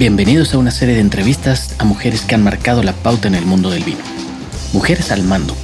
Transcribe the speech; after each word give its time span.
Bienvenidos 0.00 0.54
a 0.54 0.56
una 0.56 0.70
serie 0.70 0.94
de 0.94 1.02
entrevistas 1.02 1.74
a 1.76 1.84
mujeres 1.84 2.22
que 2.22 2.34
han 2.34 2.42
marcado 2.42 2.82
la 2.82 2.94
pauta 2.94 3.28
en 3.28 3.34
el 3.34 3.44
mundo 3.44 3.68
del 3.68 3.84
vino. 3.84 3.98
Mujeres 4.72 5.12
al 5.12 5.22
mando. 5.24 5.54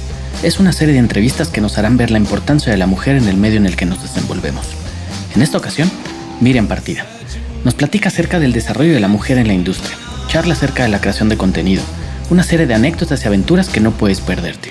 Es 0.43 0.59
una 0.59 0.73
serie 0.73 0.93
de 0.93 0.99
entrevistas 0.99 1.47
que 1.47 1.59
nos 1.59 1.79
harán 1.79 1.97
ver 1.97 2.11
la 2.11 2.19
importancia 2.19 2.71
de 2.71 2.77
la 2.77 2.85
mujer 2.85 3.15
en 3.15 3.27
el 3.27 3.35
medio 3.35 3.57
en 3.57 3.65
el 3.65 3.75
que 3.75 3.87
nos 3.87 3.99
desenvolvemos. 3.99 4.67
En 5.33 5.41
esta 5.41 5.57
ocasión, 5.57 5.89
Miriam 6.39 6.67
Partida. 6.67 7.07
Nos 7.63 7.73
platica 7.73 8.09
acerca 8.09 8.39
del 8.39 8.53
desarrollo 8.53 8.93
de 8.93 8.99
la 8.99 9.07
mujer 9.07 9.39
en 9.39 9.47
la 9.47 9.55
industria, 9.55 9.97
charla 10.27 10.53
acerca 10.53 10.83
de 10.83 10.89
la 10.89 11.01
creación 11.01 11.29
de 11.29 11.37
contenido, 11.37 11.81
una 12.29 12.43
serie 12.43 12.67
de 12.67 12.75
anécdotas 12.75 13.23
y 13.23 13.27
aventuras 13.27 13.69
que 13.69 13.79
no 13.79 13.89
puedes 13.89 14.21
perderte. 14.21 14.69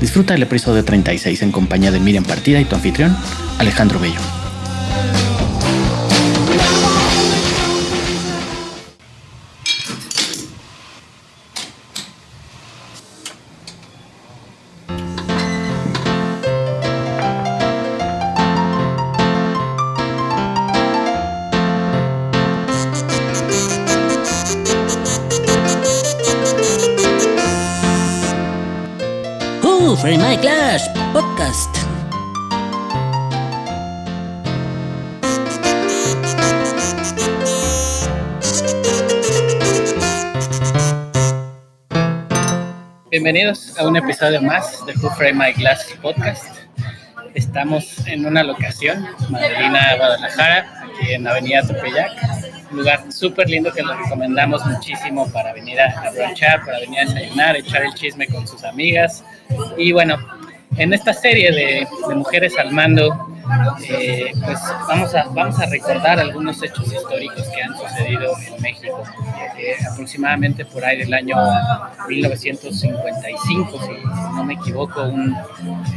Disfruta 0.00 0.36
el 0.36 0.44
episodio 0.44 0.84
36 0.84 1.42
en 1.42 1.50
compañía 1.50 1.90
de 1.90 1.98
Miriam 1.98 2.22
Partida 2.22 2.60
y 2.60 2.66
tu 2.66 2.76
anfitrión, 2.76 3.16
Alejandro 3.58 3.98
Bello. 3.98 4.37
Bienvenidos 43.20 43.76
a 43.76 43.84
un 43.84 43.96
episodio 43.96 44.40
más 44.40 44.86
de 44.86 44.92
Who 44.92 45.10
Frame 45.16 45.32
My 45.32 45.52
Glass 45.52 45.92
Podcast. 46.00 46.54
Estamos 47.34 48.06
en 48.06 48.24
una 48.24 48.44
locación, 48.44 49.08
Madelina, 49.28 49.96
Guadalajara, 49.96 50.84
aquí 50.84 51.14
en 51.14 51.26
Avenida 51.26 51.62
Tepeyac. 51.62 52.12
Un 52.70 52.78
lugar 52.78 53.10
súper 53.10 53.50
lindo 53.50 53.72
que 53.72 53.82
les 53.82 53.96
recomendamos 54.04 54.64
muchísimo 54.64 55.28
para 55.32 55.52
venir 55.52 55.80
a, 55.80 56.12
brunchar, 56.12 56.64
para 56.64 56.78
venir 56.78 57.00
a 57.00 57.04
desayunar, 57.06 57.56
echar 57.56 57.82
el 57.82 57.94
chisme 57.94 58.28
con 58.28 58.46
sus 58.46 58.62
amigas, 58.62 59.24
y 59.76 59.90
bueno, 59.90 60.16
en 60.76 60.92
esta 60.94 61.12
serie 61.12 61.50
de, 61.50 61.88
mujeres 62.14 62.56
al 62.56 62.70
mando, 62.70 63.27
eh, 63.88 64.32
pues 64.44 64.58
vamos 64.88 65.14
a, 65.14 65.24
vamos 65.30 65.58
a 65.58 65.66
recordar 65.66 66.18
algunos 66.18 66.62
hechos 66.62 66.92
históricos 66.92 67.42
que 67.48 67.62
han 67.62 67.76
sucedido 67.76 68.32
en 68.46 68.62
México. 68.62 69.02
Eh, 69.58 69.74
aproximadamente 69.90 70.64
por 70.64 70.84
ahí 70.84 70.98
del 70.98 71.12
año 71.12 71.36
1955, 72.08 73.80
si 73.82 74.36
no 74.36 74.44
me 74.44 74.54
equivoco, 74.54 75.02
un, 75.02 75.36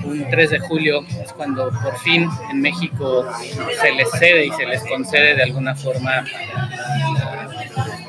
un 0.03 0.29
3 0.29 0.49
de 0.49 0.59
julio 0.59 1.05
es 1.23 1.31
cuando 1.33 1.69
por 1.83 1.97
fin 1.99 2.27
en 2.51 2.61
México 2.61 3.25
se 3.79 3.91
les 3.91 4.09
cede 4.11 4.47
y 4.47 4.51
se 4.51 4.65
les 4.65 4.83
concede 4.85 5.35
de 5.35 5.43
alguna 5.43 5.75
forma 5.75 6.23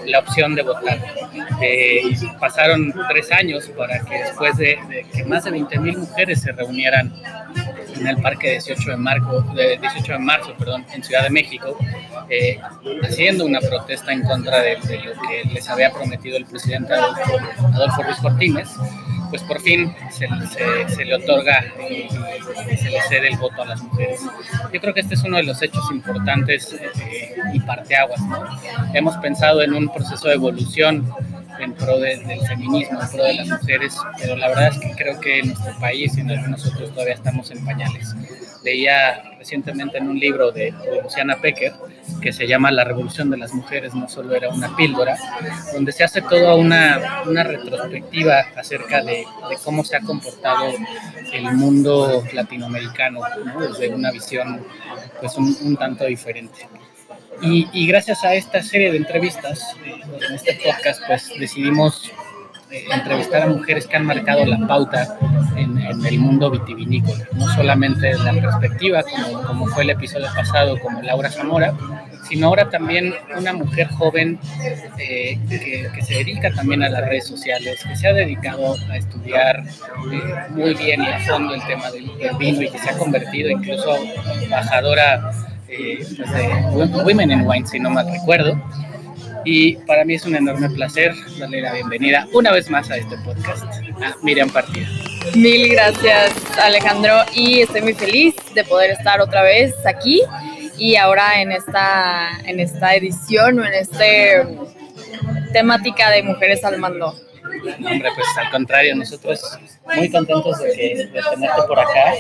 la 0.07 0.19
opción 0.21 0.55
de 0.55 0.63
votar. 0.63 0.99
Eh, 1.61 2.03
pasaron 2.41 2.93
tres 3.09 3.31
años 3.33 3.71
para 3.77 4.01
que 4.01 4.19
después 4.19 4.57
de, 4.57 4.79
que 5.13 5.25
más 5.25 5.45
de 5.45 5.51
20 5.53 5.79
mil 5.79 5.99
mujeres 5.99 6.43
se 6.43 6.53
reunieran 6.53 7.13
en 8.03 8.09
el 8.09 8.23
Parque 8.23 8.51
18 8.51 8.91
de, 8.91 8.97
marzo, 8.97 9.41
de 9.55 9.79
18 9.79 10.13
de 10.13 10.19
marzo 10.19 10.55
perdón, 10.59 10.85
en 10.93 11.03
Ciudad 11.03 11.23
de 11.23 11.31
México, 11.31 11.77
eh, 12.29 12.59
haciendo 13.03 13.45
una 13.47 13.61
protesta 13.61 14.13
en 14.13 14.23
contra 14.23 14.61
de, 14.61 14.77
lo 14.77 15.13
que 15.23 15.49
les 15.53 15.69
había 15.69 15.91
prometido 15.93 16.37
el 16.37 16.47
presidente 16.47 16.93
Adolfo, 16.93 17.39
Adolfo 17.75 18.03
Ruiz 18.03 18.19
Cortines 18.19 18.69
pues 19.33 19.43
por 19.45 19.63
fin 19.63 19.95
se, 20.11 20.29
le 21.07 21.15
otorga 21.15 21.65
y, 21.91 22.07
se 22.77 22.91
le 22.91 23.01
cede 23.09 23.29
el 23.29 23.39
voto 23.39 23.63
a 23.63 23.65
las 23.65 23.83
mujeres. 23.83 24.21
Yo 24.71 24.79
creo 24.79 24.93
que 24.93 25.01
este 25.01 25.15
es 25.15 25.25
uno 25.25 25.39
de 25.39 25.45
los 25.45 25.63
hechos 25.63 25.83
importantes 25.91 26.75
eh, 26.75 27.35
y 27.55 27.61
parteaguas. 27.61 28.21
¿no? 28.21 28.45
Hemos 28.93 29.17
pensado 29.17 29.63
en 29.63 29.73
un 29.73 29.91
proceso 29.91 30.29
de 30.29 30.35
evolución 30.35 31.11
en 31.63 31.75
pro 31.75 31.99
del 31.99 32.21
feminismo, 32.47 33.01
en 33.01 33.09
pro 33.11 33.25
de 33.25 33.35
las 33.35 33.49
mujeres, 33.49 33.97
pero 34.19 34.37
la 34.37 34.49
verdad 34.49 34.69
es 34.69 34.79
que 34.79 34.91
creo 34.93 35.21
que 35.21 35.41
en 35.41 35.49
nuestro 35.49 35.79
país 35.79 36.17
y 36.17 36.21
en 36.21 36.31
algunos 36.31 36.67
otros 36.67 36.91
todavía 36.91 37.15
estamos 37.15 37.51
en 37.51 37.65
pañales. 37.65 38.15
Leía 38.65 39.23
recientemente 39.39 39.99
en 39.99 40.09
un 40.09 40.19
libro 40.19 40.53
de, 40.53 40.73
Luciana 41.03 41.37
Pecker 41.41 41.73
que 42.21 42.33
se 42.33 42.47
llama 42.47 42.71
La 42.71 42.85
Revolución 42.85 43.31
de 43.31 43.37
las 43.37 43.53
Mujeres, 43.53 43.95
no 43.95 44.09
solo 44.09 44.35
era 44.35 44.49
una 44.51 44.77
píldora, 44.77 45.17
donde 45.73 45.91
se 45.91 46.05
hace 46.05 46.23
toda 46.23 46.55
una, 46.55 47.23
una 47.27 47.43
retrospectiva 47.43 48.45
acerca 48.57 49.03
de, 49.03 49.25
de, 49.49 49.57
cómo 49.65 49.83
se 49.85 49.97
ha 49.97 50.01
comportado 50.01 50.73
el 51.33 51.53
mundo 51.57 52.23
latinoamericano, 52.33 53.21
desde 53.59 53.93
una 53.93 54.13
visión 54.13 54.65
pues 55.21 55.37
un, 55.37 55.57
un 55.63 55.77
tanto 55.77 56.05
diferente. 56.05 56.69
Y, 57.41 57.69
y, 57.73 57.87
gracias 57.87 58.23
a 58.25 58.35
esta 58.35 58.63
serie 58.63 58.93
de 58.93 58.99
entrevistas, 58.99 59.75
eh, 59.85 60.01
en 60.29 60.35
este 60.35 60.61
podcast, 60.65 61.03
pues 61.07 61.31
decidimos 61.39 62.13
eh, 62.71 62.85
entrevistar 62.91 63.43
a 63.43 63.47
mujeres 63.49 63.87
que 63.87 63.97
han 63.97 64.07
marcado 64.07 64.47
la 64.47 64.67
pauta 64.67 65.19
en, 65.57 65.79
el 66.07 66.19
mundo 66.19 66.51
vitivinícola, 66.51 67.29
no 67.33 67.47
solamente 67.55 68.09
desde 68.09 68.33
la 68.33 68.41
perspectiva, 68.41 69.03
como, 69.03 69.43
como, 69.43 69.67
fue 69.67 69.83
el 69.83 69.91
episodio 69.91 70.27
pasado, 70.35 70.79
como 70.81 71.03
Laura 71.03 71.31
Zamora, 71.31 71.75
sino 72.29 72.47
ahora 72.47 72.71
también 72.71 73.15
una 73.37 73.53
mujer 73.53 73.89
joven 73.89 74.39
eh, 74.99 75.39
que, 75.49 76.03
se 76.03 76.15
dedica 76.15 76.51
también 76.51 76.83
a 76.83 76.89
las 76.89 77.07
redes 77.07 77.27
sociales, 77.27 77.85
que 77.87 77.95
se 77.95 78.09
ha 78.09 78.15
dedicado 78.15 78.75
a 78.91 78.97
estudiar 78.97 79.63
eh, 79.63 80.35
muy 80.51 80.73
bien 80.75 81.03
y 81.03 81.09
a 81.09 81.21
fondo 81.21 81.55
el 81.55 81.65
tema 81.67 81.91
del, 81.91 82.11
vino 82.39 82.63
y 82.63 82.71
que 82.71 82.79
se 82.79 82.91
ha 82.91 82.97
convertido 82.97 83.51
incluso 83.51 83.97
embajadora 84.43 85.31
de 85.79 87.03
Women 87.05 87.31
in 87.31 87.47
Wine, 87.47 87.67
si 87.67 87.79
no 87.81 87.91
mal 87.91 88.07
recuerdo 88.11 88.61
y 89.45 89.75
para 89.77 90.05
mí 90.05 90.15
es 90.15 90.25
un 90.25 90.37
enorme 90.37 90.69
placer 90.71 91.15
darle 91.39 91.63
la 91.63 91.73
bienvenida 91.73 92.29
una 92.33 92.53
vez 92.53 92.71
más 92.71 92.91
a 92.91 92.97
este 92.97 93.17
podcast 93.19 93.65
a 93.65 94.15
Miriam 94.23 94.49
Partida. 94.51 94.87
Mil 95.35 95.69
gracias 95.71 96.33
Alejandro 96.59 97.15
y 97.35 97.63
estoy 97.63 97.83
muy 97.83 97.95
feliz 97.95 98.35
de 98.55 98.65
poder 98.65 98.91
estar 98.91 99.21
otra 99.21 99.43
vez 99.43 99.75
aquí 99.87 100.23
y 100.77 100.97
ahora 100.97 101.41
en 101.41 101.53
esta, 101.53 102.39
en 102.45 102.61
esta 102.61 102.95
edición 102.95 103.59
o 103.59 103.65
en 103.65 103.75
esta 103.75 104.05
temática 105.53 106.11
de 106.11 106.23
mujeres 106.23 106.65
al 106.65 106.79
mando. 106.79 107.15
hombre, 107.79 108.11
pues 108.15 108.27
al 108.39 108.51
contrario, 108.51 108.95
nosotros 108.95 109.59
muy 109.95 110.11
contentos 110.11 110.59
de, 110.59 110.73
que, 110.73 110.97
de 111.13 111.21
tenerte 111.31 111.63
por 111.67 111.79
acá. 111.79 112.15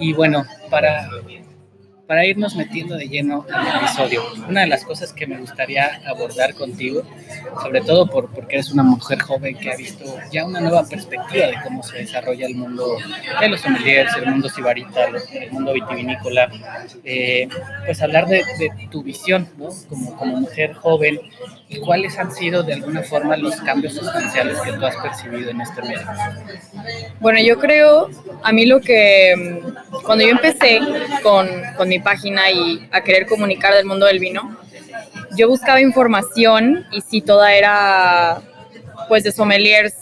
Y 0.00 0.12
bueno, 0.12 0.44
para 0.70 1.08
para 2.06 2.24
irnos 2.24 2.54
metiendo 2.54 2.96
de 2.96 3.08
lleno 3.08 3.44
al 3.52 3.84
episodio, 3.84 4.22
una 4.48 4.60
de 4.60 4.68
las 4.68 4.84
cosas 4.84 5.12
que 5.12 5.26
me 5.26 5.38
gustaría 5.38 6.00
abordar 6.06 6.54
contigo, 6.54 7.02
sobre 7.62 7.80
todo 7.80 8.06
por, 8.06 8.30
porque 8.30 8.56
eres 8.56 8.70
una 8.70 8.84
mujer 8.84 9.20
joven 9.20 9.56
que 9.56 9.72
ha 9.72 9.76
visto 9.76 10.04
ya 10.30 10.44
una 10.44 10.60
nueva 10.60 10.86
perspectiva 10.86 11.46
de 11.46 11.56
cómo 11.64 11.82
se 11.82 11.98
desarrolla 11.98 12.46
el 12.46 12.54
mundo 12.54 12.96
de 13.40 13.48
los 13.48 13.60
sommeliers, 13.60 14.14
el 14.16 14.26
mundo 14.26 14.48
sibarita, 14.48 15.06
el 15.32 15.50
mundo 15.50 15.72
vitivinícola, 15.72 16.48
eh, 17.04 17.48
pues 17.84 18.00
hablar 18.00 18.26
de, 18.28 18.44
tu 18.90 19.02
visión 19.02 19.48
¿no? 19.56 19.68
como, 19.88 20.16
como 20.16 20.36
mujer 20.36 20.74
joven 20.74 21.20
y 21.68 21.80
cuáles 21.80 22.16
han 22.18 22.32
sido 22.32 22.62
de 22.62 22.74
alguna 22.74 23.02
forma 23.02 23.36
los 23.36 23.56
cambios 23.56 23.94
sustanciales 23.94 24.60
que 24.60 24.72
tú 24.72 24.86
has 24.86 24.96
percibido 24.96 25.50
en 25.50 25.60
este 25.60 25.82
medio. 25.82 26.06
Bueno, 27.18 27.40
yo 27.40 27.58
creo, 27.58 28.08
a 28.42 28.52
mí 28.52 28.66
lo 28.66 28.80
que, 28.80 29.34
mm, 29.36 30.02
cuando 30.04 30.24
yo 30.24 30.30
empecé 30.30 30.78
con, 31.22 31.48
con 31.76 31.88
mi 31.88 31.95
página 32.00 32.50
y 32.50 32.88
a 32.90 33.02
querer 33.02 33.26
comunicar 33.26 33.74
del 33.74 33.86
mundo 33.86 34.06
del 34.06 34.18
vino, 34.18 34.56
yo 35.36 35.48
buscaba 35.48 35.80
información 35.80 36.86
y 36.92 37.00
si 37.00 37.20
toda 37.20 37.54
era 37.54 38.40
pues 39.08 39.24
de 39.24 39.32
sommeliers 39.32 39.94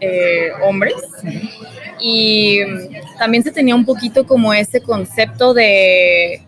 eh, 0.00 0.50
hombres. 0.62 0.94
Y 2.00 2.60
también 3.18 3.42
se 3.42 3.50
tenía 3.50 3.74
un 3.74 3.84
poquito 3.84 4.26
como 4.26 4.54
ese 4.54 4.80
concepto 4.80 5.52
de 5.52 6.42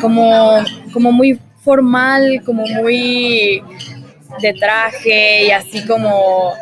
como, 0.00 0.62
como 0.92 1.12
muy 1.12 1.40
formal, 1.64 2.42
como 2.44 2.66
muy 2.66 3.62
de 4.40 4.52
traje 4.54 5.46
y 5.46 5.50
así 5.50 5.86
como, 5.86 6.54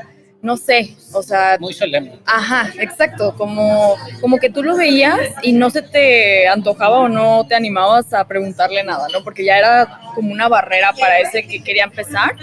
no 0.47 0.57
sé, 0.57 0.97
o 1.13 1.23
sea... 1.25 1.57
Muy 1.59 1.73
solemne. 1.73 2.21
Ajá, 2.25 2.73
exacto, 2.79 3.35
como, 3.37 3.97
como 4.21 4.39
que 4.39 4.49
tú 4.49 4.63
lo 4.63 4.77
veías 4.77 5.19
y 5.43 5.53
no 5.53 5.71
se 5.71 5.83
te 5.83 6.47
antojaba 6.47 7.01
o 7.01 7.09
no 7.09 7.45
te 7.49 7.57
animabas 7.57 8.15
a 8.15 8.25
preguntarle 8.29 8.85
nada, 8.85 9.09
¿no? 9.13 9.25
Porque 9.25 9.45
ya 9.45 9.59
era 9.59 10.01
como 10.15 10.33
una 10.33 10.47
barrera 10.47 10.93
para 10.99 11.19
ese 11.19 11.43
que 11.49 11.65
quería 11.65 11.83
empezar. 11.83 12.37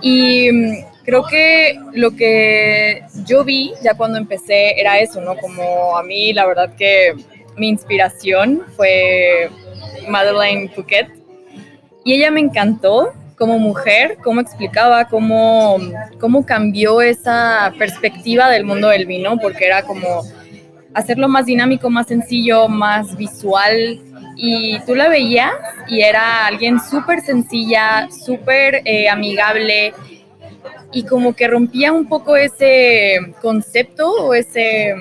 Y 0.00 0.52
mm, 0.52 0.84
creo 1.04 1.24
que 1.24 1.80
lo 1.94 2.12
que 2.12 3.02
yo 3.24 3.42
vi 3.42 3.72
ya 3.82 3.94
cuando 3.94 4.18
empecé 4.18 4.80
era 4.80 5.00
eso, 5.00 5.20
¿no? 5.20 5.36
Como 5.36 5.98
a 5.98 6.04
mí 6.04 6.32
la 6.32 6.46
verdad 6.46 6.76
que 6.76 7.16
mi 7.56 7.68
inspiración 7.68 8.62
fue 8.76 9.50
Madeleine 10.08 10.68
Fouquet, 10.68 11.08
y 12.04 12.12
ella 12.14 12.30
me 12.30 12.38
encantó 12.38 13.12
como 13.36 13.58
mujer, 13.58 14.18
cómo 14.22 14.40
explicaba, 14.40 15.06
cómo, 15.06 15.78
cómo 16.18 16.46
cambió 16.46 17.00
esa 17.02 17.72
perspectiva 17.78 18.48
del 18.48 18.64
mundo 18.64 18.88
del 18.88 19.06
vino, 19.06 19.38
porque 19.38 19.66
era 19.66 19.82
como 19.82 20.22
hacerlo 20.94 21.28
más 21.28 21.46
dinámico, 21.46 21.90
más 21.90 22.06
sencillo, 22.06 22.68
más 22.68 23.16
visual. 23.16 24.00
Y 24.38 24.78
tú 24.80 24.94
la 24.94 25.08
veías 25.08 25.52
y 25.88 26.00
era 26.00 26.46
alguien 26.46 26.78
súper 26.80 27.20
sencilla, 27.20 28.08
súper 28.10 28.82
eh, 28.84 29.08
amigable 29.08 29.94
y 30.92 31.04
como 31.04 31.34
que 31.34 31.48
rompía 31.48 31.92
un 31.92 32.06
poco 32.06 32.36
ese 32.36 33.34
concepto 33.40 34.10
o 34.10 34.34
ese, 34.34 34.94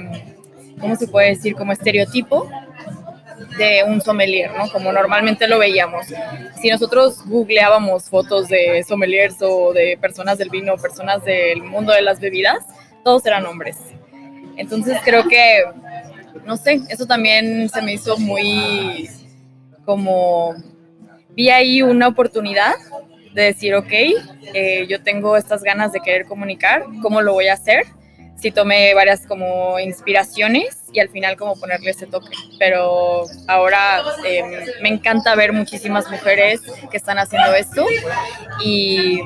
¿cómo 0.80 0.96
se 0.96 1.08
puede 1.08 1.30
decir? 1.30 1.56
Como 1.56 1.72
estereotipo 1.72 2.50
de 3.58 3.84
un 3.86 4.02
sommelier, 4.02 4.52
¿no? 4.58 4.70
Como 4.72 4.92
normalmente 4.92 5.48
lo 5.48 5.60
veíamos. 5.60 6.08
Si 6.62 6.70
nosotros 6.70 7.26
googleábamos 7.26 8.10
fotos 8.10 8.48
de 8.48 8.84
sommeliers 8.88 9.38
o 9.42 9.74
de 9.74 9.98
personas 10.00 10.38
del 10.38 10.50
vino, 10.50 10.78
personas 10.78 11.24
del 11.24 11.64
mundo 11.64 11.94
de 11.94 12.02
las 12.02 12.20
bebidas, 12.20 12.66
todos 13.04 13.26
eran 13.26 13.46
hombres. 13.46 13.78
Entonces 14.58 14.98
creo 15.04 15.28
que, 15.28 15.64
no 16.46 16.58
sé, 16.58 16.82
eso 16.90 17.06
también 17.06 17.70
se 17.70 17.82
me 17.82 17.94
hizo 17.94 18.18
muy 18.18 19.10
como, 19.86 20.56
vi 21.30 21.50
ahí 21.50 21.82
una 21.82 22.08
oportunidad 22.08 22.74
de 23.34 23.44
decir, 23.44 23.76
ok, 23.76 23.92
eh, 24.54 24.88
yo 24.90 25.04
tengo 25.04 25.38
estas 25.38 25.62
ganas 25.62 25.92
de 25.92 26.00
querer 26.00 26.26
comunicar, 26.26 26.86
¿cómo 27.02 27.22
lo 27.22 27.34
voy 27.34 27.48
a 27.48 27.54
hacer? 27.54 27.86
Sí 28.46 28.52
tomé 28.52 28.94
varias 28.94 29.26
como 29.26 29.80
inspiraciones 29.80 30.84
y 30.94 31.00
al 31.00 31.10
final 31.10 31.36
como 31.36 31.60
ponerle 31.60 31.90
ese 31.90 32.06
toque. 32.06 32.38
Pero 32.60 33.24
ahora 33.48 34.04
em, 34.24 34.52
me 34.84 34.90
encanta 34.90 35.34
ver 35.34 35.52
muchísimas 35.52 36.12
mujeres 36.12 36.62
que 36.92 36.98
están 36.98 37.18
haciendo 37.18 37.56
esto 37.56 37.88
y, 38.64 39.20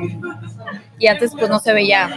y 0.99 1.07
antes 1.07 1.31
pues 1.37 1.49
no 1.49 1.59
se 1.59 1.73
veía, 1.73 2.09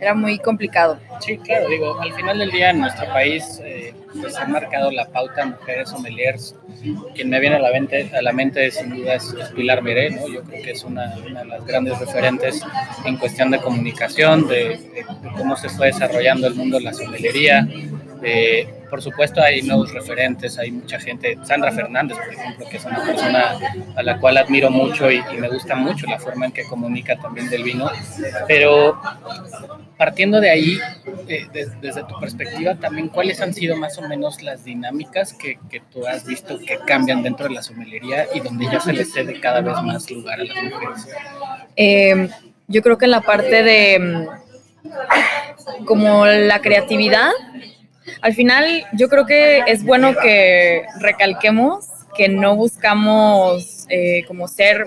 era 0.00 0.14
muy 0.14 0.38
complicado. 0.38 0.98
Sí, 1.20 1.36
claro, 1.38 1.68
digo, 1.68 2.00
al 2.00 2.12
final 2.14 2.38
del 2.38 2.50
día 2.50 2.70
en 2.70 2.80
nuestro 2.80 3.06
país 3.12 3.60
eh, 3.62 3.94
pues 4.20 4.34
han 4.36 4.50
marcado 4.50 4.90
la 4.90 5.06
pauta 5.06 5.44
mujeres 5.44 5.90
sommeliers. 5.90 6.56
Quien 7.14 7.28
me 7.28 7.38
viene 7.40 7.56
a 7.56 7.58
la 7.60 7.70
mente, 7.70 8.10
a 8.16 8.22
la 8.22 8.32
mente 8.32 8.70
sin 8.70 8.90
duda 8.90 9.14
es, 9.14 9.34
Pilar 9.54 9.82
Meré, 9.82 10.10
¿no? 10.10 10.26
Yo 10.26 10.42
creo 10.42 10.62
que 10.62 10.70
es 10.70 10.82
una, 10.82 11.14
una, 11.26 11.40
de 11.40 11.46
las 11.46 11.64
grandes 11.66 11.98
referentes 11.98 12.62
en 13.04 13.18
cuestión 13.18 13.50
de 13.50 13.58
comunicación, 13.60 14.48
de, 14.48 14.78
de, 14.78 15.04
cómo 15.36 15.56
se 15.56 15.68
fue 15.68 15.88
desarrollando 15.88 16.46
el 16.46 16.54
mundo 16.54 16.78
de 16.78 16.84
la 16.84 16.94
sommelería. 16.94 17.68
Eh, 18.22 18.68
por 18.88 19.00
supuesto 19.00 19.40
hay 19.40 19.62
nuevos 19.62 19.92
referentes, 19.92 20.58
hay 20.58 20.72
mucha 20.72 20.98
gente, 20.98 21.38
Sandra 21.44 21.72
Fernández, 21.72 22.18
por 22.18 22.34
ejemplo, 22.34 22.66
que 22.68 22.76
es 22.76 22.84
una 22.84 23.04
persona 23.04 23.54
a 23.94 24.02
la 24.02 24.18
cual 24.18 24.36
admiro 24.36 24.70
mucho 24.70 25.10
y, 25.10 25.22
y 25.32 25.36
me 25.36 25.48
gusta 25.48 25.74
mucho 25.76 26.06
la 26.06 26.18
forma 26.18 26.46
en 26.46 26.52
que 26.52 26.64
comunica 26.64 27.16
también 27.16 27.48
del 27.48 27.62
vino, 27.62 27.90
pero 28.48 29.00
partiendo 30.00 30.40
de 30.40 30.48
ahí, 30.50 30.78
eh, 31.28 31.46
de, 31.52 31.68
desde 31.80 32.02
tu 32.04 32.18
perspectiva, 32.18 32.74
también 32.74 33.08
cuáles 33.08 33.40
han 33.42 33.52
sido 33.52 33.76
más 33.76 33.98
o 33.98 34.08
menos 34.08 34.42
las 34.42 34.64
dinámicas 34.64 35.34
que, 35.34 35.58
que, 35.68 35.80
tú 35.92 36.06
has 36.06 36.24
visto 36.24 36.58
que 36.58 36.78
cambian 36.86 37.22
dentro 37.22 37.48
de 37.48 37.54
la 37.56 37.62
somelería 37.62 38.26
y 38.34 38.40
donde 38.40 38.64
ya 38.64 38.80
se 38.80 38.94
le 38.94 39.04
cede 39.04 39.38
cada 39.40 39.60
vez 39.60 39.74
más 39.82 40.10
lugar 40.10 40.40
a 40.40 40.44
las 40.44 40.56
mujeres. 40.62 41.06
Eh, 41.76 42.30
yo 42.66 42.80
creo 42.80 42.96
que 42.96 43.04
en 43.04 43.10
la 43.10 43.20
parte 43.20 43.62
de 43.62 44.26
como 45.84 46.24
la 46.26 46.60
creatividad, 46.62 47.30
al 48.20 48.34
final 48.34 48.84
yo 48.92 49.08
creo 49.08 49.26
que 49.26 49.62
es 49.66 49.84
bueno 49.84 50.14
que 50.14 50.84
recalquemos 51.00 51.86
que 52.14 52.28
no 52.28 52.56
buscamos 52.56 53.86
eh, 53.88 54.24
como 54.26 54.48
ser 54.48 54.84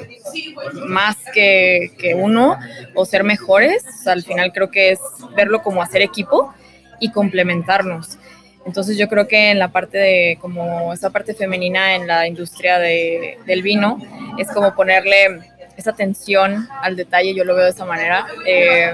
más 0.87 1.17
que, 1.33 1.91
que, 1.97 2.15
uno 2.15 2.57
o 2.95 3.05
ser 3.05 3.23
mejores. 3.23 3.83
O 3.87 4.03
sea, 4.03 4.13
al 4.13 4.23
final 4.23 4.51
creo 4.51 4.69
que 4.69 4.91
es 4.91 4.99
verlo 5.35 5.61
como 5.61 5.81
hacer 5.81 6.01
equipo 6.01 6.53
y 6.99 7.11
complementarnos. 7.11 8.17
Entonces 8.65 8.97
yo 8.97 9.09
creo 9.09 9.27
que 9.27 9.51
en 9.51 9.59
la 9.59 9.69
parte 9.69 9.97
de 9.97 10.37
como 10.39 10.93
esa 10.93 11.09
parte 11.09 11.33
femenina 11.33 11.95
en 11.95 12.07
la 12.07 12.27
industria 12.27 12.79
de, 12.79 13.37
del 13.45 13.61
vino 13.61 13.97
es 14.37 14.49
como 14.51 14.73
ponerle 14.73 15.41
esa 15.75 15.89
atención 15.89 16.67
al 16.81 16.95
detalle, 16.95 17.33
yo 17.33 17.43
lo 17.43 17.55
veo 17.55 17.65
de 17.65 17.71
esa 17.71 17.85
manera. 17.85 18.25
Eh, 18.45 18.93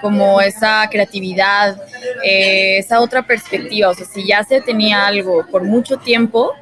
como 0.00 0.40
esa 0.40 0.88
creatividad, 0.90 1.80
eh, 2.24 2.78
esa 2.78 3.00
otra 3.00 3.22
perspectiva. 3.22 3.90
O 3.90 3.94
sea, 3.94 4.06
si 4.06 4.26
ya 4.26 4.42
se 4.44 4.60
tenía 4.60 5.06
algo 5.06 5.46
por 5.50 5.64
mucho 5.64 5.98
tiempo, 5.98 6.52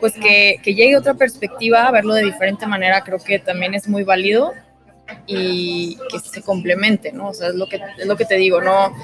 pues 0.00 0.14
que, 0.14 0.60
que, 0.62 0.74
llegue 0.74 0.96
otra 0.96 1.14
perspectiva, 1.14 1.86
a 1.86 1.90
verlo 1.90 2.14
de 2.14 2.24
diferente 2.24 2.66
manera, 2.66 3.02
creo 3.02 3.18
que 3.18 3.38
también 3.38 3.74
es 3.74 3.88
muy 3.88 4.04
válido 4.04 4.52
y 5.26 5.98
que 6.10 6.18
se 6.18 6.42
complemente, 6.42 7.12
¿no? 7.12 7.28
O 7.28 7.34
sea, 7.34 7.48
es 7.48 7.54
lo 7.54 7.66
que, 7.68 7.80
es 7.98 8.06
lo 8.06 8.16
que 8.16 8.24
te 8.24 8.36
digo, 8.36 8.60
no, 8.60 8.94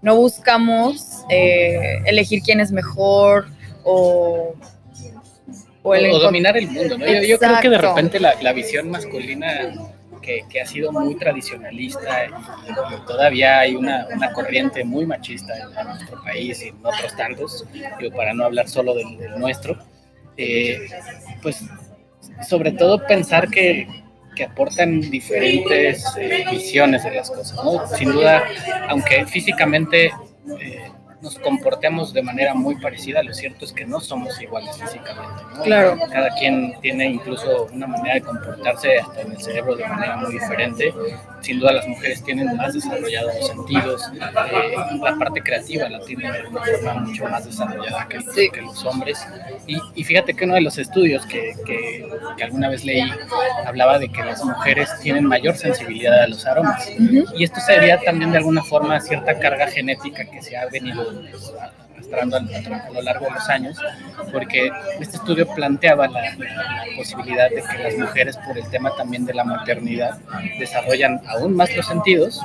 no 0.00 0.16
buscamos 0.16 1.24
eh, 1.28 2.00
elegir 2.06 2.42
quién 2.42 2.60
es 2.60 2.72
mejor 2.72 3.46
o... 3.84 4.54
O, 5.84 5.96
el 5.96 6.12
o 6.12 6.20
dominar 6.20 6.56
el 6.56 6.68
mundo, 6.68 6.96
¿no? 6.96 7.04
Yo, 7.04 7.22
yo, 7.22 7.38
creo 7.40 7.60
que 7.60 7.68
de 7.68 7.78
repente 7.78 8.20
la, 8.20 8.40
la 8.40 8.52
visión 8.52 8.88
masculina 8.88 9.72
que, 10.22 10.44
que, 10.48 10.60
ha 10.60 10.66
sido 10.66 10.92
muy 10.92 11.16
tradicionalista 11.16 12.26
y, 12.26 12.70
y 12.70 13.06
todavía 13.06 13.58
hay 13.58 13.74
una, 13.74 14.06
una, 14.14 14.32
corriente 14.32 14.84
muy 14.84 15.04
machista 15.04 15.54
en, 15.56 15.76
en, 15.76 15.86
nuestro 15.88 16.22
país 16.22 16.62
y 16.62 16.68
en 16.68 16.76
otros 16.76 17.14
tantos, 17.16 17.66
digo, 17.98 18.16
para 18.16 18.32
no 18.32 18.44
hablar 18.44 18.68
solo 18.68 18.94
del, 18.94 19.18
del 19.18 19.38
nuestro, 19.38 19.76
eh, 20.36 20.88
pues 21.42 21.64
sobre 22.48 22.72
todo 22.72 23.04
pensar 23.06 23.48
que, 23.48 23.86
que 24.34 24.44
aportan 24.44 25.00
diferentes 25.00 26.04
eh, 26.16 26.44
visiones 26.50 27.04
de 27.04 27.14
las 27.14 27.30
cosas, 27.30 27.54
¿no? 27.64 27.86
Sin 27.86 28.12
duda, 28.12 28.42
aunque 28.88 29.26
físicamente 29.26 30.12
eh, 30.60 30.91
nos 31.22 31.38
comportemos 31.38 32.12
de 32.12 32.22
manera 32.22 32.52
muy 32.52 32.74
parecida, 32.76 33.22
lo 33.22 33.32
cierto 33.32 33.64
es 33.64 33.72
que 33.72 33.86
no 33.86 34.00
somos 34.00 34.40
iguales 34.42 34.76
físicamente. 34.76 35.42
¿no? 35.56 35.62
Claro. 35.62 35.96
Cada 36.10 36.30
quien 36.34 36.74
tiene 36.80 37.06
incluso 37.06 37.68
una 37.72 37.86
manera 37.86 38.14
de 38.14 38.22
comportarse 38.22 38.98
hasta 38.98 39.20
en 39.20 39.30
el 39.30 39.40
cerebro 39.40 39.76
de 39.76 39.86
manera 39.86 40.16
muy 40.16 40.32
diferente. 40.32 40.92
Sin 41.40 41.60
duda 41.60 41.72
las 41.72 41.86
mujeres 41.88 42.22
tienen 42.22 42.56
más 42.56 42.74
desarrollados 42.74 43.34
los 43.36 43.48
sentidos, 43.48 44.02
eh, 44.14 44.74
la 45.00 45.16
parte 45.16 45.42
creativa 45.42 45.88
la 45.88 46.00
tienen 46.00 46.32
de 46.32 46.48
una 46.48 46.62
forma 46.62 46.94
mucho 46.94 47.24
más 47.26 47.44
desarrollada 47.44 48.06
que, 48.08 48.20
sí. 48.20 48.50
que 48.50 48.62
los 48.62 48.84
hombres. 48.84 49.24
Y, 49.66 49.76
y, 49.94 50.04
fíjate 50.04 50.34
que 50.34 50.44
uno 50.44 50.54
de 50.54 50.60
los 50.60 50.78
estudios 50.78 51.24
que, 51.26 51.54
que, 51.66 52.08
que, 52.36 52.44
alguna 52.44 52.68
vez 52.68 52.84
leí 52.84 53.10
hablaba 53.66 53.98
de 53.98 54.08
que 54.08 54.22
las 54.22 54.44
mujeres 54.44 54.88
tienen 55.02 55.24
mayor 55.24 55.56
sensibilidad 55.56 56.22
a 56.22 56.28
los 56.28 56.46
aromas. 56.46 56.88
Uh 56.98 57.02
-huh. 57.02 57.32
Y 57.36 57.44
esto 57.44 57.60
se 57.60 57.72
debía 57.72 57.98
también 58.00 58.30
de 58.30 58.38
alguna 58.38 58.62
forma 58.62 58.96
a 58.96 59.00
cierta 59.00 59.38
carga 59.38 59.66
genética 59.66 60.24
que 60.24 60.42
se 60.42 60.56
ha 60.56 60.66
venido 60.66 61.11
arrastrando 61.94 62.36
a, 62.36 62.90
lo 62.90 63.02
largo 63.02 63.26
de 63.26 63.30
los 63.32 63.48
años, 63.48 63.78
porque 64.32 64.70
este 65.00 65.16
estudio 65.16 65.46
planteaba 65.54 66.08
la, 66.08 66.22
la, 66.36 66.84
posibilidad 66.96 67.48
de 67.50 67.62
que 67.62 67.82
las 67.82 67.96
mujeres, 67.96 68.36
por 68.38 68.56
el 68.56 68.68
tema 68.70 68.94
también 68.96 69.24
de 69.24 69.34
la 69.34 69.44
maternidad, 69.44 70.18
desarrollan 70.58 71.20
aún 71.28 71.56
más 71.56 71.74
los 71.76 71.86
sentidos 71.86 72.40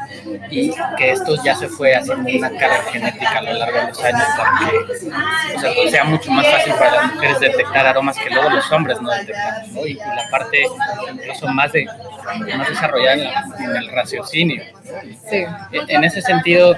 y 0.50 0.72
que 0.98 1.12
esto 1.12 1.36
ya 1.44 1.56
se 1.56 1.68
fue 1.68 1.96
haciendo 1.96 2.30
una 2.30 2.50
carga 2.50 2.84
genética 2.92 3.40
a 3.40 3.42
lo 3.42 3.54
largo 3.54 3.80
de 3.80 3.88
los 3.88 4.04
años 4.04 4.24
para 4.38 4.52
que 4.60 5.56
o 5.56 5.60
sea, 5.60 5.90
sea 5.90 6.04
mucho 6.06 6.32
más 6.32 6.48
fácil 6.48 6.74
para 6.74 6.96
las 6.96 7.14
mujeres 7.14 7.40
detectar 7.40 7.86
aromas 7.86 8.18
que 8.18 8.30
luego 8.30 8.50
los 8.50 8.72
hombres 8.72 9.02
no 9.02 9.10
detectan, 9.12 9.74
¿no? 9.74 9.86
Y, 9.86 9.92
y, 9.92 9.96
la 9.96 10.28
parte 10.32 10.66
incluso 11.12 11.48
más, 11.48 11.72
de, 11.72 11.88
más 12.58 12.70
desarrollada 12.70 13.14
en, 13.14 13.24
la, 13.24 13.46
en 13.60 13.76
el 13.76 13.88
raciocinio. 13.90 14.64
Sí. 15.30 15.44
En 15.72 16.04
ese 16.04 16.22
sentido, 16.22 16.76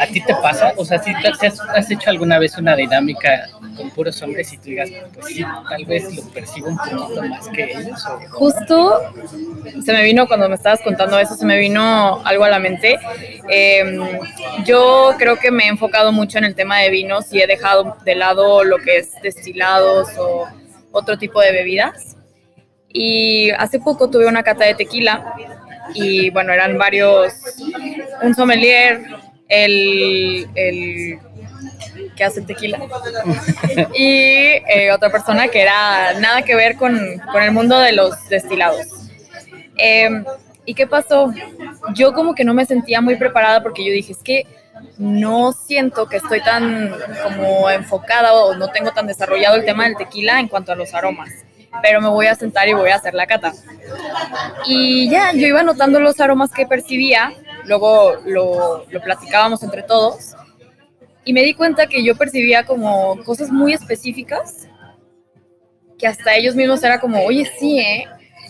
¿a 0.00 0.06
ti 0.06 0.20
te 0.20 0.34
pasa? 0.36 0.72
O 0.76 0.84
sea, 0.84 0.98
si 1.02 1.12
has, 1.12 1.60
has, 1.60 1.90
hecho 1.90 2.10
alguna 2.10 2.38
vez 2.38 2.56
una 2.56 2.76
dinámica 2.76 3.48
con 3.76 3.90
puros 3.90 4.20
hombres 4.22 4.52
y 4.52 4.58
tú 4.58 4.64
digas, 4.64 4.90
pues 5.14 5.26
sí, 5.26 5.44
tal 5.68 5.84
vez 5.84 6.14
lo 6.14 6.22
percibo 6.30 6.68
un 6.68 6.76
poquito 6.76 7.22
más 7.24 7.48
que 7.48 7.72
ellos. 7.72 8.06
¿o? 8.06 8.20
Justo 8.30 9.00
se 9.84 9.92
me 9.92 10.02
vino, 10.02 10.26
cuando 10.26 10.48
me 10.48 10.54
estabas 10.54 10.80
contando 10.82 11.18
eso, 11.18 11.34
se 11.34 11.46
me 11.46 11.58
vino 11.58 12.20
algo 12.24 12.44
a 12.44 12.48
la 12.48 12.58
mente. 12.58 12.98
Eh, 13.48 13.98
yo 14.64 15.14
creo 15.18 15.36
que 15.36 15.50
me 15.50 15.64
he 15.64 15.68
enfocado 15.68 16.12
mucho 16.12 16.38
en 16.38 16.44
el 16.44 16.54
tema 16.54 16.78
de 16.78 16.90
vinos 16.90 17.32
y 17.32 17.40
he 17.40 17.46
dejado 17.46 17.96
de 18.04 18.14
lado 18.14 18.64
lo 18.64 18.78
que 18.78 18.98
es 18.98 19.12
destilados 19.22 20.08
o 20.18 20.48
otro 20.92 21.18
tipo 21.18 21.40
de 21.40 21.52
bebidas. 21.52 22.17
Y 22.92 23.50
hace 23.50 23.78
poco 23.80 24.08
tuve 24.08 24.26
una 24.26 24.42
cata 24.42 24.64
de 24.64 24.74
tequila 24.74 25.34
y 25.94 26.30
bueno, 26.30 26.52
eran 26.52 26.78
varios, 26.78 27.34
un 28.22 28.34
sommelier, 28.34 29.06
el, 29.48 30.48
el 30.54 31.18
que 32.16 32.24
hace 32.24 32.42
tequila 32.42 32.78
y 33.94 34.04
eh, 34.04 34.90
otra 34.92 35.10
persona 35.10 35.48
que 35.48 35.62
era 35.62 36.18
nada 36.20 36.42
que 36.42 36.54
ver 36.54 36.76
con, 36.76 37.18
con 37.32 37.42
el 37.42 37.52
mundo 37.52 37.78
de 37.78 37.92
los 37.92 38.28
destilados. 38.28 38.86
Eh, 39.76 40.22
¿Y 40.64 40.74
qué 40.74 40.86
pasó? 40.86 41.32
Yo 41.94 42.12
como 42.12 42.34
que 42.34 42.44
no 42.44 42.52
me 42.52 42.66
sentía 42.66 43.00
muy 43.00 43.16
preparada 43.16 43.62
porque 43.62 43.84
yo 43.84 43.92
dije, 43.92 44.12
es 44.12 44.22
que 44.22 44.46
no 44.98 45.52
siento 45.52 46.06
que 46.06 46.18
estoy 46.18 46.42
tan 46.42 46.94
como 47.22 47.70
enfocada 47.70 48.34
o 48.34 48.54
no 48.54 48.68
tengo 48.68 48.90
tan 48.90 49.06
desarrollado 49.06 49.56
el 49.56 49.64
tema 49.64 49.84
del 49.84 49.96
tequila 49.96 50.38
en 50.38 50.48
cuanto 50.48 50.72
a 50.72 50.76
los 50.76 50.92
aromas 50.92 51.30
pero 51.82 52.00
me 52.00 52.08
voy 52.08 52.26
a 52.26 52.34
sentar 52.34 52.68
y 52.68 52.74
voy 52.74 52.90
a 52.90 52.96
hacer 52.96 53.14
la 53.14 53.26
cata. 53.26 53.52
Y 54.66 55.08
ya, 55.10 55.32
yo 55.32 55.46
iba 55.46 55.62
notando 55.62 56.00
los 56.00 56.20
aromas 56.20 56.50
que 56.50 56.66
percibía, 56.66 57.32
luego 57.64 58.16
lo, 58.24 58.86
lo 58.90 59.00
platicábamos 59.00 59.62
entre 59.62 59.82
todos 59.82 60.34
y 61.28 61.32
me 61.34 61.42
di 61.42 61.52
cuenta 61.52 61.86
que 61.86 62.02
yo 62.02 62.16
percibía 62.16 62.64
como 62.64 63.22
cosas 63.22 63.50
muy 63.50 63.74
específicas 63.74 64.66
que 65.98 66.06
hasta 66.06 66.34
ellos 66.34 66.54
mismos 66.54 66.82
era 66.82 67.00
como, 67.00 67.22
oye, 67.22 67.44
sí, 67.58 67.78
¿eh? 67.80 68.06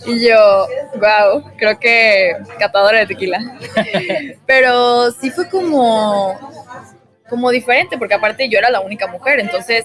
Y 0.06 0.28
yo, 0.28 0.66
wow, 0.94 1.42
creo 1.56 1.78
que 1.80 2.36
catadora 2.58 3.00
de 3.00 3.06
tequila. 3.06 3.40
Pero 4.46 5.10
sí 5.10 5.30
fue 5.30 5.48
como, 5.48 6.38
como 7.28 7.50
diferente, 7.50 7.98
porque 7.98 8.14
aparte 8.14 8.48
yo 8.48 8.58
era 8.58 8.70
la 8.70 8.80
única 8.80 9.08
mujer, 9.08 9.40
entonces 9.40 9.84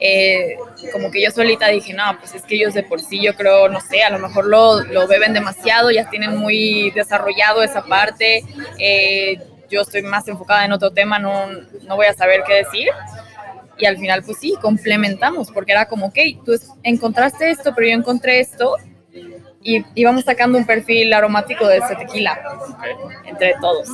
eh, 0.00 0.56
como 0.92 1.10
que 1.10 1.22
yo 1.22 1.30
solita 1.30 1.68
dije, 1.68 1.92
no, 1.92 2.04
pues 2.18 2.34
es 2.34 2.42
que 2.42 2.56
ellos 2.56 2.74
de 2.74 2.82
por 2.82 3.00
sí, 3.00 3.22
yo 3.22 3.34
creo, 3.34 3.68
no 3.68 3.80
sé, 3.80 4.02
a 4.02 4.10
lo 4.10 4.18
mejor 4.18 4.46
lo, 4.46 4.82
lo 4.84 5.06
beben 5.06 5.32
demasiado, 5.32 5.90
ya 5.90 6.08
tienen 6.10 6.36
muy 6.36 6.90
desarrollado 6.90 7.62
esa 7.62 7.84
parte. 7.84 8.44
Eh, 8.78 9.38
yo 9.70 9.80
estoy 9.80 10.02
más 10.02 10.28
enfocada 10.28 10.64
en 10.64 10.72
otro 10.72 10.90
tema, 10.90 11.18
no, 11.18 11.46
no 11.82 11.96
voy 11.96 12.06
a 12.06 12.14
saber 12.14 12.42
qué 12.46 12.54
decir. 12.54 12.88
Y 13.76 13.86
al 13.86 13.98
final, 13.98 14.22
pues 14.22 14.38
sí, 14.38 14.54
complementamos, 14.60 15.50
porque 15.50 15.72
era 15.72 15.86
como, 15.86 16.06
ok, 16.06 16.18
tú 16.44 16.52
encontraste 16.82 17.50
esto, 17.50 17.74
pero 17.74 17.88
yo 17.88 17.94
encontré 17.94 18.40
esto, 18.40 18.76
y 19.64 19.82
íbamos 19.94 20.24
sacando 20.24 20.58
un 20.58 20.66
perfil 20.66 21.12
aromático 21.12 21.66
de 21.66 21.78
ese 21.78 21.96
tequila 21.96 22.38
entre 23.24 23.54
todos. 23.60 23.88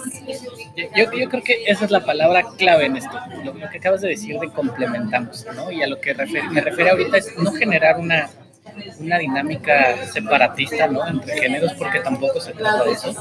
Yo, 0.96 1.12
yo, 1.12 1.28
creo 1.30 1.42
que 1.42 1.62
esa 1.66 1.84
es 1.84 1.90
la 1.92 2.04
palabra 2.04 2.42
clave 2.58 2.86
en 2.86 2.96
esto, 2.96 3.16
lo, 3.44 3.54
que 3.54 3.78
acabas 3.78 4.00
de 4.00 4.08
decir 4.08 4.38
de 4.40 4.50
complementamos, 4.50 5.46
¿no? 5.54 5.70
Y 5.70 5.82
a 5.82 5.86
lo 5.86 6.00
que 6.00 6.12
me 6.50 6.60
refiero 6.60 6.90
ahorita 6.90 7.16
es 7.16 7.38
no 7.38 7.52
generar 7.52 7.98
una 7.98 8.28
una 8.98 9.18
dinámica 9.18 10.06
separatista 10.06 10.86
¿no? 10.86 11.06
entre 11.06 11.38
géneros, 11.38 11.72
porque 11.74 12.00
tampoco 12.00 12.40
se 12.40 12.52
trata 12.52 12.84
de 12.84 12.92
eso. 12.92 13.14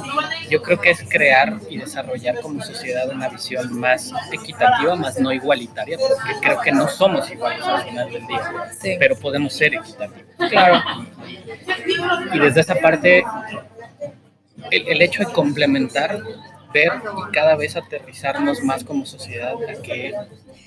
Yo 0.50 0.62
creo 0.62 0.80
que 0.80 0.92
es 0.92 1.04
crear 1.10 1.58
y 1.70 1.78
desarrollar 1.78 2.40
como 2.42 2.62
sociedad 2.64 3.10
una 3.10 3.30
visión 3.30 3.80
más 3.80 4.12
equitativa, 4.32 4.96
más 4.96 5.20
no 5.20 5.32
igualitaria, 5.32 5.98
porque 5.98 6.40
creo 6.42 6.62
que 6.62 6.72
no 6.72 6.88
somos 6.88 7.30
iguales 7.32 7.64
al 7.66 7.84
final 7.84 8.12
del 8.12 8.28
día, 8.28 8.98
pero 9.00 9.16
podemos 9.16 9.54
ser 9.54 9.76
equitativos. 9.76 10.30
Claro. 10.50 10.82
Y 12.34 12.40
desde 12.40 12.62
esa 12.62 12.76
parte, 12.76 13.24
el, 14.72 14.88
el 14.88 15.02
hecho 15.02 15.24
de 15.26 15.32
complementar 15.32 16.22
ver 16.74 16.92
y 16.96 17.32
cada 17.32 17.56
vez 17.56 17.76
aterrizarnos 17.76 18.62
más 18.64 18.84
como 18.84 19.06
sociedad 19.06 19.54
a 19.54 19.82
que 19.82 20.14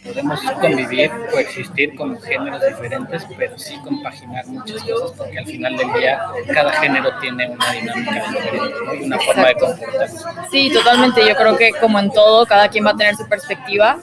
podemos 0.04 0.40
convivir, 0.61 1.11
coexistir 1.30 1.94
con 1.94 2.21
géneros 2.21 2.61
diferentes, 2.66 3.25
pero 3.37 3.56
sí 3.56 3.76
compaginar 3.85 4.47
muchas 4.47 4.82
cosas, 4.82 5.12
porque 5.16 5.38
al 5.38 5.47
final 5.47 5.76
del 5.76 5.92
día 5.92 6.21
cada 6.52 6.73
género 6.73 7.11
tiene 7.21 7.49
una 7.49 7.73
dinámica 7.73 8.30
diferente 8.30 8.97
y 9.00 9.04
una 9.04 9.18
forma 9.21 9.47
de 9.47 9.54
comportarse. 9.54 10.18
Sí, 10.50 10.73
totalmente. 10.73 11.26
Yo 11.26 11.37
creo 11.37 11.56
que 11.56 11.71
como 11.80 11.99
en 12.00 12.11
todo, 12.11 12.47
cada 12.47 12.68
quien 12.68 12.85
va 12.85 12.90
a 12.90 12.97
tener 12.97 13.14
su 13.14 13.28
perspectiva 13.28 13.99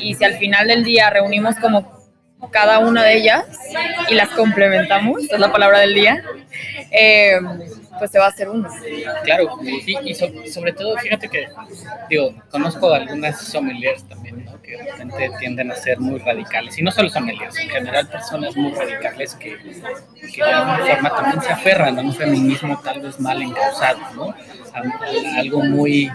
y 0.00 0.14
si 0.14 0.24
al 0.24 0.34
final 0.34 0.68
del 0.68 0.84
día 0.84 1.10
reunimos 1.10 1.56
como 1.56 1.98
cada 2.50 2.78
una 2.78 3.02
de 3.02 3.16
ellas 3.16 3.46
y 4.08 4.14
las 4.14 4.28
complementamos, 4.30 5.22
es 5.30 5.38
la 5.38 5.50
palabra 5.50 5.80
del 5.80 5.94
día, 5.94 6.22
eh, 6.90 7.40
pues 7.98 8.10
se 8.10 8.18
va 8.18 8.26
a 8.26 8.28
hacer 8.28 8.48
uno. 8.48 8.68
Claro, 9.24 9.58
y, 9.62 10.14
sobre 10.14 10.72
todo, 10.72 10.96
fíjate 10.98 11.28
que, 11.28 11.48
digo, 12.08 12.34
conozco 12.50 12.92
algunas 12.92 13.40
sommeliers 13.40 14.04
también, 14.04 14.44
¿no? 14.44 14.60
que 14.62 14.76
de 14.76 14.84
repente 14.84 15.30
tienden 15.38 15.70
a 15.72 15.76
ser 15.76 15.98
muy 15.98 16.18
radicales, 16.18 16.78
y 16.78 16.82
no 16.82 16.90
solo 16.90 17.08
sommeliers, 17.08 17.58
en 17.58 17.68
general 17.68 18.08
personas 18.08 18.56
muy 18.56 18.72
radicales 18.72 19.34
que, 19.34 19.56
de 19.56 20.42
alguna 20.42 20.78
forma 20.78 21.10
también 21.14 21.42
se 21.42 21.52
aferran 21.52 21.98
a 21.98 22.02
un 22.02 22.14
feminismo 22.14 22.80
tal 22.82 23.00
vez 23.00 23.18
mal 23.20 23.42
encausado, 23.42 23.98
¿no? 24.14 24.34
algo 25.36 25.64
muy, 25.64 26.10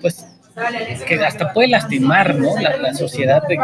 pues 0.00 0.37
que 1.06 1.24
hasta 1.24 1.52
puede 1.52 1.68
lastimar 1.68 2.34
¿no? 2.34 2.56
la, 2.58 2.94
sociedad 2.94 3.42
que, 3.46 3.58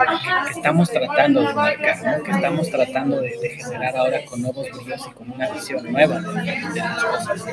estamos 0.50 0.90
tratando 0.90 1.42
de 1.42 1.54
marcar, 1.54 2.22
que 2.22 2.30
estamos 2.30 2.70
tratando 2.70 3.20
de, 3.20 3.30
generar 3.58 3.96
ahora 3.96 4.24
con 4.24 4.42
nuevos 4.42 4.66
videos 4.78 5.06
y 5.08 5.14
con 5.14 5.30
una 5.30 5.50
visión 5.50 5.90
nueva 5.90 6.20
de, 6.20 6.60
las 6.74 7.04
cosas. 7.04 7.44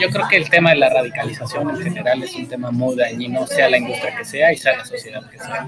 Yo, 0.00 0.08
creo 0.10 0.28
que 0.28 0.36
el 0.36 0.50
tema 0.50 0.70
de 0.70 0.76
la 0.76 0.90
radicalización 0.90 1.70
en 1.70 1.82
general 1.82 2.22
es 2.22 2.34
un 2.34 2.48
tema 2.48 2.70
muy 2.70 2.96
dañino, 2.96 3.46
sea 3.46 3.68
la 3.68 3.78
industria 3.78 4.16
que 4.16 4.24
sea 4.24 4.52
y 4.52 4.56
sea 4.56 4.76
la 4.76 4.84
sociedad 4.84 5.22
que 5.30 5.38
sea. 5.38 5.66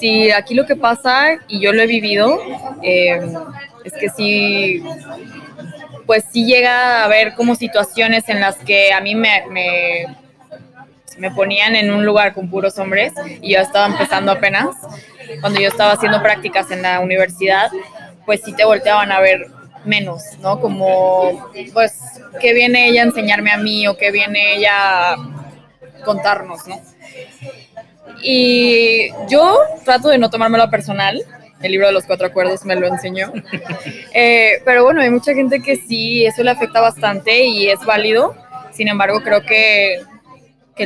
Sí, 0.00 0.30
aquí 0.30 0.54
lo 0.54 0.66
que 0.66 0.76
pasa, 0.76 1.38
y 1.48 1.60
yo 1.60 1.72
lo 1.72 1.82
he 1.82 1.86
vivido, 1.86 2.40
eh, 2.82 3.20
es 3.84 3.92
que 3.92 4.08
sí 4.08 4.82
pues 6.06 6.24
sí 6.32 6.44
llega 6.44 7.02
a 7.02 7.04
haber 7.04 7.34
como 7.34 7.54
situaciones 7.54 8.28
en 8.28 8.40
las 8.40 8.56
que 8.56 8.92
a 8.92 9.00
mí 9.00 9.14
me 9.14 9.44
ponían 11.34 11.76
en 11.76 11.92
un 11.92 12.04
lugar 12.04 12.34
con 12.34 12.48
puros 12.48 12.78
hombres 12.78 13.12
y 13.40 13.54
yo 13.54 13.60
estaba 13.60 13.86
empezando 13.86 14.32
apenas. 14.32 14.68
Cuando 15.40 15.60
yo 15.60 15.68
estaba 15.68 15.92
haciendo 15.92 16.22
prácticas 16.22 16.70
en 16.70 16.82
la 16.82 17.00
universidad, 17.00 17.70
pues 18.26 18.42
sí 18.44 18.52
te 18.52 18.64
volteaban 18.64 19.12
a 19.12 19.20
ver 19.20 19.46
menos, 19.84 20.22
¿no? 20.40 20.60
Como, 20.60 21.50
pues, 21.72 21.98
¿qué 22.40 22.54
viene 22.54 22.88
ella 22.88 23.02
a 23.02 23.06
enseñarme 23.06 23.50
a 23.50 23.56
mí 23.56 23.86
o 23.88 23.96
qué 23.96 24.10
viene 24.10 24.56
ella 24.56 25.12
a 25.12 25.16
contarnos, 26.04 26.66
¿no? 26.66 26.80
Y 28.22 29.10
yo 29.28 29.56
trato 29.84 30.08
de 30.08 30.18
no 30.18 30.30
tomármelo 30.30 30.70
personal, 30.70 31.24
el 31.62 31.72
libro 31.72 31.86
de 31.86 31.92
los 31.92 32.04
cuatro 32.04 32.26
acuerdos 32.26 32.64
me 32.64 32.76
lo 32.76 32.86
enseñó. 32.86 33.32
Eh, 34.14 34.60
pero 34.66 34.84
bueno, 34.84 35.00
hay 35.00 35.08
mucha 35.08 35.32
gente 35.32 35.62
que 35.62 35.76
sí, 35.76 36.26
eso 36.26 36.42
le 36.42 36.50
afecta 36.50 36.82
bastante 36.82 37.44
y 37.44 37.70
es 37.70 37.80
válido. 37.80 38.34
Sin 38.70 38.88
embargo, 38.88 39.22
creo 39.22 39.42
que 39.42 40.02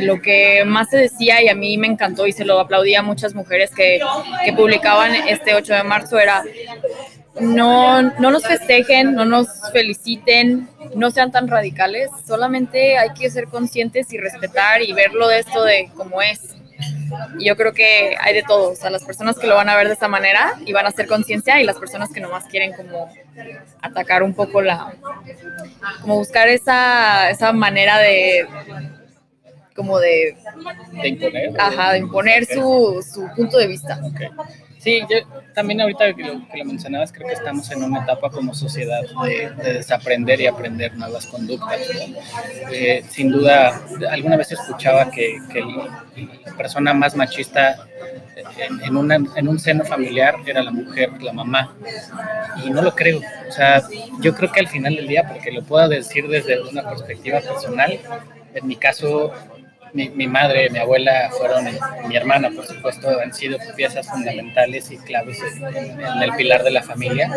lo 0.01 0.21
que 0.21 0.63
más 0.65 0.89
se 0.89 0.97
decía 0.97 1.41
y 1.41 1.49
a 1.49 1.55
mí 1.55 1.77
me 1.77 1.87
encantó 1.87 2.27
y 2.27 2.31
se 2.31 2.45
lo 2.45 2.59
aplaudía 2.59 2.99
a 2.99 3.03
muchas 3.03 3.35
mujeres 3.35 3.71
que, 3.73 3.99
que 4.45 4.53
publicaban 4.53 5.13
este 5.15 5.55
8 5.55 5.73
de 5.73 5.83
marzo 5.83 6.19
era 6.19 6.43
no, 7.39 8.01
no 8.01 8.31
nos 8.31 8.43
festejen, 8.43 9.13
no 9.13 9.25
nos 9.25 9.47
feliciten, 9.71 10.67
no 10.95 11.11
sean 11.11 11.31
tan 11.31 11.47
radicales, 11.47 12.09
solamente 12.25 12.97
hay 12.97 13.09
que 13.13 13.29
ser 13.29 13.47
conscientes 13.47 14.11
y 14.11 14.17
respetar 14.17 14.81
y 14.81 14.93
verlo 14.93 15.27
de 15.27 15.39
esto 15.39 15.63
de 15.63 15.89
cómo 15.95 16.21
es. 16.21 16.55
Y 17.39 17.45
yo 17.47 17.55
creo 17.55 17.73
que 17.73 18.15
hay 18.19 18.33
de 18.33 18.43
todo, 18.43 18.71
o 18.71 18.75
sea, 18.75 18.89
las 18.89 19.03
personas 19.03 19.37
que 19.39 19.47
lo 19.47 19.55
van 19.55 19.69
a 19.69 19.75
ver 19.75 19.87
de 19.87 19.93
esta 19.93 20.07
manera 20.07 20.53
y 20.65 20.73
van 20.73 20.85
a 20.85 20.89
hacer 20.89 21.07
conciencia 21.07 21.59
y 21.61 21.63
las 21.63 21.77
personas 21.77 22.09
que 22.11 22.19
nomás 22.19 22.45
quieren 22.45 22.73
como 22.73 23.09
atacar 23.81 24.23
un 24.23 24.33
poco 24.33 24.61
la, 24.61 24.93
como 26.01 26.17
buscar 26.17 26.49
esa, 26.49 27.29
esa 27.29 27.53
manera 27.53 27.97
de, 27.99 28.45
como 29.77 29.99
de, 29.99 30.35
de 30.91 31.07
imponer, 31.07 31.53
ajá, 31.59 31.93
de 31.93 31.99
imponer 31.99 32.45
su, 32.45 33.05
su, 33.13 33.29
punto 33.35 33.59
de 33.59 33.67
vista. 33.67 34.01
Sí, 34.79 35.01
yo 35.09 35.17
también 35.53 35.81
ahorita 35.81 36.13
que 36.15 36.23
lo, 36.23 36.47
que 36.47 36.57
lo, 36.57 36.65
mencionabas, 36.65 37.11
creo 37.11 37.27
que 37.27 37.33
estamos 37.33 37.69
en 37.71 37.83
una 37.83 38.01
etapa 38.01 38.31
como 38.31 38.55
sociedad 38.55 39.01
de, 39.23 39.73
desaprender 39.73 40.41
y 40.41 40.47
aprender 40.47 40.95
nuevas 40.97 41.27
conductas. 41.27 41.79
Eh, 42.71 43.03
sin 43.09 43.31
duda, 43.31 43.81
alguna 44.09 44.35
vez 44.37 44.51
escuchaba 44.51 45.11
que, 45.11 45.37
que 45.51 45.61
la 45.61 46.55
persona 46.57 46.93
más 46.93 47.15
machista 47.15 47.87
en, 48.57 48.83
en, 48.83 48.97
una, 48.97 49.15
en, 49.15 49.47
un 49.47 49.59
seno 49.59 49.83
familiar 49.83 50.35
era 50.45 50.63
la 50.63 50.71
mujer, 50.71 51.21
la 51.21 51.33
mamá. 51.33 51.75
Y 52.65 52.71
no 52.71 52.81
lo 52.81 52.95
creo. 52.95 53.19
O 53.47 53.51
sea, 53.51 53.83
yo 54.21 54.33
creo 54.33 54.51
que 54.51 54.59
al 54.59 54.67
final 54.67 54.95
del 54.95 55.07
día, 55.07 55.27
porque 55.27 55.51
lo 55.51 55.63
puedo 55.63 55.87
decir 55.87 56.27
desde 56.27 56.61
una 56.61 56.89
perspectiva 56.89 57.41
personal, 57.41 57.99
en 58.53 58.67
mi 58.67 58.75
caso 58.75 59.33
mi, 60.05 60.27
madre, 60.27 60.69
mi 60.69 60.79
abuela 60.79 61.29
fueron, 61.37 61.65
mi 62.07 62.15
hermana 62.15 62.49
por 62.49 62.65
supuesto, 62.65 63.09
han 63.19 63.33
sido 63.33 63.57
piezas 63.75 64.07
fundamentales 64.07 64.91
y 64.91 64.97
claves 64.97 65.39
en, 65.41 66.23
el 66.23 66.31
pilar 66.33 66.63
de 66.63 66.71
la 66.71 66.83
familia. 66.83 67.29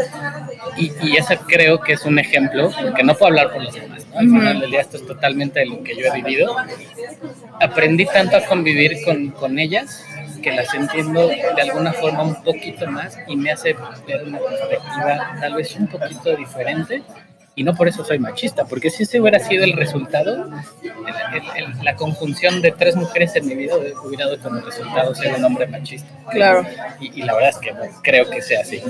Y, 0.76 0.92
y 1.02 1.16
ese 1.16 1.38
creo 1.38 1.80
que 1.80 1.94
es 1.94 2.04
un 2.04 2.18
ejemplo, 2.18 2.70
que 2.94 3.02
no 3.02 3.14
puedo 3.14 3.28
hablar 3.28 3.52
por 3.52 3.62
los 3.62 3.74
demás, 3.74 4.06
al 4.14 4.26
final 4.26 4.60
del 4.60 4.70
día 4.70 4.80
esto 4.80 4.96
es 4.96 5.06
totalmente 5.06 5.60
de 5.60 5.66
lo 5.66 5.82
que 5.82 5.96
yo 5.96 6.06
he 6.06 6.22
vivido. 6.22 6.56
Aprendí 7.60 8.06
tanto 8.06 8.36
a 8.36 8.44
convivir 8.44 9.02
con, 9.04 9.30
con 9.30 9.58
ellas 9.58 10.04
que 10.42 10.52
las 10.52 10.72
entiendo 10.74 11.28
de 11.28 11.62
alguna 11.62 11.92
forma 11.92 12.22
un 12.22 12.42
poquito 12.42 12.86
más 12.90 13.18
y 13.26 13.36
me 13.36 13.50
hace 13.50 13.76
ver 14.06 14.24
una 14.24 14.38
perspectiva 14.38 15.36
tal 15.40 15.54
vez 15.54 15.76
un 15.76 15.86
poquito 15.86 16.34
diferente 16.34 17.02
y 17.54 17.64
no 17.64 17.74
por 17.74 17.88
eso 17.88 18.04
soy 18.04 18.18
machista, 18.18 18.64
porque 18.64 18.90
si 18.90 19.02
ese 19.02 19.20
hubiera 19.20 19.38
sido 19.38 19.64
el 19.64 19.72
resultado, 19.72 20.48
la 21.82 21.96
conjunción 21.96 22.62
de 22.62 22.72
tres 22.72 22.96
mujeres 22.96 23.34
en 23.36 23.46
mi 23.46 23.54
vida 23.54 23.74
hubiera 24.04 24.26
dado 24.26 24.38
como 24.40 24.60
resultado 24.60 25.14
ser 25.14 25.34
un 25.34 25.44
hombre 25.44 25.66
machista. 25.66 26.08
Claro. 26.30 26.64
Y, 27.00 27.22
la 27.22 27.34
verdad 27.34 27.50
es 27.50 27.58
que 27.58 27.74
creo 28.02 28.30
que 28.30 28.40
sea 28.40 28.60
así. 28.60 28.80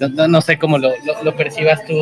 No, 0.00 0.28
no, 0.28 0.40
sé 0.40 0.58
cómo 0.58 0.78
lo, 0.78 0.92
lo, 1.22 1.36
percibas 1.36 1.84
tú. 1.84 1.94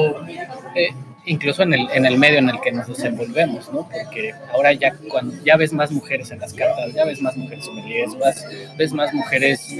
Eh, 0.76 0.90
incluso 1.24 1.62
en 1.62 1.74
el, 1.74 1.88
en 1.92 2.04
el 2.04 2.18
medio 2.18 2.38
en 2.38 2.48
el 2.48 2.60
que 2.60 2.72
nos 2.72 2.86
desenvolvemos, 2.88 3.72
¿no? 3.72 3.88
Porque 3.88 4.34
ahora 4.52 4.72
ya, 4.72 4.92
cuando, 5.08 5.34
ya 5.44 5.56
ves 5.56 5.72
más 5.72 5.90
mujeres 5.90 6.30
en 6.30 6.40
las 6.40 6.52
cartas, 6.52 6.92
ya 6.92 7.04
ves 7.04 7.20
más 7.22 7.36
mujeres 7.36 7.64
sommeliers, 7.64 8.16
ves, 8.18 8.46
ves 8.76 8.92
más 8.92 9.12
mujeres 9.14 9.72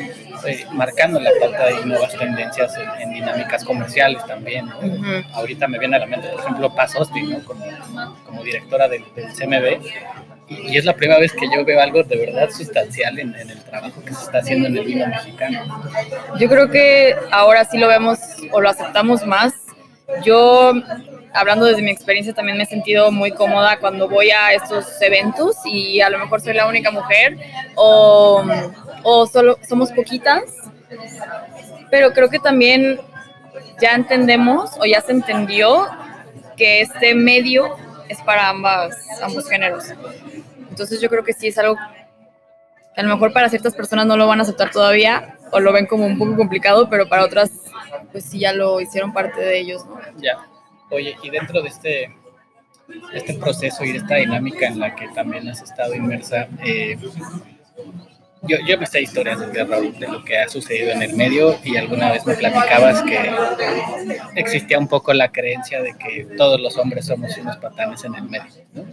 eh, 0.47 0.65
marcando 0.73 1.19
la 1.19 1.31
pauta 1.41 1.67
de 1.67 1.85
nuevas 1.85 2.17
tendencias 2.17 2.77
en, 2.77 3.03
en 3.03 3.13
dinámicas 3.15 3.65
comerciales 3.65 4.25
también, 4.27 4.67
¿no? 4.67 4.79
Ujú. 4.79 5.27
Ahorita 5.33 5.67
me 5.69 5.79
viene 5.79 5.97
a 5.97 6.01
la 6.01 6.07
mente, 6.07 6.29
por 6.29 6.41
ejemplo, 6.41 6.75
Paz 6.75 6.95
Austin, 6.97 7.31
¿no? 7.31 7.45
Como, 7.45 7.65
como 8.25 8.45
directora 8.45 8.89
del, 8.89 9.05
del 9.15 9.27
CMB, 9.33 9.85
y, 10.49 10.73
y 10.73 10.77
es 10.77 10.85
la 10.85 10.95
primera 10.95 11.19
vez 11.19 11.33
que 11.33 11.47
yo 11.55 11.65
veo 11.65 11.81
algo 11.81 12.03
de 12.03 12.17
verdad 12.17 12.51
sustancial 12.51 13.19
en, 13.19 13.35
en 13.35 13.51
el 13.51 13.59
trabajo 13.65 14.03
que 14.05 14.15
se 14.15 14.25
está 14.25 14.39
haciendo 14.39 14.69
en 14.69 14.77
el 14.77 14.85
vino 14.85 15.07
mexicano. 15.07 15.61
Yo 16.39 16.49
creo 16.49 16.71
que 16.71 17.17
ahora 17.31 17.65
sí 17.65 17.79
lo 17.79 17.89
vemos 17.89 18.19
o 18.51 18.61
lo 18.61 18.69
aceptamos 18.69 19.27
más. 19.27 19.55
Yo, 20.25 20.73
hablando 21.35 21.67
desde 21.67 21.83
mi 21.83 21.91
experiencia, 21.91 22.33
también 22.35 22.57
me 22.57 22.65
he 22.65 22.67
sentido 22.67 23.11
muy 23.11 23.31
cómoda 23.33 23.79
cuando 23.79 24.09
voy 24.09 24.31
a 24.31 24.53
estos 24.53 25.01
eventos 25.01 25.57
y 25.65 26.01
a 26.01 26.11
lo 26.11 26.19
mejor 26.19 26.41
soy 26.41 26.55
la 26.55 26.67
única 26.67 26.91
mujer 26.91 27.39
o, 27.75 28.45
o 29.03 29.27
solo 29.27 29.59
somos 29.69 29.93
poquitas. 29.93 30.43
Pero 31.91 32.13
creo 32.13 32.29
que 32.29 32.39
también 32.39 33.01
ya 33.81 33.95
entendemos 33.95 34.71
o 34.79 34.85
ya 34.85 35.01
se 35.01 35.13
entendió 35.13 35.87
que 36.57 36.81
este 36.81 37.15
medio 37.15 37.77
es 38.09 38.21
para 38.23 38.49
ambas, 38.49 38.95
ambos 39.23 39.49
géneros. 39.49 39.85
Entonces 40.71 41.01
yo 41.01 41.09
creo 41.09 41.25
que 41.25 41.33
sí 41.33 41.49
es 41.49 41.59
algo 41.59 41.77
que 42.95 43.01
a 43.01 43.05
lo 43.05 43.15
mejor 43.15 43.33
para 43.33 43.49
ciertas 43.49 43.75
personas 43.75 44.07
no 44.07 44.17
lo 44.17 44.27
van 44.27 44.39
a 44.39 44.43
aceptar 44.43 44.71
todavía 44.71 45.37
o 45.51 45.61
lo 45.61 45.73
ven 45.73 45.87
como 45.87 46.07
un 46.07 46.19
poco 46.19 46.37
complicado, 46.37 46.89
pero 46.89 47.09
para 47.09 47.25
otras 47.25 47.51
pues 48.11 48.25
sí 48.25 48.39
ya 48.39 48.53
lo 48.53 48.81
hicieron 48.81 49.13
parte 49.13 49.41
de 49.41 49.59
ellos. 49.59 49.83
Oye, 50.93 51.17
y 51.23 51.31
dentro 51.31 51.63
de 51.63 51.69
este, 51.69 52.15
este 53.15 53.35
proceso 53.35 53.85
y 53.85 53.93
de 53.93 53.99
esta 53.99 54.17
dinámica 54.17 54.67
en 54.67 54.79
la 54.79 54.95
que 54.95 55.09
también 55.09 55.49
has 55.49 55.63
estado 55.63 55.95
inmersa, 55.95 56.49
eh, 56.65 56.99
yo, 58.43 58.57
yo 58.67 58.77
me 58.77 58.87
sé 58.87 59.01
historias 59.01 59.39
de 59.41 59.47
terror 59.49 59.93
de 59.93 60.09
lo 60.09 60.25
que 60.25 60.39
ha 60.39 60.49
sucedido 60.49 60.91
en 60.91 61.03
el 61.03 61.15
medio 61.15 61.59
y 61.63 61.77
alguna 61.77 62.13
vez 62.13 62.27
me 62.27 62.35
platicabas 62.35 63.03
que 63.03 63.33
existía 64.35 64.79
un 64.79 64.89
poco 64.89 65.13
la 65.13 65.31
creencia 65.31 65.81
de 65.81 65.95
que 65.97 66.25
todos 66.37 66.61
los 66.61 66.77
hombres 66.77 67.07
somos 67.07 67.37
unos 67.39 67.57
patanes 67.59 68.05
en 68.05 68.15
el 68.17 68.25
medio. 68.25 68.53
¿no? 68.75 68.85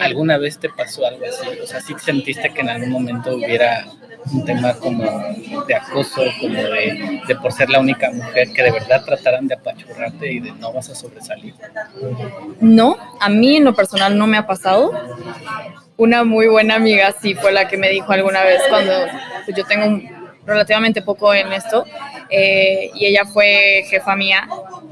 ¿Alguna 0.00 0.38
vez 0.38 0.58
te 0.58 0.68
pasó 0.68 1.06
algo 1.06 1.24
así? 1.24 1.58
O 1.60 1.66
sea, 1.66 1.80
¿sí 1.80 1.94
sentiste 1.98 2.52
que 2.52 2.60
en 2.60 2.68
algún 2.68 2.90
momento 2.90 3.34
hubiera 3.34 3.86
un 4.32 4.44
tema 4.44 4.74
como 4.74 5.02
de 5.66 5.74
acoso, 5.74 6.22
como 6.40 6.54
de, 6.54 7.20
de 7.26 7.36
por 7.36 7.52
ser 7.52 7.70
la 7.70 7.80
única 7.80 8.10
mujer, 8.10 8.52
que 8.52 8.62
de 8.62 8.72
verdad 8.72 9.04
trataran 9.04 9.46
de 9.46 9.54
apachurrarte 9.54 10.32
y 10.32 10.40
de 10.40 10.52
no 10.52 10.72
vas 10.72 10.88
a 10.90 10.94
sobresalir? 10.94 11.54
No, 12.60 12.96
a 13.20 13.28
mí 13.28 13.56
en 13.56 13.64
lo 13.64 13.74
personal 13.74 14.16
no 14.16 14.26
me 14.26 14.36
ha 14.36 14.46
pasado. 14.46 14.92
Una 15.96 16.24
muy 16.24 16.46
buena 16.48 16.74
amiga 16.74 17.14
sí 17.20 17.34
fue 17.34 17.52
la 17.52 17.68
que 17.68 17.76
me 17.76 17.88
dijo 17.88 18.12
alguna 18.12 18.42
vez 18.42 18.60
cuando 18.68 18.92
pues, 19.44 19.56
yo 19.56 19.64
tengo 19.64 20.00
relativamente 20.44 21.02
poco 21.02 21.32
en 21.34 21.52
esto 21.52 21.84
eh, 22.30 22.90
y 22.94 23.06
ella 23.06 23.24
fue 23.24 23.84
jefa 23.88 24.14
mía 24.14 24.48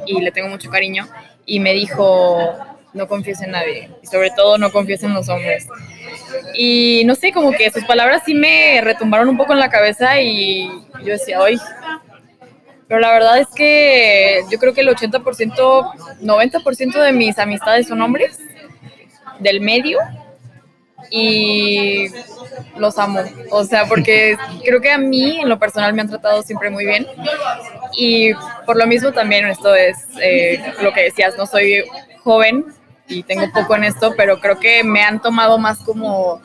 y 0.07 0.21
le 0.21 0.33
tengo 0.33 0.49
mucho 0.49 0.71
cariño 0.71 1.07
y 1.47 1.61
me 1.61 1.73
dijo 1.73 2.55
no 2.93 3.07
confíes 3.07 3.43
en 3.43 3.51
nadie 3.51 3.91
y 4.03 4.07
sobre 4.07 4.31
todo 4.31 4.57
no 4.57 4.71
confíes 4.71 5.03
en 5.03 5.15
los 5.15 5.29
hombres. 5.29 5.67
Y 6.55 7.03
no 7.05 7.15
sé, 7.15 7.33
como 7.33 7.53
que 7.53 7.71
sus 7.71 7.85
palabras 7.85 8.23
sí 8.25 8.35
me 8.35 8.81
retumbaron 8.83 9.29
un 9.29 9.37
poco 9.37 9.53
en 9.53 9.61
la 9.61 9.71
cabeza 9.71 10.21
y 10.21 10.69
yo 11.03 11.13
decía, 11.13 11.41
hoy 11.41 11.59
pero 12.89 13.01
la 13.01 13.13
verdad 13.13 13.39
es 13.39 13.49
que 13.49 14.43
yo 14.51 14.59
creo 14.59 14.75
que 14.75 14.83
el 14.83 14.89
80%, 14.89 16.21
90% 16.21 17.03
de 17.03 17.13
mis 17.13 17.39
amistades 17.39 17.89
son 17.89 18.03
hombres 18.03 18.39
del 19.39 19.61
medio 19.61 19.99
y 21.11 22.09
los 22.77 22.99
amo. 22.99 23.21
O 23.51 23.65
sea, 23.65 23.87
porque 23.87 24.37
creo 24.65 24.81
que 24.81 24.91
a 24.91 24.99
mí 24.99 25.41
en 25.41 25.49
lo 25.49 25.59
personal 25.59 25.95
me 25.95 26.03
han 26.03 26.09
tratado 26.09 26.43
siempre 26.43 26.71
muy 26.71 26.85
bien. 26.85 27.07
Y 27.97 28.33
por 28.67 28.77
lo 28.77 28.87
mismo 28.87 29.13
también 29.13 29.47
esto 29.47 29.75
es 29.75 29.97
eh, 30.21 30.63
lo 30.83 30.93
que 30.93 31.05
decías, 31.05 31.37
no 31.39 31.47
soy 31.47 31.85
joven 32.23 32.67
y 33.09 33.23
tengo 33.23 33.51
poco 33.53 33.77
en 33.77 33.85
esto, 33.85 34.15
pero 34.17 34.41
creo 34.41 34.59
que 34.59 34.83
me 34.85 35.03
han 35.03 35.21
tomado 35.21 35.59
más 35.59 35.79
como 35.79 36.41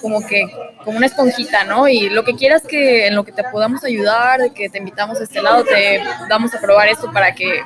como 0.00 0.26
que 0.26 0.44
como 0.84 0.96
una 0.96 1.06
esponjita, 1.06 1.64
¿no? 1.64 1.86
Y 1.86 2.08
lo 2.10 2.24
que 2.24 2.34
quieras 2.34 2.62
que 2.66 3.06
en 3.06 3.14
lo 3.14 3.24
que 3.24 3.32
te 3.32 3.44
podamos 3.44 3.84
ayudar, 3.84 4.40
de 4.40 4.52
que 4.52 4.68
te 4.68 4.78
invitamos 4.78 5.20
a 5.20 5.24
este 5.24 5.40
lado, 5.40 5.64
te 5.64 6.02
damos 6.28 6.52
a 6.54 6.60
probar 6.60 6.88
esto 6.88 7.12
para 7.12 7.32
que 7.34 7.62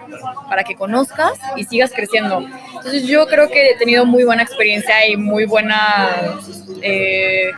para 0.48 0.62
que 0.62 0.74
conozcas 0.74 1.32
y 1.56 1.64
sigas 1.64 1.90
creciendo. 1.94 2.44
Entonces 2.74 3.06
yo 3.06 3.26
creo 3.26 3.48
que 3.48 3.70
he 3.70 3.76
tenido 3.76 4.04
muy 4.04 4.24
buena 4.24 4.42
experiencia 4.42 5.06
y 5.06 5.16
muy 5.16 5.46
buena 5.46 6.38
eh, 6.82 7.50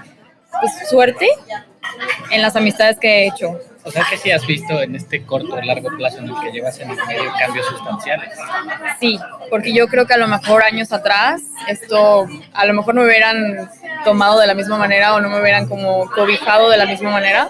pues, 0.61 0.89
suerte 0.89 1.29
en 2.31 2.43
las 2.43 2.55
amistades 2.55 2.99
que 2.99 3.09
he 3.09 3.27
hecho. 3.29 3.59
O 3.87 3.91
sea 3.91 4.03
que 4.09 4.17
sí 4.17 4.31
has 4.31 4.47
visto 4.47 4.81
en 4.81 4.97
este 4.97 5.25
corto 5.25 5.55
o 5.55 5.61
largo 5.61 5.89
plazo 5.99 6.19
en 6.19 6.29
el 6.29 6.35
que 6.43 6.51
llevas 6.53 6.79
en 6.81 6.91
el 6.91 6.97
medio 7.07 7.31
cambios 7.39 7.67
sustanciales. 7.67 8.31
Sí, 8.99 9.19
porque 9.51 9.75
yo 9.75 9.87
creo 9.89 10.07
que 10.07 10.15
a 10.15 10.19
lo 10.19 10.27
mejor 10.27 10.63
años 10.63 10.91
atrás 10.93 11.43
esto 11.69 12.27
a 12.55 12.65
lo 12.67 12.73
mejor 12.73 12.95
me 12.95 13.05
hubieran 13.05 13.71
tomado 14.05 14.41
de 14.41 14.47
la 14.47 14.55
misma 14.55 14.79
manera 14.79 15.15
o 15.15 15.21
no 15.21 15.29
me 15.29 15.41
hubieran 15.41 15.69
como 15.69 16.11
cobijado 16.11 16.71
de 16.71 16.79
la 16.79 16.87
misma 16.87 17.11
manera 17.11 17.49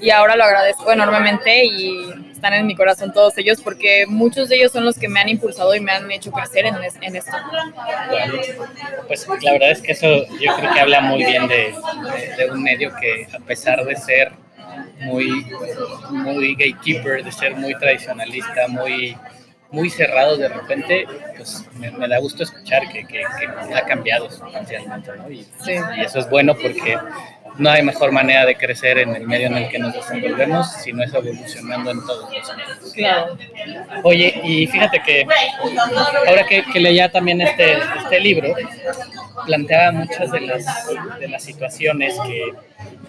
y 0.00 0.10
ahora 0.10 0.34
lo 0.36 0.44
agradezco 0.44 0.90
enormemente 0.92 1.64
y 1.64 2.10
están 2.32 2.54
en 2.54 2.66
mi 2.66 2.74
corazón 2.74 3.12
todos 3.12 3.38
ellos 3.38 3.60
porque 3.62 4.04
muchos 4.08 4.48
de 4.48 4.56
ellos 4.56 4.72
son 4.72 4.84
los 4.84 4.98
que 4.98 5.08
me 5.08 5.20
han 5.20 5.28
impulsado 5.28 5.74
y 5.76 5.80
me 5.80 5.92
han 5.92 6.10
hecho 6.10 6.32
crecer 6.32 6.66
en, 6.66 6.74
es- 6.82 6.96
en 7.00 7.14
esto. 7.16 7.36
Pues 9.06 9.26
la 9.42 9.52
verdad 9.52 9.70
es 9.70 9.80
que 9.80 9.92
eso 9.92 10.08
yo 10.40 10.56
creo 10.56 10.72
que 10.72 10.80
habla 10.80 11.00
muy 11.00 11.24
bien 11.24 11.46
de, 11.48 11.72
de- 12.36 12.36
de 12.44 12.50
un 12.50 12.62
medio 12.62 12.92
que 13.00 13.28
a 13.34 13.38
pesar 13.40 13.84
de 13.84 13.94
ser 13.96 14.32
muy, 15.04 15.46
muy 16.10 16.54
gatekeeper, 16.54 17.24
de 17.24 17.32
ser 17.32 17.54
muy 17.56 17.74
tradicionalista, 17.74 18.68
muy, 18.68 19.16
muy 19.70 19.88
cerrado 19.90 20.36
de 20.36 20.48
repente, 20.48 21.06
pues 21.36 21.66
me, 21.78 21.90
me 21.92 22.06
da 22.08 22.18
gusto 22.18 22.42
escuchar 22.42 22.82
que, 22.92 23.04
que- 23.06 23.22
que 23.38 23.74
ha 23.74 23.84
cambiado 23.86 24.30
sustancialmente, 24.30 25.10
¿no? 25.16 25.30
Y, 25.30 25.44
Sí. 25.64 25.72
y 25.96 26.00
eso 26.02 26.18
es 26.18 26.28
bueno 26.28 26.54
porque 26.54 26.96
no 27.58 27.70
hay 27.70 27.82
mejor 27.82 28.12
manera 28.12 28.46
de 28.46 28.54
crecer 28.56 28.98
en 28.98 29.14
el 29.14 29.26
medio 29.26 29.46
en 29.48 29.56
el 29.56 29.68
que 29.68 29.78
nos 29.78 29.92
desenvolvemos 29.94 30.70
si 30.72 30.92
no 30.92 31.02
es 31.04 31.12
evolucionando 31.12 31.90
en 31.90 32.00
todos 32.06 32.30
los 32.32 32.50
ámbitos. 32.50 32.92
Claro. 32.94 33.36
Oye, 34.04 34.40
y 34.44 34.66
fíjate 34.66 35.00
que 35.02 35.26
ahora 36.28 36.44
que, 36.46 36.64
que 36.72 36.80
leía 36.80 37.10
también 37.10 37.40
este, 37.42 37.78
este 37.98 38.20
libro, 38.20 38.54
planteaba 39.46 39.92
muchas 39.92 40.30
de 40.32 40.40
las, 40.42 40.64
de 41.18 41.28
las 41.28 41.42
situaciones 41.42 42.14
que, 42.26 42.52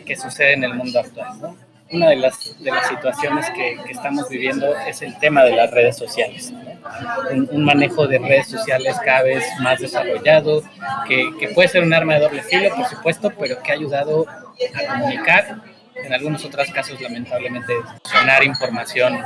que 0.06 0.16
suceden 0.16 0.64
en 0.64 0.72
el 0.72 0.76
mundo 0.76 1.00
actual. 1.00 1.40
¿no? 1.42 1.58
Una 1.94 2.10
de 2.10 2.16
las, 2.16 2.56
de 2.60 2.72
las 2.72 2.88
situaciones 2.88 3.50
que, 3.52 3.78
que 3.86 3.92
estamos 3.92 4.28
viviendo 4.28 4.76
es 4.88 5.02
el 5.04 5.18
tema 5.20 5.44
de 5.44 5.56
las 5.56 5.70
redes 5.70 5.96
sociales. 5.96 6.52
Un, 7.32 7.48
un 7.52 7.64
manejo 7.64 8.08
de 8.08 8.18
redes 8.18 8.48
sociales 8.48 8.98
cada 9.06 9.24
vez 9.24 9.44
más 9.62 9.80
desarrollado, 9.80 10.64
que, 11.08 11.30
que 11.40 11.50
puede 11.50 11.68
ser 11.68 11.84
un 11.84 11.94
arma 11.94 12.16
de 12.16 12.22
doble 12.22 12.42
filo, 12.42 12.76
por 12.76 12.88
supuesto, 12.88 13.32
pero 13.40 13.62
que 13.62 13.72
ha 13.72 13.76
ayudado 13.76 14.26
a 14.28 14.94
comunicar 14.94 15.62
en 15.96 16.14
algunos 16.14 16.44
otros 16.46 16.70
casos 16.72 17.00
lamentablemente 17.02 17.74
gestionar 18.04 18.44
información 18.44 19.20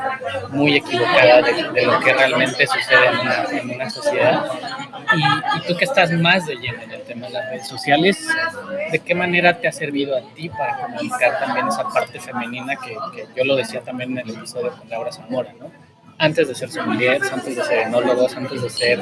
muy 0.49 0.75
equivocada 0.75 1.41
de, 1.41 1.71
de 1.71 1.85
lo 1.85 1.99
que 1.99 2.13
realmente 2.13 2.67
sucede 2.67 3.07
en 3.07 3.19
una, 3.19 3.45
en 3.51 3.69
una 3.69 3.89
sociedad. 3.89 4.45
Y, 5.15 5.57
y 5.57 5.67
tú 5.67 5.77
que 5.77 5.85
estás 5.85 6.11
más 6.11 6.45
de 6.45 6.55
lleno 6.55 6.81
en 6.83 6.91
el 6.91 7.01
tema 7.03 7.27
de 7.27 7.33
las 7.33 7.49
redes 7.49 7.67
sociales, 7.67 8.27
¿de 8.91 8.99
qué 8.99 9.15
manera 9.15 9.57
te 9.59 9.67
ha 9.67 9.71
servido 9.71 10.17
a 10.17 10.21
ti 10.33 10.49
para 10.49 10.77
comunicar 10.77 11.39
también 11.39 11.67
esa 11.67 11.83
parte 11.89 12.19
femenina 12.19 12.75
que, 12.75 12.95
que 13.15 13.27
yo 13.35 13.45
lo 13.45 13.55
decía 13.55 13.81
también 13.81 14.17
en 14.17 14.27
el 14.27 14.35
episodio 14.35 14.71
con 14.77 14.89
Laura 14.89 15.11
Zamora, 15.11 15.53
¿no? 15.59 15.71
Antes 16.19 16.47
de 16.47 16.55
ser 16.55 16.71
sommeliers, 16.71 17.31
antes 17.31 17.55
de 17.55 17.63
ser 17.63 17.79
enólogos, 17.87 18.35
antes 18.35 18.59
de 18.59 18.69
ser 18.71 18.99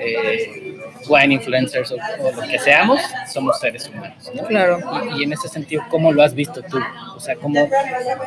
eh, 0.00 0.73
wine 1.08 1.34
influencers 1.34 1.92
o, 1.92 1.96
o 2.20 2.32
lo 2.32 2.42
que 2.42 2.58
seamos, 2.58 3.00
somos 3.32 3.58
seres 3.60 3.88
humanos, 3.88 4.30
¿no? 4.34 4.44
Claro. 4.46 4.78
Y, 5.14 5.20
y 5.20 5.24
en 5.24 5.32
ese 5.32 5.48
sentido, 5.48 5.82
¿cómo 5.90 6.12
lo 6.12 6.22
has 6.22 6.34
visto 6.34 6.62
tú? 6.62 6.78
O 7.16 7.20
sea, 7.20 7.36
¿cómo, 7.36 7.68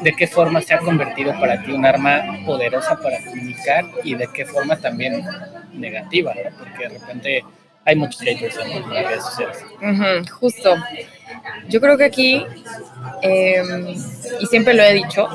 ¿de 0.02 0.14
qué 0.14 0.28
forma 0.28 0.62
se 0.62 0.74
ha 0.74 0.80
convertido 0.80 1.34
para 1.40 1.62
ti 1.64 1.72
un 1.72 1.86
arma 1.86 2.40
poderosa 2.46 2.98
para 3.00 3.18
comunicar 3.26 3.86
y 4.04 4.16
de 4.16 4.28
qué 4.34 4.46
forma 4.46 4.76
también 4.78 5.26
negativa? 5.74 6.34
¿no? 6.34 6.58
Porque 6.58 6.88
de 6.88 7.00
repente 7.00 7.44
hay 7.86 7.96
muchos 7.96 8.22
haters 8.22 8.58
en 8.58 8.90
las 8.94 9.06
redes 9.06 9.24
sociales. 9.24 9.66
Ujú, 9.82 10.34
justo. 10.40 10.76
Yo 11.70 11.80
creo 11.82 11.98
que 11.98 12.06
aquí, 12.06 12.46
eh, 13.22 13.64
y 14.40 14.46
siempre 14.48 14.74
lo 14.74 14.84
he 14.84 14.94
dicho, 14.94 15.28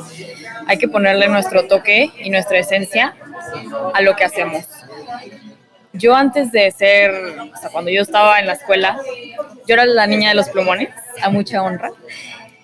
hay 0.67 0.79
que 0.79 0.89
ponerle 0.89 1.29
nuestro 1.29 1.67
toque 1.67 2.11
y 2.19 2.31
nuestra 2.31 2.59
esencia 2.59 3.15
a 3.95 4.01
lo 4.03 4.15
que 4.17 4.25
hacemos. 4.25 4.65
Yo 6.03 6.17
antes 6.17 6.51
de 6.51 6.69
ser, 6.73 7.13
o 7.13 7.57
sea, 7.57 7.71
cuando 7.71 7.89
yo 7.93 8.03
estaba 8.03 8.41
en 8.41 8.47
la 8.49 8.55
escuela, 8.55 8.99
yo 9.69 9.75
era 9.75 9.87
la 9.87 10.09
niña 10.09 10.31
de 10.31 10.35
los 10.35 10.49
plumones, 10.49 10.89
a 11.23 11.31
mucha 11.31 11.63
honra. 11.63 11.93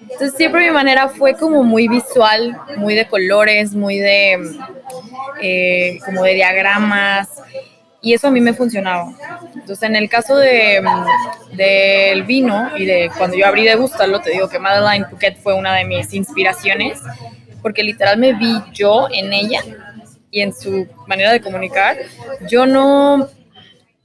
Entonces 0.00 0.34
siempre 0.36 0.66
mi 0.66 0.72
manera 0.72 1.08
fue 1.08 1.34
como 1.34 1.62
muy 1.62 1.86
visual, 1.86 2.58
muy 2.78 2.96
de 2.96 3.06
colores, 3.06 3.74
muy 3.74 3.98
de, 3.98 4.40
eh, 5.40 6.00
como 6.04 6.24
de 6.24 6.34
diagramas. 6.34 7.28
Y 8.00 8.12
eso 8.12 8.26
a 8.26 8.30
mí 8.32 8.40
me 8.40 8.54
funcionaba. 8.54 9.12
Entonces, 9.54 9.82
en 9.88 9.94
el 9.94 10.08
caso 10.08 10.36
de, 10.36 10.82
del 11.52 12.24
vino 12.24 12.76
y 12.76 12.86
de 12.86 13.08
cuando 13.16 13.36
yo 13.36 13.46
abrí 13.46 13.64
de 13.64 13.76
Gustalo, 13.76 14.20
te 14.20 14.30
digo 14.30 14.48
que 14.48 14.58
Madeline 14.58 15.06
Phuket 15.08 15.36
fue 15.38 15.54
una 15.54 15.76
de 15.76 15.84
mis 15.84 16.12
inspiraciones, 16.12 16.98
porque 17.62 17.84
literal 17.84 18.18
me 18.18 18.32
vi 18.32 18.56
yo 18.72 19.06
en 19.12 19.32
ella 19.32 19.62
y 20.30 20.40
en 20.40 20.52
su 20.52 20.86
manera 21.06 21.32
de 21.32 21.40
comunicar. 21.40 21.96
Yo 22.48 22.66
no, 22.66 23.28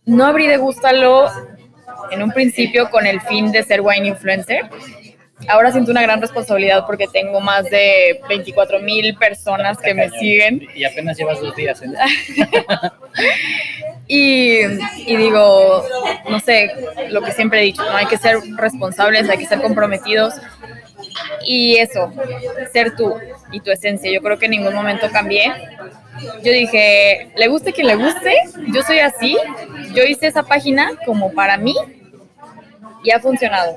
no 0.06 0.26
abrí 0.26 0.48
de 0.48 0.58
Gustalo 0.58 1.30
en 2.12 2.24
un 2.24 2.32
principio 2.32 2.90
con 2.90 3.06
el 3.06 3.22
fin 3.22 3.52
de 3.52 3.64
ser 3.64 3.82
wine 3.82 4.08
influencer. 4.08 4.70
Ahora 5.48 5.72
siento 5.72 5.92
una 5.92 6.02
gran 6.02 6.22
responsabilidad 6.22 6.86
porque 6.86 7.08
tengo 7.08 7.42
más 7.42 7.70
de 7.70 8.22
24 8.30 8.80
mil 8.80 9.16
personas 9.16 9.78
que 9.78 9.94
me 9.94 10.10
siguen. 10.12 10.68
Y 10.74 10.86
apenas 10.86 11.18
llevas 11.18 11.42
dos 11.42 11.56
días. 11.56 11.82
¿eh? 11.82 11.88
y, 14.08 14.60
y, 15.06 15.18
digo, 15.18 15.86
no 16.30 16.40
sé, 16.40 16.72
lo 17.10 17.22
que 17.22 17.32
siempre 17.32 17.60
he 17.60 17.64
dicho, 17.64 17.84
¿no? 17.84 17.96
hay 17.96 18.06
que 18.06 18.18
ser 18.18 18.38
responsables, 18.56 19.30
hay 19.30 19.38
que 19.38 19.48
ser 19.48 19.62
comprometidos. 19.62 20.36
Y 21.46 21.78
eso, 21.78 22.12
ser 22.72 22.96
tú 22.96 23.16
y 23.52 23.60
tu 23.60 23.72
esencia. 23.72 24.12
Yo 24.12 24.22
creo 24.22 24.38
que 24.38 24.46
en 24.46 24.52
ningún 24.52 24.74
momento 24.74 25.08
cambié. 25.12 25.52
Yo 26.44 26.52
dije, 26.52 27.32
le 27.36 27.48
guste 27.48 27.74
quien 27.74 27.88
le 27.88 27.96
guste, 27.96 28.34
yo 28.68 28.82
soy 28.84 29.00
así. 29.00 29.38
Yo 29.94 30.04
hice 30.04 30.28
esa 30.28 30.44
página 30.44 30.92
como 31.06 31.34
para 31.34 31.58
mí 31.58 31.76
y 33.04 33.12
ha 33.12 33.20
funcionado. 33.20 33.76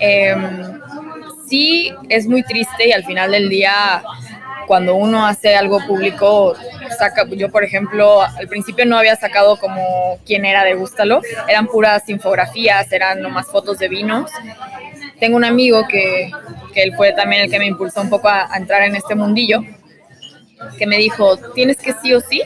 Eh, 0.00 0.34
sí 1.46 1.92
es 2.08 2.26
muy 2.26 2.42
triste 2.42 2.88
y 2.88 2.92
al 2.92 3.04
final 3.04 3.32
del 3.32 3.48
día 3.48 4.02
cuando 4.66 4.94
uno 4.94 5.26
hace 5.26 5.54
algo 5.54 5.80
público, 5.86 6.54
saca, 6.98 7.26
yo 7.28 7.50
por 7.50 7.64
ejemplo, 7.64 8.22
al 8.22 8.48
principio 8.48 8.86
no 8.86 8.96
había 8.96 9.16
sacado 9.16 9.58
como 9.58 10.18
quién 10.24 10.44
era 10.44 10.64
de 10.64 10.74
Gústalo, 10.74 11.20
eran 11.48 11.66
puras 11.66 12.08
infografías, 12.08 12.90
eran 12.92 13.20
nomás 13.20 13.46
fotos 13.46 13.78
de 13.78 13.88
vinos. 13.88 14.30
Tengo 15.22 15.36
un 15.36 15.44
amigo 15.44 15.86
que, 15.86 16.32
que 16.74 16.82
él 16.82 16.96
fue 16.96 17.12
también 17.12 17.42
el 17.42 17.48
que 17.48 17.60
me 17.60 17.66
impulsó 17.66 18.00
un 18.00 18.10
poco 18.10 18.26
a, 18.28 18.52
a 18.52 18.56
entrar 18.56 18.82
en 18.82 18.96
este 18.96 19.14
mundillo, 19.14 19.62
que 20.76 20.84
me 20.84 20.96
dijo, 20.96 21.36
tienes 21.54 21.76
que 21.76 21.92
sí 22.02 22.12
o 22.12 22.20
sí 22.20 22.42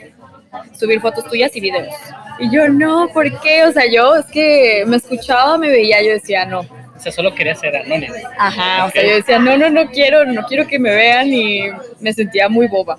subir 0.79 1.01
fotos 1.01 1.25
tuyas 1.25 1.57
y 1.57 1.61
videos. 1.63 1.95
Y 2.39 2.51
yo, 2.51 2.69
no, 2.69 3.09
¿por 3.15 3.41
qué? 3.41 3.65
O 3.65 3.73
sea, 3.73 3.91
yo 3.91 4.17
es 4.17 4.27
que 4.27 4.85
me 4.87 4.97
escuchaba, 4.99 5.57
me 5.57 5.71
veía, 5.71 6.03
yo 6.03 6.11
decía, 6.11 6.45
no. 6.45 6.61
O 6.61 7.01
sea, 7.01 7.11
solo 7.11 7.35
quería 7.35 7.55
ser 7.55 7.75
anónimo. 7.77 8.15
Ajá, 8.39 8.85
o 8.85 8.91
sea, 8.91 9.03
yo 9.03 9.17
decía, 9.17 9.39
no, 9.39 9.57
no, 9.57 9.71
no 9.71 9.91
quiero, 9.91 10.27
no 10.27 10.43
quiero 10.43 10.67
que 10.67 10.79
me 10.79 10.91
vean 10.91 11.33
y 11.33 11.71
me 12.01 12.13
sentía 12.13 12.51
muy 12.51 12.69
boba. 12.69 12.99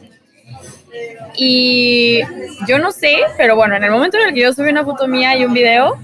Y 1.35 2.21
yo 2.67 2.79
no 2.79 2.91
sé, 2.91 3.17
pero 3.37 3.55
bueno, 3.55 3.75
en 3.75 3.83
el 3.83 3.91
momento 3.91 4.17
en 4.17 4.29
el 4.29 4.33
que 4.33 4.39
yo 4.39 4.53
subí 4.53 4.71
una 4.71 4.83
foto 4.83 5.07
mía 5.07 5.37
y 5.37 5.45
un 5.45 5.53
video, 5.53 5.99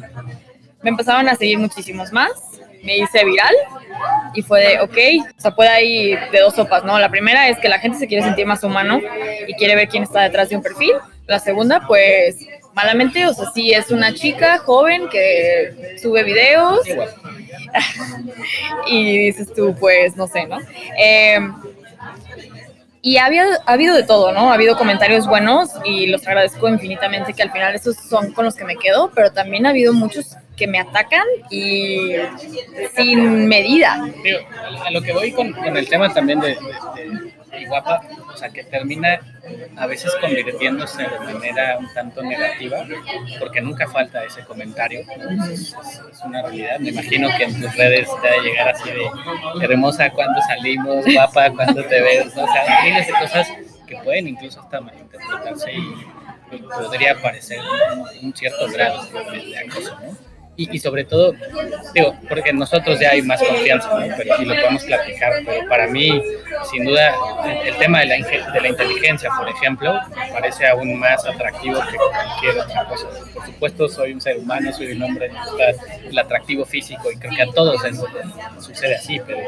me 0.84 0.92
empezaban 0.92 1.28
a 1.28 1.34
seguir 1.34 1.58
muchísimos 1.58 2.12
más. 2.12 2.53
Me 2.84 2.98
hice 2.98 3.24
viral 3.24 3.56
y 4.34 4.42
fue 4.42 4.62
de, 4.62 4.80
ok, 4.82 5.28
o 5.38 5.42
sea, 5.42 5.52
puede 5.52 5.86
ir 5.86 6.20
de 6.32 6.40
dos 6.40 6.56
sopas, 6.56 6.84
¿no? 6.84 7.00
La 7.00 7.10
primera 7.10 7.48
es 7.48 7.60
que 7.60 7.70
la 7.70 7.80
gente 7.80 7.98
se 7.98 8.08
quiere 8.08 8.24
sentir 8.24 8.46
más 8.46 8.64
humano 8.64 9.00
y 9.48 9.54
quiere 9.54 9.76
ver 9.76 9.88
quién 9.88 10.04
está 10.04 10.22
detrás 10.22 10.50
de 10.50 10.58
un 10.58 10.64
perfil. 10.64 10.94
La 11.28 11.40
segunda, 11.40 11.86
pues, 11.88 12.46
malamente, 12.74 13.26
o 13.26 13.34
sea, 13.34 13.50
sí 13.54 13.72
es 13.72 13.92
una 13.92 14.14
chica 14.14 14.58
joven 14.58 15.08
que 15.10 15.96
sube 16.02 16.24
videos 16.24 16.80
y 18.88 19.26
dices 19.26 19.54
tú, 19.54 19.76
pues, 19.80 20.18
no 20.18 20.28
sé, 20.28 20.46
¿no? 20.48 20.60
Eh, 20.98 21.40
y 23.06 23.18
ha 23.18 23.26
habido, 23.26 23.46
ha 23.66 23.74
habido 23.74 23.96
de 23.96 24.04
todo, 24.04 24.32
¿no? 24.32 24.50
Ha 24.50 24.54
habido 24.54 24.78
comentarios 24.78 25.28
buenos 25.28 25.72
y 25.84 26.08
los 26.08 26.26
agradezco 26.26 26.70
infinitamente 26.70 27.34
que 27.34 27.44
al 27.44 27.52
final 27.52 27.76
esos 27.76 27.98
son 27.98 28.32
con 28.32 28.46
los 28.46 28.56
que 28.56 28.64
me 28.64 28.78
quedo, 28.78 29.12
pero 29.14 29.34
también 29.34 29.66
ha 29.66 29.72
habido 29.72 29.92
muchos 29.92 30.38
que 30.56 30.68
me 30.68 30.80
atacan 30.80 31.26
y 31.50 32.14
sin 32.96 33.48
medida. 33.48 34.08
Digo, 34.24 34.40
a 34.86 34.92
lo 34.92 35.02
que 35.02 35.14
voy 35.14 35.32
con, 35.32 35.52
con 35.54 35.76
el 35.76 35.88
tema 35.88 36.14
también 36.14 36.40
de, 36.40 36.50
de, 36.50 37.60
de, 37.60 37.66
guapa, 37.66 38.02
o 38.32 38.38
sea, 38.38 38.50
que 38.50 38.64
termina 38.64 39.20
a 39.76 39.88
veces 39.88 40.14
convirtiéndose 40.22 41.04
de 41.04 41.34
manera 41.34 41.78
un 41.80 41.92
tanto 41.94 42.22
negativa, 42.22 42.86
porque 43.40 43.62
nunca 43.62 43.88
falta 43.88 44.24
ese 44.24 44.44
comentario, 44.44 45.02
¿no? 45.18 45.46
es, 45.46 45.76
es, 46.12 46.22
una 46.24 46.44
realidad. 46.44 46.80
Me 46.80 46.90
imagino 46.90 47.30
que 47.36 47.44
en 47.46 47.62
tus 47.62 47.76
redes 47.76 48.08
te 48.22 48.30
va 48.30 48.36
a 48.36 48.44
llegar 48.44 48.68
así 48.70 48.90
de 48.92 49.66
hermosa 49.66 50.12
cuando 50.12 50.40
salimos, 50.42 51.04
guapa 51.06 51.50
cuando 51.52 51.84
te 51.84 52.02
ves, 52.02 52.36
¿no? 52.36 52.44
o 52.44 52.48
sea, 52.48 52.84
miles 52.84 53.08
de 53.08 53.14
cosas 53.14 53.48
que 53.88 53.96
pueden 53.98 54.28
incluso 54.28 54.62
hasta 54.62 54.82
malinterpretarse 54.82 55.72
y 55.74 56.58
podría 56.58 57.20
parecer 57.20 57.60
un, 57.60 58.28
un 58.28 58.36
cierto 58.36 58.68
grado 58.72 59.04
de 59.32 59.58
acoso, 59.58 59.98
¿no? 60.00 60.33
Y, 60.56 60.76
y, 60.76 60.80
sobre 60.80 61.04
todo, 61.04 61.34
digo, 61.96 62.16
porque 62.30 62.54
nosotros 62.54 63.00
ya 63.00 63.10
hay 63.10 63.24
más 63.24 63.42
confianza, 63.42 63.90
¿no? 63.90 64.16
pero, 64.16 64.40
y 64.40 64.46
lo 64.46 64.54
podemos 64.54 64.84
platicar, 64.84 65.34
pero 65.44 65.68
para 65.68 65.88
mí, 65.88 66.22
sin 66.72 66.86
duda, 66.86 67.16
el 67.66 67.76
tema 67.78 68.02
de 68.02 68.06
la, 68.06 68.16
de 68.54 68.62
la 68.62 68.68
inteligencia, 68.68 69.32
por 69.36 69.50
ejemplo, 69.50 70.00
me 70.16 70.32
parece 70.32 70.68
aún 70.68 71.00
más 71.00 71.26
atractivo 71.26 71.80
que 71.90 71.98
cualquier 71.98 72.60
otra 72.60 72.86
cosa. 72.86 73.08
Por 73.34 73.46
supuesto, 73.48 73.90
soy 73.90 74.14
un 74.14 74.22
ser 74.22 74.38
humano, 74.38 74.72
soy 74.74 74.92
un 74.92 75.02
hombre, 75.02 75.32
el 76.08 76.20
atractivo 76.20 76.66
físico 76.66 77.12
y 77.12 77.18
creo 77.18 77.36
que 77.36 77.42
a 77.42 77.48
todos 77.48 77.84
eso 77.84 78.06
sucede 78.60 78.96
así, 78.96 79.20
pero 79.26 79.40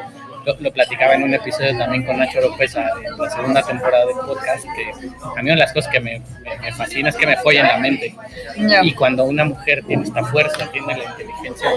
lo, 0.45 0.55
lo, 0.59 0.71
platicaba 0.71 1.15
en 1.15 1.23
un 1.23 1.33
episodio 1.33 1.77
también 1.77 2.05
con 2.05 2.17
Nacho 2.17 2.41
López 2.41 2.75
en 2.75 2.85
la 3.17 3.29
segunda 3.29 3.61
temporada 3.63 4.05
del 4.05 4.15
podcast, 4.15 4.65
que 4.75 5.07
a 5.23 5.41
mí 5.41 5.49
una 5.49 5.53
de 5.53 5.59
las 5.59 5.73
cosas 5.73 5.91
que 5.91 5.99
me, 5.99 6.21
me, 6.43 6.57
me 6.59 6.71
fascina 6.73 7.09
es 7.09 7.15
que 7.15 7.27
me 7.27 7.37
follen 7.37 7.67
la 7.67 7.77
mente. 7.77 8.15
Yeah. 8.55 8.83
Y 8.83 8.93
cuando 8.93 9.25
una 9.25 9.45
mujer 9.45 9.83
tiene 9.85 10.03
esta 10.03 10.23
fuerza, 10.25 10.69
tiene 10.71 10.97
la 10.97 11.03
inteligencia, 11.03 11.69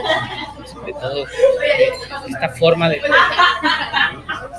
sobre 0.66 0.92
todo 0.92 1.26
esta 2.28 2.48
forma 2.50 2.88
de, 2.88 3.00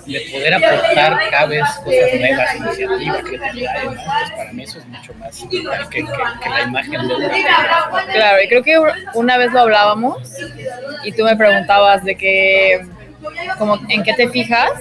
de 0.05 0.21
poder 0.31 0.53
aportar 0.55 1.19
cada 1.29 1.45
vez 1.45 1.63
cosas 1.83 2.19
nuevas, 2.19 2.55
iniciativas, 2.55 3.23
creatividad, 3.23 3.83
¿no? 3.83 3.91
pues 3.91 4.31
para 4.35 4.53
mí 4.53 4.63
eso 4.63 4.79
es 4.79 4.87
mucho 4.87 5.13
más 5.15 5.47
que, 5.49 5.59
que, 5.89 6.05
que, 6.43 6.49
la 6.49 6.61
imagen 6.63 7.07
de 7.07 7.15
una 7.15 7.29
Claro, 8.11 8.43
y 8.43 8.47
creo 8.47 8.63
que 8.63 8.79
una 9.13 9.37
vez 9.37 9.51
lo 9.51 9.61
hablábamos 9.61 10.17
y 11.03 11.11
tú 11.11 11.23
me 11.23 11.35
preguntabas 11.35 12.03
de 12.03 12.15
que 12.15 12.85
como 13.57 13.79
en 13.89 14.03
qué 14.03 14.13
te 14.13 14.29
fijas, 14.29 14.71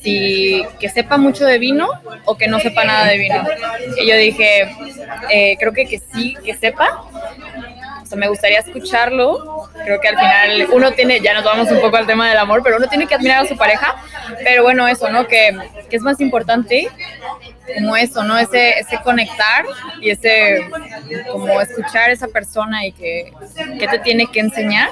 si 0.00 0.64
que 0.78 0.88
sepa 0.88 1.16
mucho 1.16 1.44
de 1.44 1.58
vino 1.58 1.88
o 2.24 2.36
que 2.36 2.48
no 2.48 2.60
sepa 2.60 2.84
nada 2.84 3.06
de 3.06 3.18
vino. 3.18 3.42
Y 4.00 4.08
yo 4.08 4.16
dije, 4.16 4.74
eh, 5.30 5.56
creo 5.58 5.72
que 5.72 5.86
que 5.86 5.98
sí, 5.98 6.36
que 6.44 6.54
sepa. 6.54 7.04
O 8.02 8.06
sea, 8.06 8.16
me 8.16 8.28
gustaría 8.28 8.60
escucharlo. 8.60 9.68
Creo 9.84 10.00
que 10.00 10.08
al 10.08 10.16
final 10.16 10.68
uno 10.72 10.92
tiene, 10.92 11.20
ya 11.20 11.34
nos 11.34 11.44
vamos 11.44 11.70
un 11.70 11.80
poco 11.80 11.96
al 11.96 12.06
tema 12.06 12.28
del 12.28 12.38
amor, 12.38 12.62
pero 12.62 12.76
uno 12.76 12.86
tiene 12.88 13.06
que 13.06 13.14
admirar 13.14 13.44
a 13.44 13.48
su 13.48 13.56
pareja. 13.56 13.96
Pero 14.44 14.62
bueno, 14.62 14.86
eso, 14.88 15.10
¿no? 15.10 15.26
Que, 15.26 15.56
que 15.90 15.96
es 15.96 16.02
más 16.02 16.20
importante 16.20 16.88
como 17.76 17.96
eso, 17.96 18.24
¿no? 18.24 18.38
Ese, 18.38 18.78
ese 18.78 18.98
conectar 19.02 19.66
y 20.00 20.10
ese, 20.10 20.68
como 21.30 21.60
escuchar 21.60 22.08
a 22.08 22.12
esa 22.12 22.28
persona 22.28 22.86
y 22.86 22.92
que, 22.92 23.32
que 23.78 23.88
te 23.88 23.98
tiene 23.98 24.26
que 24.26 24.40
enseñar 24.40 24.88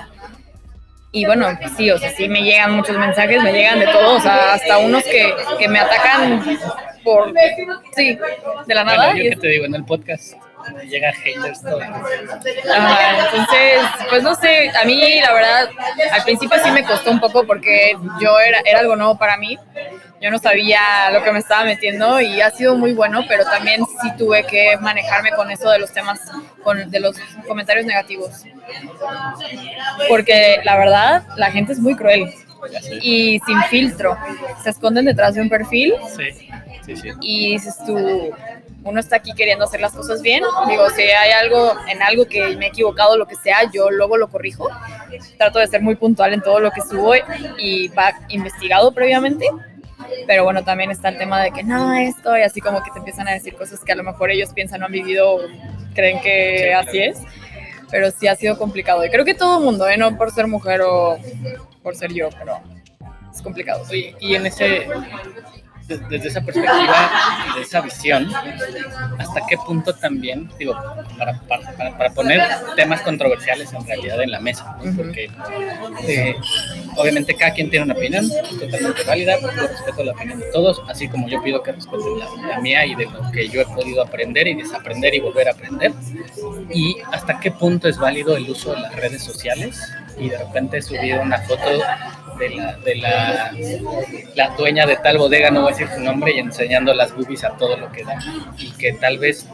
y 1.17 1.25
bueno, 1.25 1.49
sí, 1.79 1.91
o 1.91 1.97
sea, 1.97 2.11
sí 2.11 2.29
me 2.29 2.43
llegan 2.43 2.73
muchos 2.73 2.95
mensajes, 2.99 3.43
me 3.43 3.51
llegan 3.51 3.79
de 3.79 3.87
todo, 3.87 4.17
o 4.17 4.21
sea, 4.21 4.53
hasta 4.53 4.77
unos 4.77 5.03
que, 5.05 5.35
que 5.59 5.67
me 5.67 5.79
atacan 5.79 6.45
por, 7.03 7.33
sí, 7.95 8.19
de 8.67 8.75
la 8.75 8.85
nada. 8.85 9.07
Bueno, 9.07 9.23
yo 9.23 9.31
que 9.31 9.37
te 9.37 9.49
digo, 9.49 9.65
en 9.65 9.75
el 9.77 9.85
podcast 9.87 10.35
llega 10.91 11.11
haters 11.15 11.63
todo. 11.63 11.81
Ajá, 11.81 13.29
entonces, 13.31 13.81
pues 14.11 14.23
no 14.23 14.35
sé, 14.35 14.71
a 14.71 14.85
mí 14.85 15.21
la 15.23 15.33
verdad, 15.33 15.71
al 16.13 16.23
principio 16.25 16.59
sí 16.63 16.71
me 16.71 16.85
costó 16.85 17.13
un 17.13 17.21
poco 17.21 17.47
porque 17.47 17.97
yo 18.21 18.39
era, 18.39 18.61
era 18.67 18.81
algo 18.81 18.95
nuevo 18.95 19.17
para 19.17 19.39
mí, 19.39 19.59
yo 20.21 20.31
no 20.31 20.39
sabía 20.39 21.11
lo 21.13 21.23
que 21.23 21.33
me 21.33 21.39
estaba 21.39 21.65
metiendo 21.65 22.21
y 22.21 22.41
ha 22.41 22.51
sido 22.51 22.77
muy 22.77 22.93
bueno, 22.95 23.23
pero 23.29 23.45
también 23.45 23.83
sí 24.01 24.09
tuve 24.17 24.45
que 24.45 24.77
manejarme 24.81 25.31
con 25.33 25.51
eso 25.51 25.71
de 25.71 25.79
los 25.79 25.93
temas, 25.93 26.21
con, 26.63 26.91
de 26.91 27.01
los 27.01 27.17
comentarios 27.47 27.85
negativos. 27.87 28.45
Porque 30.09 30.61
la 30.65 30.77
verdad, 30.79 31.25
la 31.37 31.51
gente 31.51 31.73
es 31.73 31.79
muy 31.79 31.95
cruel 31.95 32.33
y 33.03 33.41
sin 33.47 33.63
filtro. 33.65 34.17
Se 34.63 34.71
esconden 34.71 35.05
detrás 35.05 35.35
de 35.35 35.43
un 35.43 35.49
perfil 35.49 35.95
sí, 36.17 36.33
sí, 36.85 36.97
sí. 36.97 37.09
y 37.21 37.53
dices 37.53 37.77
tú, 37.85 38.31
uno 38.85 39.01
está 39.01 39.17
aquí 39.17 39.33
queriendo 39.35 39.65
hacer 39.67 39.81
las 39.81 39.93
cosas 39.93 40.23
bien. 40.23 40.43
Digo, 40.67 40.89
si 40.91 41.03
hay 41.03 41.33
algo 41.33 41.75
en 41.89 42.03
algo 42.03 42.27
que 42.27 42.57
me 42.57 42.67
he 42.67 42.69
equivocado, 42.69 43.19
lo 43.19 43.27
que 43.27 43.37
sea, 43.37 43.71
yo 43.71 43.91
luego 43.91 44.17
lo 44.17 44.29
corrijo. 44.29 44.69
Trato 45.37 45.59
de 45.59 45.67
ser 45.67 45.83
muy 45.83 45.97
puntual 45.97 46.33
en 46.33 46.41
todo 46.41 46.59
lo 46.61 46.71
que 46.71 46.81
subo 46.81 47.13
y 47.59 47.89
va 47.89 48.15
investigado 48.29 48.93
previamente 48.93 49.47
pero 50.27 50.45
bueno, 50.45 50.65
también 50.65 50.91
está 50.91 51.09
el 51.09 51.19
tema 51.19 51.43
de 51.43 51.51
que 51.51 51.63
no, 51.63 51.95
esto, 51.95 52.37
y 52.37 52.43
así 52.43 52.61
como 52.61 52.83
que 52.83 52.91
te 52.91 52.99
empiezan 52.99 53.29
a 53.29 53.33
decir 53.33 53.55
cosas 53.55 53.81
que 53.81 53.93
a 53.93 53.97
lo 53.97 54.03
mejor 54.03 54.31
ellos 54.31 54.53
piensan, 54.53 54.81
no 54.81 54.87
han 54.87 54.93
vivido, 54.93 55.41
creen 55.95 56.21
que 56.21 56.69
sí, 56.69 56.73
así 56.73 56.99
claro. 56.99 57.13
es, 57.13 57.19
pero 57.91 58.11
sí 58.11 58.29
ha 58.29 58.37
sido 58.37 58.59
complicado. 58.59 59.05
Y 59.05 59.11
creo 59.11 59.25
que 59.25 59.35
todo 59.35 59.59
el 59.59 59.65
mundo, 59.65 59.89
¿eh? 59.89 59.97
no 59.97 60.17
por 60.17 60.33
ser 60.33 60.47
mujer 60.47 60.83
o 60.83 61.19
por 61.83 61.97
ser 61.97 62.13
yo, 62.13 62.29
pero 62.39 62.61
es 63.35 63.43
complicado. 63.43 63.85
Oye, 63.91 64.15
y 64.21 64.35
en 64.35 64.47
ese, 64.47 64.87
desde 65.89 66.29
esa 66.29 66.41
perspectiva, 66.41 67.11
de 67.55 67.63
esa 67.63 67.81
visión, 67.81 68.29
hasta 69.19 69.41
qué 69.49 69.57
punto 69.57 69.95
también, 69.95 70.51
digo, 70.59 70.75
para, 71.17 71.41
para, 71.43 71.97
para 71.97 72.11
poner 72.11 72.43
temas 72.75 73.03
controversiales 73.03 73.73
en 73.73 73.87
realidad 73.87 74.23
en 74.23 74.31
la 74.33 74.41
mesa, 74.41 74.77
porque 74.97 75.31
eh, 76.09 76.35
obviamente 76.97 77.35
cada 77.35 77.53
quien 77.53 77.71
tiene 77.71 77.85
una 77.85 77.95
opinión 77.95 78.29
totalmente 78.59 79.05
válida, 79.05 79.41
yo 79.41 79.49
respeto 79.49 80.05
la 80.05 80.13
opinión 80.13 80.41
de 80.41 80.47
todos, 80.53 80.83
así 80.89 81.09
como 81.09 81.29
yo 81.29 81.43
pido 81.43 81.63
que 81.63 81.73
respeten 81.73 82.19
la, 82.19 82.49
la 82.49 82.61
mía 82.61 82.85
y 82.85 82.95
de 82.95 83.05
lo 83.05 83.31
que 83.31 83.49
yo 83.49 83.61
he 83.61 83.67
podido 83.67 84.03
aprender 84.03 84.49
y 84.49 84.55
desaprender 84.55 85.15
y 85.15 85.21
volver 85.21 85.49
a 85.49 85.53
aprender, 85.53 85.93
y 86.71 86.97
hasta 87.13 87.39
qué 87.39 87.53
punto 87.53 87.89
es 87.89 87.97
válido 87.97 88.37
el 88.37 88.51
uso 88.51 88.75
de 88.75 88.81
las 88.81 88.95
redes 88.97 89.23
sociales 89.23 89.81
y 90.19 90.29
de 90.29 90.39
repente 90.39 90.83
subido 90.83 91.23
una 91.23 91.39
foto 91.39 91.71
de 92.39 92.51
la, 92.51 92.77
de 92.79 92.95
la, 92.97 93.53
la 94.35 94.49
dueña 94.57 94.87
de 94.87 94.97
tal 94.97 95.19
bodega, 95.19 95.51
no 95.51 95.63
voy 95.63 95.73
a 95.73 95.77
decir 95.77 95.89
su 95.95 96.01
nombre, 96.01 96.33
y 96.35 96.39
enseñando 96.39 96.93
las 96.95 97.15
boobies 97.15 97.45
a 97.45 97.51
todo 97.57 97.77
lo 97.77 97.91
que 97.93 98.05
da. 98.05 98.19
Y 98.59 98.71
que 98.73 98.93
tal 98.95 99.19
vez, 99.19 99.49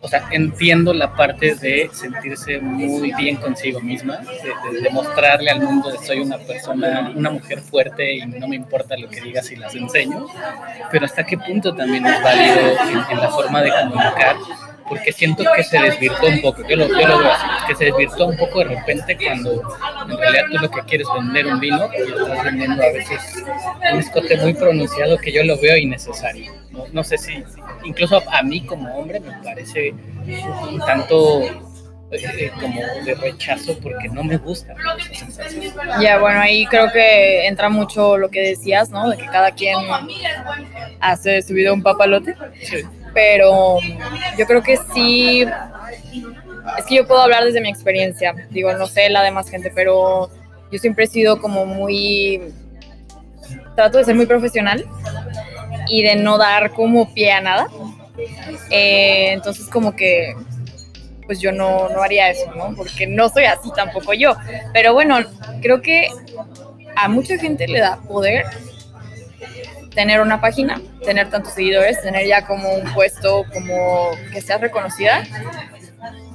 o 0.00 0.08
sea, 0.08 0.28
entiendo 0.30 0.92
la 0.92 1.14
parte 1.14 1.54
de 1.54 1.88
sentirse 1.92 2.58
muy 2.60 3.12
bien 3.14 3.36
consigo 3.36 3.80
misma, 3.80 4.18
de, 4.18 4.80
de, 4.80 4.90
mostrarle 4.90 5.50
al 5.50 5.60
mundo 5.60 5.92
que 5.92 6.04
soy 6.04 6.20
una 6.20 6.38
persona, 6.38 7.12
una 7.14 7.30
mujer 7.30 7.60
fuerte 7.60 8.14
y 8.14 8.26
no 8.26 8.48
me 8.48 8.56
importa 8.56 8.96
lo 8.96 9.08
que 9.08 9.20
digas 9.20 9.50
y 9.52 9.56
las 9.56 9.74
enseño, 9.74 10.26
pero 10.90 11.06
hasta 11.06 11.24
qué 11.24 11.38
punto 11.38 11.74
también 11.74 12.06
es 12.06 12.22
válido 12.22 12.60
en, 12.90 13.12
en 13.12 13.20
la 13.20 13.30
forma 13.30 13.62
de 13.62 13.70
comunicar 13.70 14.36
porque 14.88 15.12
siento 15.12 15.44
que 15.54 15.64
se 15.64 15.78
desvirtuó 15.78 16.28
un 16.28 16.40
poco, 16.40 16.62
yo 16.68 16.76
lo, 16.76 16.86
yo 16.88 17.08
lo 17.08 17.18
veo 17.18 17.32
así, 17.32 17.46
que 17.68 17.74
se 17.74 17.84
desvirtuó 17.86 18.26
un 18.26 18.36
poco 18.36 18.60
de 18.60 18.76
repente 18.76 19.16
cuando 19.16 19.62
en 20.08 20.18
realidad 20.18 20.44
tú 20.50 20.58
lo 20.58 20.70
que 20.70 20.80
quieres 20.82 21.06
vender 21.14 21.46
un 21.46 21.60
vino 21.60 21.88
y 21.92 22.02
estás 22.02 22.44
vendiendo 22.44 22.82
a 22.82 22.92
veces 22.92 23.44
un 23.92 23.98
escote 23.98 24.36
muy 24.38 24.54
pronunciado 24.54 25.18
que 25.18 25.32
yo 25.32 25.42
lo 25.44 25.58
veo 25.58 25.76
innecesario. 25.76 26.52
No, 26.70 26.84
no 26.92 27.04
sé 27.04 27.18
si, 27.18 27.42
incluso 27.84 28.22
a 28.30 28.42
mí 28.42 28.64
como 28.64 28.94
hombre 28.96 29.20
me 29.20 29.32
parece 29.42 29.94
un 30.70 30.78
tanto 30.80 31.42
eh, 32.12 32.52
como 32.60 32.80
de 33.04 33.14
rechazo 33.16 33.76
porque 33.80 34.08
no 34.08 34.22
me 34.22 34.36
gusta 34.36 34.74
esa 34.98 35.14
sensación. 35.14 35.74
Ya, 36.00 36.18
bueno, 36.18 36.40
ahí 36.40 36.64
creo 36.66 36.90
que 36.92 37.46
entra 37.46 37.68
mucho 37.68 38.16
lo 38.16 38.30
que 38.30 38.40
decías, 38.40 38.90
¿no? 38.90 39.10
De 39.10 39.16
que 39.16 39.26
cada 39.26 39.50
quien 39.50 39.76
hace 41.00 41.42
su 41.42 41.54
vida 41.54 41.72
un 41.72 41.82
papalote. 41.82 42.36
Sí. 42.62 42.84
Pero 43.16 43.78
yo 44.36 44.44
creo 44.44 44.62
que 44.62 44.76
sí, 44.92 45.40
es 46.76 46.84
que 46.84 46.96
yo 46.96 47.06
puedo 47.06 47.22
hablar 47.22 47.44
desde 47.44 47.62
mi 47.62 47.70
experiencia, 47.70 48.34
digo, 48.50 48.70
no 48.74 48.86
sé 48.86 49.08
la 49.08 49.22
demás 49.22 49.48
gente, 49.48 49.72
pero 49.74 50.28
yo 50.70 50.78
siempre 50.78 51.04
he 51.04 51.06
sido 51.06 51.40
como 51.40 51.64
muy, 51.64 52.52
trato 53.74 53.96
de 53.96 54.04
ser 54.04 54.16
muy 54.16 54.26
profesional 54.26 54.84
y 55.88 56.02
de 56.02 56.16
no 56.16 56.36
dar 56.36 56.72
como 56.72 57.14
pie 57.14 57.32
a 57.32 57.40
nada. 57.40 57.68
Eh, 58.70 59.32
entonces 59.32 59.66
como 59.68 59.96
que 59.96 60.34
pues 61.24 61.40
yo 61.40 61.52
no, 61.52 61.88
no 61.88 62.02
haría 62.02 62.28
eso, 62.28 62.52
¿no? 62.54 62.74
Porque 62.76 63.06
no 63.06 63.30
soy 63.30 63.44
así 63.44 63.70
tampoco 63.74 64.12
yo. 64.12 64.36
Pero 64.74 64.92
bueno, 64.92 65.20
creo 65.62 65.80
que 65.80 66.08
a 66.96 67.08
mucha 67.08 67.38
gente 67.38 67.66
le 67.66 67.80
da 67.80 67.96
poder 67.96 68.44
tener 69.96 70.20
una 70.20 70.40
página, 70.42 70.78
tener 71.02 71.30
tantos 71.30 71.54
seguidores, 71.54 72.00
tener 72.02 72.26
ya 72.26 72.46
como 72.46 72.68
un 72.74 72.92
puesto, 72.92 73.44
como 73.52 74.10
que 74.30 74.42
seas 74.42 74.60
reconocida. 74.60 75.24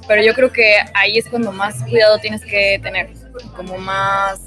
Pero 0.08 0.20
yo 0.22 0.34
creo 0.34 0.52
que 0.52 0.78
ahí 0.94 1.16
es 1.16 1.28
cuando 1.28 1.52
más 1.52 1.80
cuidado 1.84 2.18
tienes 2.18 2.44
que 2.44 2.80
tener, 2.82 3.10
como 3.56 3.78
más, 3.78 4.40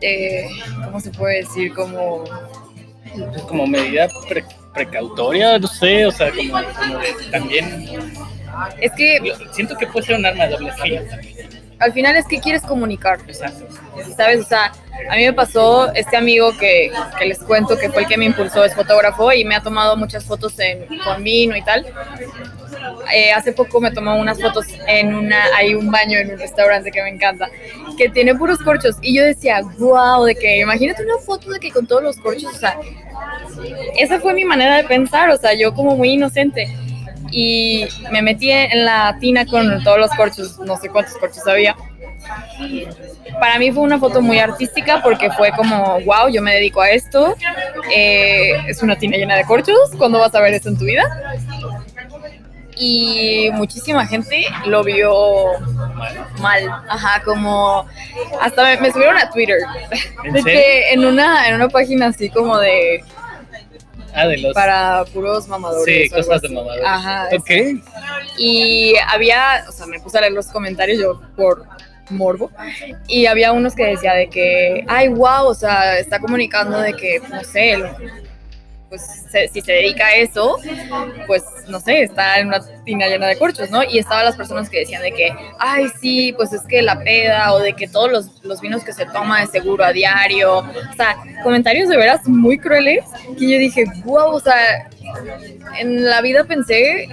eh, 0.00 0.48
¿cómo 0.82 0.98
se 0.98 1.10
puede 1.10 1.42
decir? 1.42 1.74
Como... 1.74 2.24
Como 3.46 3.66
medida 3.66 4.08
pre 4.28 4.44
precautoria, 4.72 5.58
no 5.58 5.66
sé, 5.66 6.06
o 6.06 6.12
sea, 6.12 6.30
como, 6.30 6.52
como 6.52 7.00
también... 7.30 7.86
Es 8.80 8.92
que... 8.92 9.34
Siento 9.52 9.76
que 9.76 9.86
puede 9.86 10.06
ser 10.06 10.16
un 10.16 10.24
arma 10.24 10.46
de 10.46 10.52
doble 10.52 10.72
filo 10.72 11.02
al 11.80 11.92
final 11.92 12.14
es 12.14 12.26
que 12.26 12.38
quieres 12.38 12.62
comunicar. 12.62 13.18
Exacto. 13.26 13.66
¿Sabes? 14.16 14.40
O 14.40 14.44
sea, 14.44 14.70
a 15.08 15.16
mí 15.16 15.24
me 15.24 15.32
pasó 15.32 15.92
este 15.94 16.16
amigo 16.16 16.56
que, 16.56 16.90
que, 17.18 17.26
les 17.26 17.38
cuento 17.38 17.76
que 17.78 17.90
fue 17.90 18.02
el 18.02 18.08
que 18.08 18.16
me 18.16 18.26
impulsó, 18.26 18.64
es 18.64 18.74
fotógrafo 18.74 19.32
y 19.32 19.44
me 19.44 19.54
ha 19.54 19.62
tomado 19.62 19.96
muchas 19.96 20.24
fotos 20.24 20.58
en, 20.58 20.86
con 21.04 21.22
vino 21.22 21.56
y 21.56 21.62
tal. 21.62 21.86
Eh, 23.12 23.32
hace 23.32 23.52
poco 23.52 23.80
me 23.80 23.90
tomó 23.90 24.16
unas 24.16 24.40
fotos 24.40 24.66
en 24.86 25.14
una, 25.14 25.44
hay 25.56 25.74
un 25.74 25.90
baño 25.90 26.18
en 26.18 26.30
un 26.32 26.38
restaurante 26.38 26.90
que 26.90 27.02
me 27.02 27.08
encanta, 27.08 27.48
que 27.96 28.08
tiene 28.08 28.34
puros 28.34 28.58
corchos. 28.58 28.96
Y 29.02 29.14
yo 29.14 29.24
decía, 29.24 29.60
wow, 29.78 30.24
de 30.24 30.34
que 30.34 30.58
imagínate 30.58 31.04
una 31.04 31.18
foto 31.18 31.50
de 31.50 31.58
que 31.58 31.70
con 31.70 31.86
todos 31.86 32.02
los 32.02 32.16
corchos, 32.16 32.54
o 32.54 32.58
sea, 32.58 32.78
esa 33.96 34.20
fue 34.20 34.34
mi 34.34 34.44
manera 34.44 34.76
de 34.76 34.84
pensar, 34.84 35.30
o 35.30 35.36
sea, 35.36 35.54
yo 35.54 35.74
como 35.74 35.96
muy 35.96 36.10
inocente 36.10 36.68
y 37.32 37.86
me 38.10 38.22
metí 38.22 38.50
en 38.50 38.84
la 38.84 39.16
tina 39.20 39.46
con 39.46 39.82
todos 39.82 39.98
los 39.98 40.10
corchos, 40.12 40.58
no 40.60 40.76
sé 40.76 40.88
cuántos 40.88 41.16
corchos 41.16 41.46
había. 41.46 41.76
Para 43.38 43.58
mí 43.58 43.72
fue 43.72 43.82
una 43.82 43.98
foto 43.98 44.20
muy 44.20 44.38
artística 44.38 45.02
porque 45.02 45.30
fue 45.30 45.50
como, 45.52 46.00
wow, 46.00 46.28
yo 46.30 46.42
me 46.42 46.54
dedico 46.54 46.80
a 46.80 46.90
esto, 46.90 47.34
eh, 47.94 48.52
es 48.68 48.82
una 48.82 48.96
tina 48.96 49.16
llena 49.16 49.36
de 49.36 49.44
corchos, 49.44 49.90
¿cuándo 49.96 50.18
vas 50.18 50.34
a 50.34 50.40
ver 50.40 50.54
esto 50.54 50.68
en 50.68 50.78
tu 50.78 50.84
vida? 50.84 51.04
Y 52.76 53.50
muchísima 53.52 54.06
gente 54.06 54.46
lo 54.66 54.82
vio 54.82 55.12
mal, 56.40 56.66
ajá, 56.88 57.22
como 57.24 57.86
hasta 58.40 58.64
me, 58.64 58.80
me 58.80 58.92
subieron 58.92 59.18
a 59.18 59.30
Twitter, 59.30 59.58
de 60.32 60.42
que 60.42 60.92
en 60.92 61.04
una, 61.04 61.48
en 61.48 61.54
una 61.56 61.68
página 61.68 62.06
así 62.06 62.30
como 62.30 62.58
de 62.58 63.04
Ah, 64.14 64.26
de 64.26 64.38
los... 64.38 64.54
Para 64.54 65.04
puros 65.12 65.46
mamadores. 65.48 65.84
Sí, 65.84 66.08
cosas 66.10 66.42
de 66.42 66.48
mamadores. 66.48 66.84
Ajá. 66.84 67.28
Ok. 67.32 67.50
Y 68.36 68.94
había, 69.08 69.64
o 69.68 69.72
sea, 69.72 69.86
me 69.86 70.00
puse 70.00 70.18
a 70.18 70.22
leer 70.22 70.32
los 70.32 70.46
comentarios 70.46 70.98
yo 70.98 71.20
por 71.36 71.64
morbo 72.10 72.50
y 73.08 73.26
había 73.26 73.52
unos 73.52 73.74
que 73.74 73.86
decía 73.86 74.14
de 74.14 74.28
que, 74.28 74.84
ay, 74.88 75.08
wow, 75.08 75.46
o 75.46 75.54
sea, 75.54 75.98
está 75.98 76.18
comunicando 76.18 76.78
de 76.78 76.94
que, 76.94 77.20
no 77.30 77.42
sé, 77.44 77.82
pues 78.90 79.02
se, 79.30 79.46
si 79.48 79.60
se 79.60 79.72
dedica 79.72 80.06
a 80.06 80.16
eso, 80.16 80.58
pues 81.28 81.44
no 81.68 81.78
sé, 81.78 82.02
está 82.02 82.40
en 82.40 82.48
una 82.48 82.60
tina 82.84 83.06
llena 83.06 83.28
de 83.28 83.38
corchos, 83.38 83.70
¿no? 83.70 83.84
Y 83.84 83.98
estaban 83.98 84.24
las 84.24 84.36
personas 84.36 84.68
que 84.68 84.80
decían 84.80 85.00
de 85.00 85.12
que, 85.12 85.32
ay, 85.60 85.86
sí, 86.00 86.32
pues 86.36 86.52
es 86.52 86.62
que 86.62 86.82
la 86.82 86.98
peda 86.98 87.54
o 87.54 87.60
de 87.60 87.72
que 87.74 87.86
todos 87.86 88.10
los, 88.10 88.44
los 88.44 88.60
vinos 88.60 88.82
que 88.82 88.92
se 88.92 89.06
toma 89.06 89.40
de 89.40 89.46
seguro 89.46 89.84
a 89.84 89.92
diario, 89.92 90.58
o 90.58 90.96
sea, 90.96 91.16
comentarios 91.44 91.88
de 91.88 91.96
veras 91.96 92.26
muy 92.26 92.58
crueles 92.58 93.04
que 93.38 93.52
yo 93.52 93.58
dije, 93.58 93.84
wow, 94.04 94.34
o 94.34 94.40
sea, 94.40 94.88
en 95.78 96.04
la 96.04 96.20
vida 96.20 96.42
pensé, 96.42 97.08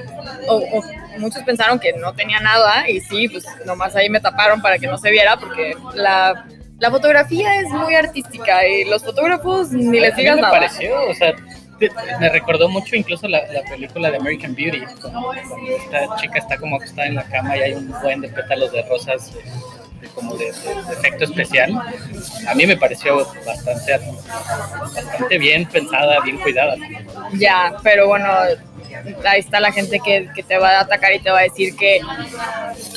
o, 0.50 0.56
o 0.56 0.84
muchos 1.18 1.44
pensaron 1.44 1.80
que 1.80 1.94
no 1.94 2.14
tenía 2.14 2.40
nada 2.40 2.90
y 2.90 3.00
sí, 3.02 3.28
pues 3.30 3.46
nomás 3.66 3.96
ahí 3.96 4.10
me 4.10 4.20
taparon 4.20 4.62
para 4.62 4.78
que 4.78 4.88
no 4.88 4.98
se 4.98 5.12
viera 5.12 5.38
porque 5.38 5.76
la 5.94 6.46
la 6.80 6.92
fotografía 6.92 7.60
es 7.62 7.70
muy 7.70 7.96
artística 7.96 8.68
y 8.68 8.86
los 8.86 9.04
fotógrafos 9.04 9.72
ni 9.72 10.00
les 10.00 10.16
digas 10.16 10.36
me 10.36 10.42
nada. 10.44 10.54
pareció, 10.54 11.10
o 11.10 11.14
sea, 11.14 11.34
me 12.20 12.30
recordó 12.30 12.70
mucho 12.70 12.96
incluso 12.96 13.28
la, 13.28 13.42
la, 13.52 13.62
película 13.64 14.12
de 14.12 14.18
American 14.18 14.54
Beauty, 14.56 14.82
cuando, 15.02 15.22
cuando, 15.22 15.76
esta 15.76 16.16
chica 16.18 16.40
está 16.40 16.58
como 16.58 16.76
acostada 16.76 17.08
en 17.08 17.16
la 17.16 17.24
cama 17.24 17.58
y 17.58 17.62
hay 17.62 17.74
un 17.74 17.94
buen 18.02 18.22
de 18.22 18.30
pétalos 18.30 18.72
de 18.72 18.84
rosas 18.84 19.34
de, 20.00 20.08
de 20.08 20.14
como 20.14 20.36
de, 20.36 20.46
de, 20.46 20.94
efecto 20.94 21.24
especial. 21.26 21.72
A 22.48 22.56
mí 22.56 22.66
me 22.66 22.78
pareció 22.78 23.28
bastante, 23.46 24.00
bastante 24.80 25.38
bien 25.38 25.66
pensada, 25.66 26.20
bien 26.22 26.38
cuidada. 26.40 26.76
Ya, 27.34 27.76
pero 27.84 28.08
bueno, 28.08 28.28
ahí 29.26 29.40
está 29.40 29.60
la 29.60 29.72
gente 29.72 30.00
que, 30.00 30.30
que, 30.34 30.44
te 30.44 30.58
va 30.58 30.78
a 30.78 30.82
atacar 30.82 31.14
y 31.14 31.20
te 31.20 31.30
va 31.30 31.40
a 31.40 31.44
decir 31.44 31.76
que, 31.76 32.00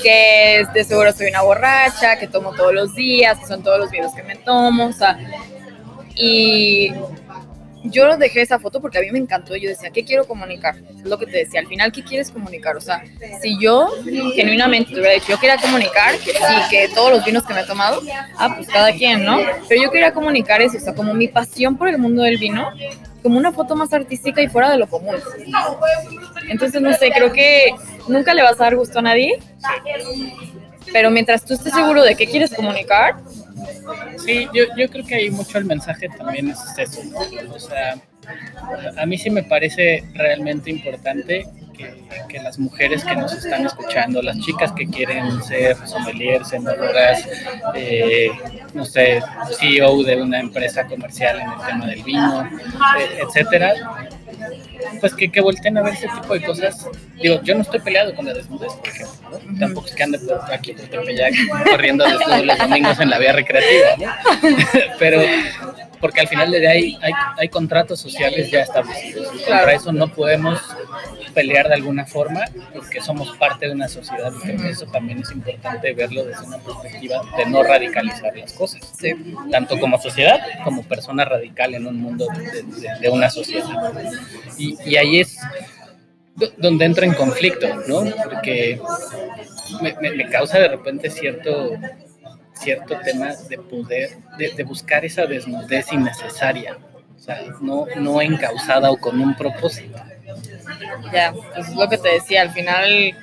que 0.02 0.66
de 0.72 0.84
seguro 0.84 1.12
soy 1.12 1.28
una 1.28 1.42
borracha, 1.42 2.18
que 2.18 2.28
tomo 2.28 2.52
todos 2.54 2.74
los 2.74 2.94
días, 2.94 3.38
que 3.38 3.46
son 3.46 3.62
todos 3.62 3.78
los 3.78 3.90
videos 3.90 4.12
que 4.14 4.22
me 4.22 4.36
tomo, 4.36 4.86
o 4.86 4.92
sea, 4.92 5.18
y 6.14 6.92
yo 7.84 8.16
dejé 8.16 8.42
esa 8.42 8.58
foto 8.58 8.80
porque 8.80 8.98
a 8.98 9.00
mí 9.00 9.10
me 9.10 9.18
encantó. 9.18 9.56
Yo 9.56 9.68
decía, 9.68 9.90
¿qué 9.90 10.04
quiero 10.04 10.26
comunicar? 10.26 10.76
Es 10.76 11.04
lo 11.04 11.18
que 11.18 11.26
te 11.26 11.38
decía. 11.38 11.60
Al 11.60 11.66
final, 11.66 11.92
¿qué 11.92 12.02
quieres 12.02 12.30
comunicar? 12.30 12.76
O 12.76 12.80
sea, 12.80 13.02
si 13.40 13.58
yo 13.60 13.88
genuinamente 14.34 14.92
te 14.92 15.00
hubiera 15.00 15.14
dicho, 15.14 15.28
yo 15.28 15.40
quería 15.40 15.56
comunicar 15.56 16.14
sí, 16.16 16.30
que 16.70 16.88
todos 16.94 17.10
los 17.10 17.24
vinos 17.24 17.44
que 17.44 17.54
me 17.54 17.60
he 17.60 17.66
tomado, 17.66 18.00
ah, 18.36 18.54
pues 18.54 18.68
cada 18.68 18.92
quien, 18.92 19.24
¿no? 19.24 19.38
Pero 19.68 19.82
yo 19.82 19.90
quería 19.90 20.12
comunicar 20.12 20.60
eso, 20.62 20.76
o 20.76 20.80
sea, 20.80 20.94
como 20.94 21.14
mi 21.14 21.28
pasión 21.28 21.76
por 21.76 21.88
el 21.88 21.98
mundo 21.98 22.22
del 22.22 22.38
vino, 22.38 22.70
como 23.22 23.38
una 23.38 23.52
foto 23.52 23.76
más 23.76 23.92
artística 23.92 24.42
y 24.42 24.48
fuera 24.48 24.70
de 24.70 24.78
lo 24.78 24.86
común. 24.88 25.16
Entonces, 26.48 26.80
no 26.80 26.92
sé, 26.94 27.10
creo 27.10 27.32
que 27.32 27.74
nunca 28.08 28.34
le 28.34 28.42
vas 28.42 28.60
a 28.60 28.64
dar 28.64 28.76
gusto 28.76 28.98
a 28.98 29.02
nadie. 29.02 29.38
Pero 30.92 31.10
mientras 31.10 31.44
tú 31.44 31.54
estés 31.54 31.72
seguro 31.72 32.02
de 32.02 32.16
qué 32.16 32.26
quieres 32.26 32.52
comunicar, 32.52 33.16
Sí, 34.24 34.48
yo, 34.52 34.64
yo 34.76 34.88
creo 34.88 35.04
que 35.04 35.14
hay 35.14 35.30
mucho 35.30 35.58
el 35.58 35.64
mensaje 35.64 36.08
también 36.08 36.50
es 36.50 36.58
eso, 36.78 37.02
¿no? 37.04 37.54
O 37.54 37.58
sea, 37.58 38.00
a 38.96 39.06
mí 39.06 39.18
sí 39.18 39.30
me 39.30 39.42
parece 39.42 40.04
realmente 40.14 40.70
importante 40.70 41.46
que, 42.28 42.40
las 42.40 42.58
mujeres 42.58 43.04
que 43.04 43.16
nos 43.16 43.32
están 43.32 43.66
escuchando, 43.66 44.22
las 44.22 44.38
chicas 44.40 44.72
que 44.72 44.86
quieren 44.86 45.42
ser 45.42 45.76
sommeliers, 45.86 46.52
enólogas, 46.52 47.26
eh, 47.74 48.30
no 48.74 48.84
sé, 48.84 49.20
CEO 49.58 50.02
de 50.02 50.20
una 50.20 50.40
empresa 50.40 50.86
comercial 50.86 51.40
en 51.40 51.50
el 51.50 51.66
tema 51.66 51.86
del 51.86 52.02
vino, 52.02 52.44
eh, 52.98 53.20
etcétera, 53.26 53.74
pues 55.00 55.14
que, 55.14 55.30
que 55.30 55.40
volteen 55.40 55.78
a 55.78 55.82
ver 55.82 55.94
ese 55.94 56.08
tipo 56.08 56.34
de 56.34 56.42
cosas. 56.42 56.86
Digo, 57.20 57.40
yo 57.42 57.54
no 57.54 57.62
estoy 57.62 57.80
peleado 57.80 58.14
con 58.14 58.26
la 58.26 58.34
desnudez, 58.34 58.72
por 58.74 58.88
ejemplo, 58.88 59.40
¿no? 59.44 59.58
Tampoco 59.58 59.86
es 59.86 59.94
que 59.94 60.02
ande 60.02 60.18
por 60.18 60.52
aquí 60.52 60.72
por 60.72 60.86
Tepeyac 60.86 61.34
corriendo 61.70 62.04
desnudo 62.04 62.44
los 62.44 62.58
domingos 62.58 63.00
en 63.00 63.10
la 63.10 63.18
vía 63.18 63.32
recreativa, 63.32 63.88
¿no? 63.98 64.12
Pero 64.98 65.20
porque 66.00 66.20
al 66.20 66.28
final 66.28 66.50
de 66.50 66.66
ahí 66.66 66.98
hay, 67.02 67.12
hay 67.38 67.48
contratos 67.48 68.00
sociales 68.00 68.50
ya 68.50 68.62
establecidos. 68.62 69.28
Y 69.34 69.38
contra 69.44 69.72
eso 69.72 69.92
no 69.92 70.08
podemos 70.08 70.58
pelear 71.34 71.68
de 71.68 71.74
alguna 71.74 72.06
forma 72.06 72.44
porque 72.72 73.00
somos 73.00 73.36
parte 73.36 73.66
de 73.66 73.72
una 73.72 73.88
sociedad 73.88 74.32
y 74.36 74.40
creo 74.40 74.60
que 74.60 74.70
eso 74.70 74.86
también 74.86 75.20
es 75.20 75.30
importante 75.30 75.92
verlo 75.92 76.24
desde 76.24 76.44
una 76.44 76.58
perspectiva 76.58 77.22
de 77.36 77.46
no 77.46 77.62
radicalizar 77.62 78.36
las 78.36 78.52
cosas, 78.52 78.80
tanto 79.50 79.78
como 79.78 80.00
sociedad 80.00 80.40
como 80.64 80.82
persona 80.82 81.24
radical 81.24 81.74
en 81.74 81.86
un 81.86 82.00
mundo 82.00 82.26
de, 83.00 83.08
una 83.08 83.30
sociedad. 83.30 83.68
Y, 84.58 84.76
y, 84.84 84.96
ahí 84.96 85.20
es 85.20 85.38
donde 86.56 86.84
entra 86.84 87.06
en 87.06 87.14
conflicto, 87.14 87.66
¿no? 87.86 88.04
Porque 88.24 88.80
me, 89.80 90.12
me 90.12 90.28
causa 90.28 90.58
de 90.58 90.68
repente 90.68 91.10
cierto 91.10 91.72
cierto 92.60 92.98
tema 93.00 93.34
de 93.48 93.58
poder, 93.58 94.18
de, 94.38 94.64
buscar 94.64 95.04
esa 95.04 95.26
desnudez 95.26 95.92
innecesaria, 95.92 96.78
o 97.16 97.18
sea, 97.18 97.42
no, 97.60 97.86
no 97.96 98.20
encausada 98.20 98.90
o 98.90 98.96
con 98.96 99.20
un 99.20 99.34
propósito. 99.34 99.98
Ya, 101.12 101.32
pues 101.32 101.68
es 101.68 101.74
lo 101.74 101.88
que 101.88 101.98
te 101.98 102.08
decía, 102.08 102.42
al 102.42 102.50
final, 102.50 103.16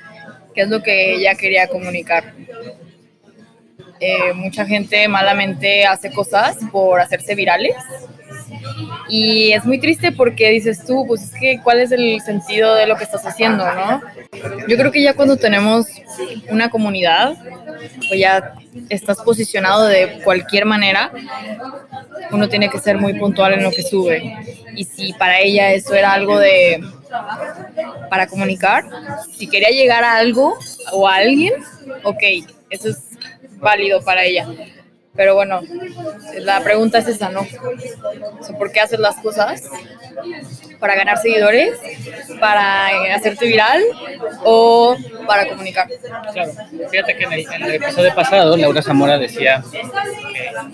¿qué 0.54 0.62
es 0.62 0.68
lo 0.68 0.82
que 0.82 1.14
ella 1.14 1.34
quería 1.34 1.68
comunicar? 1.68 2.34
Eh, 4.00 4.32
mucha 4.34 4.64
gente 4.64 5.08
malamente 5.08 5.84
hace 5.84 6.12
cosas 6.12 6.56
por 6.70 7.00
hacerse 7.00 7.34
virales 7.34 7.74
y 9.08 9.52
es 9.52 9.64
muy 9.64 9.78
triste 9.78 10.12
porque 10.12 10.50
dices 10.50 10.84
tú, 10.84 11.04
pues 11.06 11.22
es 11.22 11.30
que 11.32 11.60
cuál 11.62 11.80
es 11.80 11.92
el 11.92 12.20
sentido 12.20 12.74
de 12.74 12.86
lo 12.86 12.96
que 12.96 13.04
estás 13.04 13.24
haciendo, 13.26 13.64
¿no? 13.64 14.02
Yo 14.68 14.76
creo 14.76 14.92
que 14.92 15.02
ya 15.02 15.14
cuando 15.14 15.36
tenemos 15.36 15.86
una 16.50 16.70
comunidad, 16.70 17.36
o 18.10 18.14
ya 18.14 18.54
estás 18.88 19.18
posicionado 19.18 19.86
de 19.86 20.20
cualquier 20.24 20.64
manera, 20.64 21.10
uno 22.30 22.48
tiene 22.48 22.68
que 22.68 22.78
ser 22.78 22.98
muy 22.98 23.18
puntual 23.18 23.54
en 23.54 23.62
lo 23.62 23.70
que 23.70 23.82
sube. 23.82 24.36
Y 24.74 24.84
si 24.84 25.12
para 25.14 25.40
ella 25.40 25.72
eso 25.72 25.94
era 25.94 26.12
algo 26.12 26.38
de 26.38 26.82
para 28.10 28.26
comunicar, 28.26 28.84
si 29.36 29.48
quería 29.48 29.70
llegar 29.70 30.04
a 30.04 30.16
algo 30.16 30.58
o 30.92 31.08
a 31.08 31.16
alguien, 31.16 31.54
ok, 32.04 32.22
eso 32.70 32.90
es 32.90 32.98
válido 33.58 34.02
para 34.02 34.24
ella. 34.24 34.46
Pero 35.18 35.34
bueno, 35.34 35.62
la 36.38 36.62
pregunta 36.62 36.98
es 36.98 37.08
esa, 37.08 37.28
¿no? 37.30 37.44
¿Por 38.56 38.70
qué 38.70 38.78
haces 38.78 39.00
las 39.00 39.16
cosas? 39.16 39.64
¿Para 40.78 40.94
ganar 40.94 41.18
seguidores? 41.18 41.76
¿Para 42.38 43.14
hacerte 43.16 43.46
viral? 43.46 43.82
¿O 44.44 44.96
para 45.26 45.48
comunicar? 45.48 45.88
Claro, 46.32 46.52
fíjate 46.88 47.16
que 47.16 47.24
en 47.24 47.32
el, 47.32 47.74
episodio 47.74 48.14
pasado 48.14 48.56
Laura 48.56 48.80
Zamora 48.80 49.18
decía 49.18 49.64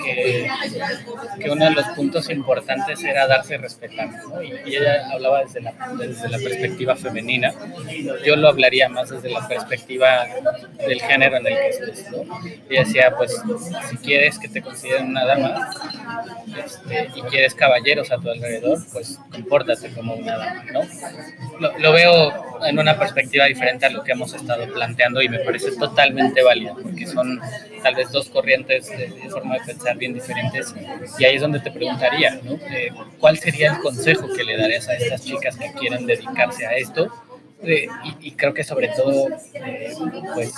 que, 0.05 1.51
uno 1.51 1.65
de 1.65 1.71
los 1.71 1.87
puntos 1.97 2.29
importantes 2.29 3.03
era 3.03 3.27
darse 3.27 3.57
respetar, 3.57 4.11
¿no? 4.29 4.43
y, 4.43 4.77
ella 4.77 5.09
hablaba 5.11 5.43
desde 5.43 5.63
la, 5.63 5.73
desde 5.99 6.29
la 6.29 6.39
perspectiva 6.39 6.97
femenina. 6.97 7.55
Yo 8.25 8.37
lo 8.37 8.49
hablaría 8.49 8.91
más 8.91 9.09
desde 9.09 9.31
la 9.31 9.49
perspectiva 9.49 10.27
del 10.87 11.01
género 11.01 11.39
en 11.39 11.47
el 11.47 11.55
que 11.55 11.69
estés, 11.69 12.11
¿no? 12.11 12.25
Y 12.69 12.77
decía, 12.77 13.15
pues, 13.17 13.41
si 13.89 13.97
quieres 13.99 14.34
que 14.38 14.49
te 14.49 14.62
consideren 14.62 15.09
una 15.09 15.25
dama 15.25 15.70
este, 16.64 17.11
y 17.14 17.23
quieres 17.23 17.55
caballeros 17.55 18.11
a 18.11 18.18
tu 18.18 18.31
alrededor, 18.31 18.79
pues 18.92 19.18
compórtate 19.31 19.90
como 19.92 20.14
una 20.14 20.37
dama, 20.37 20.64
¿no? 20.73 20.81
Lo, 21.79 21.92
veo 21.92 22.33
en 22.64 22.79
una 22.79 22.99
perspectiva 22.99 23.47
diferente 23.47 23.87
a 23.87 23.90
lo 23.90 24.03
que 24.03 24.12
hemos 24.12 24.33
estado 24.35 24.66
planteando 24.73 25.23
y 25.23 25.29
me 25.29 25.38
parece 25.40 25.73
totalmente 25.77 26.42
válido, 26.42 26.77
porque 26.83 27.07
son 27.07 27.40
tal 27.83 27.94
vez 27.94 28.11
dos 28.11 28.29
corrientes 28.29 28.88
de, 28.88 29.09
forma 29.31 29.55
de 29.55 29.61
pensar 29.61 29.97
bien 29.97 30.14
diferentes 30.14 30.75
y 31.18 31.25
ahí 31.25 31.37
es 31.37 31.40
donde 31.40 31.61
te 31.61 31.70
preguntaría, 31.70 32.40
¿no? 32.42 32.55
Eh, 32.70 32.90
¿Cuál 33.18 33.38
sería 33.38 33.73
el 33.73 33.79
consejo 33.79 34.29
que 34.35 34.44
le 34.44 34.57
darías 34.57 34.88
a 34.88 34.94
estas 34.94 35.25
chicas 35.25 35.57
que 35.57 35.73
quieren 35.73 36.07
dedicarse 36.07 36.66
a 36.66 36.77
esto? 36.77 37.11
Y, 38.20 38.31
creo 38.33 38.53
que 38.55 38.64
sobre 38.64 38.88
todo 38.88 39.29
eh, 39.55 39.92
pues 40.35 40.53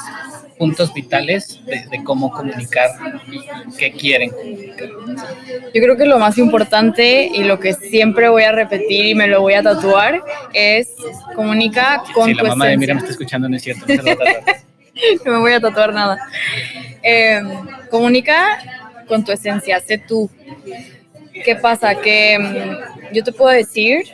puntos 0.59 0.93
vitales 0.93 1.61
de, 1.67 2.03
cómo 2.05 2.31
comunicar 2.31 2.91
y, 3.31 3.77
qué 3.77 3.93
quieren 3.93 4.31
comunicar. 4.31 4.89
Yo 5.75 5.83
creo 5.83 5.97
que 5.97 6.07
lo 6.07 6.19
más 6.19 6.39
importante 6.39 7.31
y 7.33 7.45
lo 7.45 7.61
que 7.61 7.75
siempre 7.75 8.29
voy 8.29 8.45
a 8.45 8.53
repetir 8.53 9.07
y 9.07 9.15
me 9.15 9.27
lo 9.27 9.41
voy 9.41 9.55
a 9.55 9.63
tatuar 9.63 10.23
es 10.53 10.95
comunica 11.35 12.03
con 12.15 12.27
si 12.27 12.35
la 12.35 12.45
mamá 12.45 12.67
de 12.67 12.77
Miriam 12.77 12.99
está 12.99 13.11
escuchando 13.11 13.49
no 13.49 13.57
es 13.57 13.63
cierto, 13.63 13.85
no, 13.87 14.03
no 15.25 15.33
me 15.33 15.39
voy 15.39 15.53
a 15.53 15.61
tatuar 15.61 15.93
nada. 15.93 16.19
Eh, 17.03 17.41
comunica 17.91 18.59
con 19.07 19.25
tu 19.25 19.33
esencia, 19.33 19.81
sé 19.81 19.99
tú. 19.99 20.31
¿Qué 21.45 21.55
pasa? 21.57 21.95
Que 21.95 22.39
mm, 22.39 23.15
yo 23.15 23.23
te 23.23 23.33
puedo 23.33 23.55
decir 23.55 24.07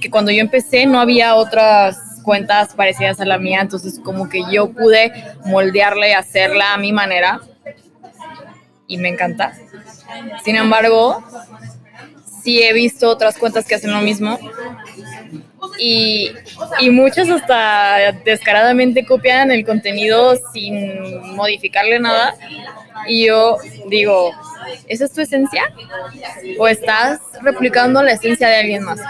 que 0.00 0.10
cuando 0.10 0.30
yo 0.30 0.40
empecé 0.40 0.86
no 0.86 1.00
había 1.00 1.34
otras 1.34 1.98
cuentas 2.22 2.74
parecidas 2.74 3.20
a 3.20 3.24
la 3.24 3.38
mía, 3.38 3.60
entonces 3.60 4.00
como 4.02 4.28
que 4.28 4.42
yo 4.50 4.70
pude 4.70 5.12
moldearla 5.46 6.08
y 6.08 6.12
hacerla 6.12 6.74
a 6.74 6.78
mi 6.78 6.92
manera 6.92 7.40
y 8.86 8.98
me 8.98 9.08
encanta. 9.08 9.54
Sin 10.44 10.56
embargo, 10.56 11.22
sí 12.42 12.62
he 12.62 12.72
visto 12.72 13.08
otras 13.08 13.38
cuentas 13.38 13.66
que 13.66 13.74
hacen 13.74 13.92
lo 13.92 14.00
mismo 14.00 14.38
y, 15.78 16.30
y 16.80 16.90
muchas 16.90 17.28
hasta 17.30 18.12
descaradamente 18.24 19.04
copian 19.04 19.50
el 19.50 19.64
contenido 19.64 20.34
sin 20.52 21.34
modificarle 21.36 22.00
nada 22.00 22.34
y 23.06 23.26
yo 23.26 23.58
digo, 23.88 24.32
¿esa 24.86 25.04
es 25.04 25.12
tu 25.12 25.20
esencia? 25.20 25.62
¿O 26.58 26.68
estás 26.68 27.20
replicando 27.42 28.02
la 28.02 28.12
esencia 28.12 28.48
de 28.48 28.56
alguien 28.56 28.84
más? 28.84 29.00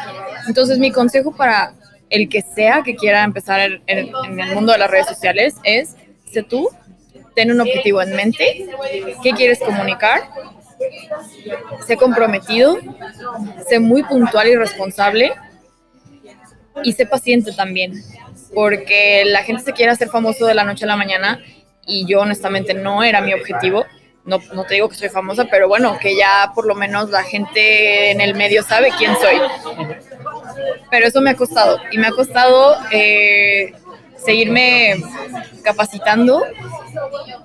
Entonces 0.47 0.79
mi 0.79 0.91
consejo 0.91 1.35
para 1.35 1.75
el 2.11 2.29
que 2.29 2.43
sea 2.43 2.83
que 2.83 2.97
quiera 2.97 3.25
empezar 3.25 3.61
en, 3.87 4.11
el 4.41 4.55
mundo 4.55 4.73
de 4.73 4.79
las 4.79 4.91
redes 4.91 5.07
sociales 5.07 5.57
es, 5.63 5.97
sé 6.31 6.43
tú, 6.43 6.69
ten 7.35 7.51
un 7.51 7.61
objetivo 7.61 8.03
en 8.03 8.17
mente, 8.17 8.67
qué 9.23 9.33
quieres 9.33 9.59
comunicar, 9.59 10.23
sé 11.87 11.97
comprometido, 11.97 12.79
sé 13.69 13.79
muy 13.79 14.03
puntual 14.03 14.49
y 14.49 14.57
responsable 14.57 15.33
y 16.83 16.93
sé 16.93 17.07
paciente 17.07 17.53
también, 17.53 18.03
porque 18.55 19.25
la 19.27 19.43
gente 19.43 19.63
se 19.63 19.73
quiere 19.73 19.93
hacer 19.93 20.09
famoso 20.09 20.47
de 20.47 20.55
la 20.55 20.65
noche 20.65 20.85
a 20.85 20.89
la 20.89 20.97
mañana 20.97 21.41
y 21.87 22.07
yo 22.07 22.21
honestamente 22.21 22.75
no 22.75 23.03
era 23.03 23.21
mi 23.21 23.33
objetivo. 23.35 23.85
No, 24.25 24.39
no, 24.53 24.65
te 24.65 24.75
digo 24.75 24.89
que 24.89 24.97
soy 24.97 25.09
famosa, 25.09 25.47
pero 25.51 25.69
bueno, 25.69 25.99
que 25.99 26.15
ya 26.15 26.53
por 26.55 26.67
lo 26.67 26.75
menos 26.75 27.09
la 27.09 27.23
gente 27.23 28.11
en 28.11 28.21
el 28.21 28.35
medio 28.35 28.63
sabe 28.63 28.93
quién 28.99 29.17
soy. 29.17 29.37
Pero 30.91 31.07
eso 31.07 31.21
me 31.21 31.31
ha 31.31 31.35
costado 31.35 31.79
y 31.91 31.99
me 31.99 32.09
ha 32.09 32.11
costado 32.11 32.77
eh, 32.91 33.73
seguirme 34.17 34.97
capacitando 35.63 36.45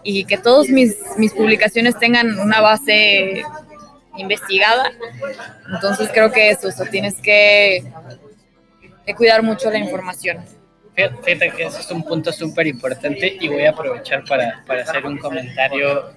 y 0.04 0.26
que 0.26 0.38
todas 0.38 0.68
mis, 0.68 0.98
mis 1.18 1.34
publicaciones 1.34 1.98
tengan 1.98 2.38
una 2.40 2.60
base 2.60 3.44
investigada. 4.18 4.92
Entonces 5.74 6.10
creo 6.14 6.32
que 6.32 6.50
eso, 6.50 6.68
eso 6.68 6.84
tienes 6.86 7.16
que 7.22 7.84
cuidar 9.16 9.44
mucho 9.44 9.70
la 9.70 9.78
información. 9.78 10.44
Fíjate 10.96 11.52
que 11.52 11.64
ese 11.64 11.82
es 11.82 11.90
un 11.90 12.04
punto 12.04 12.32
súper 12.32 12.68
importante 12.68 13.38
y 13.40 13.48
voy 13.48 13.66
a 13.66 13.72
aprovechar 13.72 14.24
para, 14.26 14.64
para, 14.68 14.84
hacer 14.84 15.04
un 15.06 15.18
comentario 15.18 16.12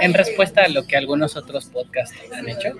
en 0.00 0.14
respuesta 0.14 0.62
a 0.62 0.68
lo 0.68 0.86
que 0.86 0.96
algunos 0.96 1.36
otros 1.36 1.66
podcasts 1.66 2.16
han 2.32 2.48
hecho. 2.48 2.70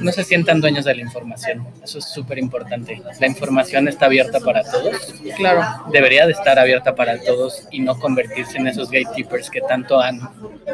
No 0.00 0.12
se 0.12 0.22
sientan 0.22 0.60
dueños 0.60 0.84
de 0.84 0.94
la 0.94 1.00
información, 1.00 1.66
eso 1.82 1.98
es 1.98 2.04
súper 2.04 2.38
importante. 2.38 3.02
La 3.18 3.26
información 3.26 3.88
está 3.88 4.06
abierta 4.06 4.38
para 4.38 4.62
todos. 4.62 5.14
Claro. 5.36 5.90
Debería 5.92 6.26
de 6.26 6.32
estar 6.32 6.60
abierta 6.60 6.94
para 6.94 7.20
todos 7.20 7.66
y 7.72 7.80
no 7.80 7.98
convertirse 7.98 8.58
en 8.58 8.68
esos 8.68 8.90
gatekeepers 8.90 9.50
que 9.50 9.62
tanto 9.62 10.00
han, 10.00 10.20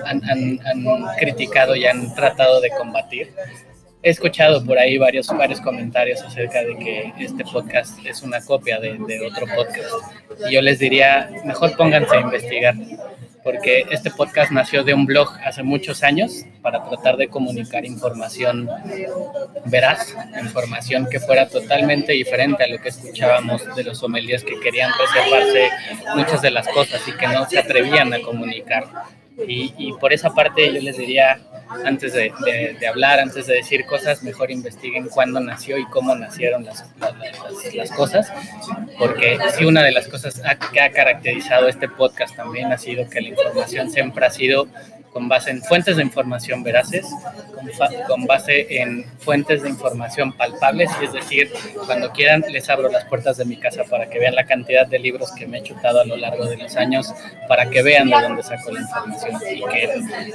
han, 0.05 0.23
han, 0.29 0.61
han 0.67 1.17
criticado 1.19 1.75
y 1.77 1.87
han 1.87 2.15
tratado 2.15 2.61
de 2.61 2.71
combatir 2.71 3.33
he 4.07 4.11
escuchado 4.11 4.65
por 4.65 4.79
ahí 4.79 4.99
varios, 4.99 5.27
varios 5.37 5.61
comentarios 5.61 6.23
acerca 6.23 6.63
de 6.63 6.77
que 6.77 7.13
este 7.19 7.43
podcast 7.43 7.99
es 8.07 8.23
una 8.23 8.41
copia 8.41 8.79
de, 8.79 8.93
otro 9.27 9.47
podcast. 9.53 9.91
Y 10.49 10.55
yo 10.55 10.63
les 10.63 10.79
diría, 10.79 11.29
mejor 11.45 11.77
pónganse 11.77 12.15
a 12.15 12.21
investigar, 12.21 12.77
porque 13.43 13.85
este 13.91 14.13
podcast 14.13 14.53
nació 14.53 14.85
de 14.85 14.95
un 14.95 15.07
blog 15.07 15.37
hace 15.45 15.65
muchos 15.65 16.05
años 16.05 16.45
para 16.63 16.85
tratar 16.85 17.17
de 17.17 17.27
comunicar 17.27 17.85
información 17.85 18.71
veraz, 19.65 20.15
información 20.41 21.09
que 21.11 21.19
fuera 21.19 21.49
totalmente 21.49 22.13
diferente 22.13 22.63
a 22.63 22.69
lo 22.69 22.79
que 22.79 22.91
escuchábamos 22.91 23.75
de 23.75 23.83
los 23.83 23.99
sommeliers 23.99 24.45
que 24.45 24.61
querían 24.61 24.93
reservarse 25.01 25.69
muchas 26.15 26.43
de 26.43 26.53
las 26.53 26.69
cosas 26.69 27.03
y 27.09 27.13
que 27.17 27.27
no 27.27 27.45
se 27.49 27.59
atrevían 27.59 28.13
a 28.13 28.21
comunicar. 28.21 28.85
Y, 29.47 29.75
y 29.77 29.93
por 29.95 30.13
esa 30.13 30.31
parte 30.31 30.73
yo 30.73 30.81
les 30.81 30.97
diría, 30.97 31.39
antes 31.85 32.15
de, 32.15 32.33
de, 32.45 32.77
de, 32.79 32.87
hablar, 32.87 33.21
antes 33.21 33.47
de 33.47 33.55
decir 33.55 33.85
cosas, 33.85 34.23
mejor 34.23 34.51
investiguen 34.51 35.09
cuándo 35.09 35.41
nació 35.41 35.77
y 35.77 35.85
cómo 35.87 36.15
nacieron 36.15 36.65
las, 36.65 36.85
las, 36.99 37.75
las 37.75 37.91
cosas, 37.93 38.33
porque 38.99 39.39
sí, 39.57 39.65
una 39.65 39.83
de 39.83 39.93
las 39.93 40.09
cosas 40.09 40.41
que 40.73 40.81
ha 40.81 40.91
caracterizado 40.91 41.69
este 41.69 41.89
podcast 41.89 42.35
también 42.35 42.73
ha 42.73 42.79
sido 42.79 43.09
que 43.11 43.21
la 43.21 43.29
información 43.29 43.91
siempre 43.91 44.25
ha 44.25 44.31
sido 44.31 44.69
con 45.17 45.31
base 45.31 45.51
en 45.51 45.63
fuentes 45.63 45.97
de 45.97 46.03
información 46.03 46.63
veraces, 46.63 47.07
con, 47.79 47.89
con, 48.07 48.27
base 48.27 48.67
en 48.69 49.03
fuentes 49.19 49.63
de 49.63 49.71
información 49.71 50.31
palpables, 50.35 50.91
es 51.03 51.11
decir, 51.11 51.51
cuando 51.87 52.13
quieran 52.13 52.45
les 52.51 52.69
abro 52.69 52.91
las 52.91 53.07
puertas 53.07 53.39
de 53.39 53.47
mi 53.47 53.57
casa 53.57 53.85
para 53.85 54.11
que 54.11 54.19
vean 54.19 54.35
la 54.35 54.45
cantidad 54.45 54.87
de 54.87 54.99
libros 54.99 55.33
que 55.33 55.47
me 55.47 55.61
he 55.61 55.63
chutado 55.63 56.03
a 56.03 56.05
lo 56.05 56.19
largo 56.19 56.45
de 56.45 56.59
los 56.59 56.77
años, 56.77 57.15
para 57.49 57.71
que 57.71 57.83
vean 57.83 58.11
de 58.11 58.21
dónde 58.21 58.43
saco 58.43 58.71
la 58.73 58.83
información 58.83 59.41
y 59.51 59.65
que 59.65 59.89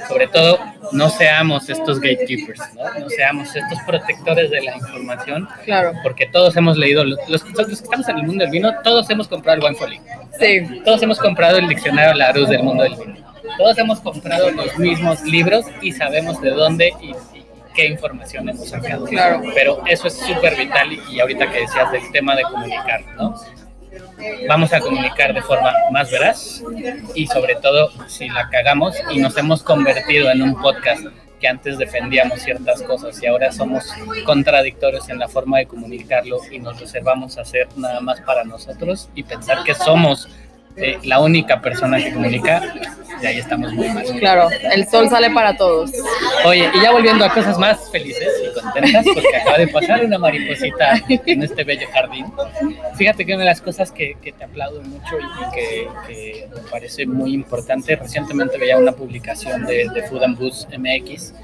sobre 0.08 0.26
todo 0.26 0.58
no 0.90 1.10
seamos 1.10 1.70
estos 1.70 2.00
gatekeepers, 2.00 2.60
no, 2.74 2.98
no 2.98 3.08
seamos 3.08 3.54
estos 3.54 3.78
protectores 3.86 4.50
de 4.50 4.62
la 4.62 4.76
información, 4.78 5.48
claro. 5.64 5.92
porque 6.02 6.26
todos 6.26 6.56
hemos 6.56 6.76
leído, 6.76 7.04
los, 7.04 7.20
los, 7.28 7.44
que 7.44 7.52
estamos 7.72 8.08
en 8.08 8.18
el 8.18 8.26
mundo 8.26 8.42
del 8.42 8.50
vino, 8.50 8.72
todos 8.82 9.08
hemos 9.10 9.28
comprado 9.28 9.58
el 9.58 9.64
Wine 9.64 9.76
Folly. 9.76 10.00
Sí. 10.40 10.82
Todos 10.84 11.00
hemos 11.04 11.20
comprado 11.20 11.58
el 11.58 11.68
diccionario 11.68 12.14
Larousse 12.14 12.50
del 12.50 12.64
mundo 12.64 12.82
del 12.82 12.96
vino 12.96 13.31
todos 13.56 13.78
hemos 13.78 14.00
comprado 14.00 14.50
los 14.50 14.78
mismos 14.78 15.22
libros 15.22 15.66
y 15.80 15.92
sabemos 15.92 16.40
de 16.40 16.50
dónde 16.50 16.92
y, 17.00 17.10
y 17.10 17.44
qué 17.74 17.86
información 17.86 18.48
hemos 18.48 18.68
sacado. 18.68 19.04
Claro. 19.06 19.42
Pero 19.54 19.82
eso 19.86 20.08
es 20.08 20.14
súper 20.14 20.56
vital 20.56 20.92
y, 20.92 21.00
y, 21.10 21.20
ahorita 21.20 21.50
que 21.50 21.60
decías 21.60 21.90
del 21.92 22.10
tema 22.12 22.36
de 22.36 22.42
comunicar, 22.42 23.04
¿no? 23.16 23.34
Vamos 24.48 24.72
a 24.72 24.80
comunicar 24.80 25.34
de 25.34 25.42
forma 25.42 25.72
más 25.90 26.10
veraz 26.10 26.62
y 27.14 27.26
sobre 27.26 27.56
todo 27.56 27.90
si 28.08 28.28
la 28.28 28.48
cagamos 28.48 28.96
y 29.10 29.18
nos 29.18 29.36
hemos 29.36 29.62
convertido 29.62 30.30
en 30.30 30.42
un 30.42 30.60
podcast 30.60 31.04
que 31.40 31.48
antes 31.48 31.76
defendíamos 31.76 32.40
ciertas 32.40 32.82
cosas 32.82 33.20
y 33.20 33.26
ahora 33.26 33.50
somos 33.50 33.84
contradictorios 34.24 35.08
en 35.08 35.18
la 35.18 35.28
forma 35.28 35.58
de 35.58 35.66
comunicarlo 35.66 36.38
y 36.50 36.60
nos 36.60 36.78
reservamos 36.80 37.36
a 37.36 37.42
hacer 37.42 37.66
nada 37.76 38.00
más 38.00 38.20
para 38.20 38.44
nosotros 38.44 39.10
y 39.14 39.24
pensar 39.24 39.64
que 39.64 39.74
somos 39.74 40.28
eh, 40.76 40.98
la 41.04 41.20
única 41.20 41.60
persona 41.60 41.98
que 41.98 42.12
comunica, 42.12 42.62
y 43.22 43.26
ahí 43.26 43.38
estamos 43.38 43.72
muy 43.72 43.88
mal. 43.88 44.04
Claro, 44.18 44.48
el 44.50 44.86
sol 44.88 45.08
sale 45.08 45.30
para 45.30 45.56
todos. 45.56 45.92
Oye, 46.44 46.70
y 46.74 46.82
ya 46.82 46.92
volviendo 46.92 47.24
a 47.24 47.32
cosas 47.32 47.58
más 47.58 47.90
felices 47.90 48.28
y 48.42 48.60
contentas, 48.60 49.04
porque 49.14 49.36
acaba 49.36 49.58
de 49.58 49.68
pasar 49.68 50.04
una 50.04 50.18
mariposita 50.18 51.02
en 51.08 51.42
este 51.42 51.64
bello 51.64 51.86
jardín. 51.92 52.26
Fíjate 52.96 53.26
que 53.26 53.34
una 53.34 53.42
de 53.42 53.50
las 53.50 53.60
cosas 53.60 53.92
que, 53.92 54.16
que 54.22 54.32
te 54.32 54.44
aplaudo 54.44 54.82
mucho 54.82 55.18
y 55.18 55.54
que, 55.54 55.88
que, 56.06 56.48
me 56.54 56.70
parece 56.70 57.06
muy 57.06 57.34
importante, 57.34 57.94
recientemente 57.96 58.58
veía 58.58 58.78
una 58.78 58.92
publicación 58.92 59.66
de, 59.66 59.88
de 59.94 60.02
Food 60.04 60.24
and 60.24 60.38
Booze 60.38 60.66
MX, 60.78 61.34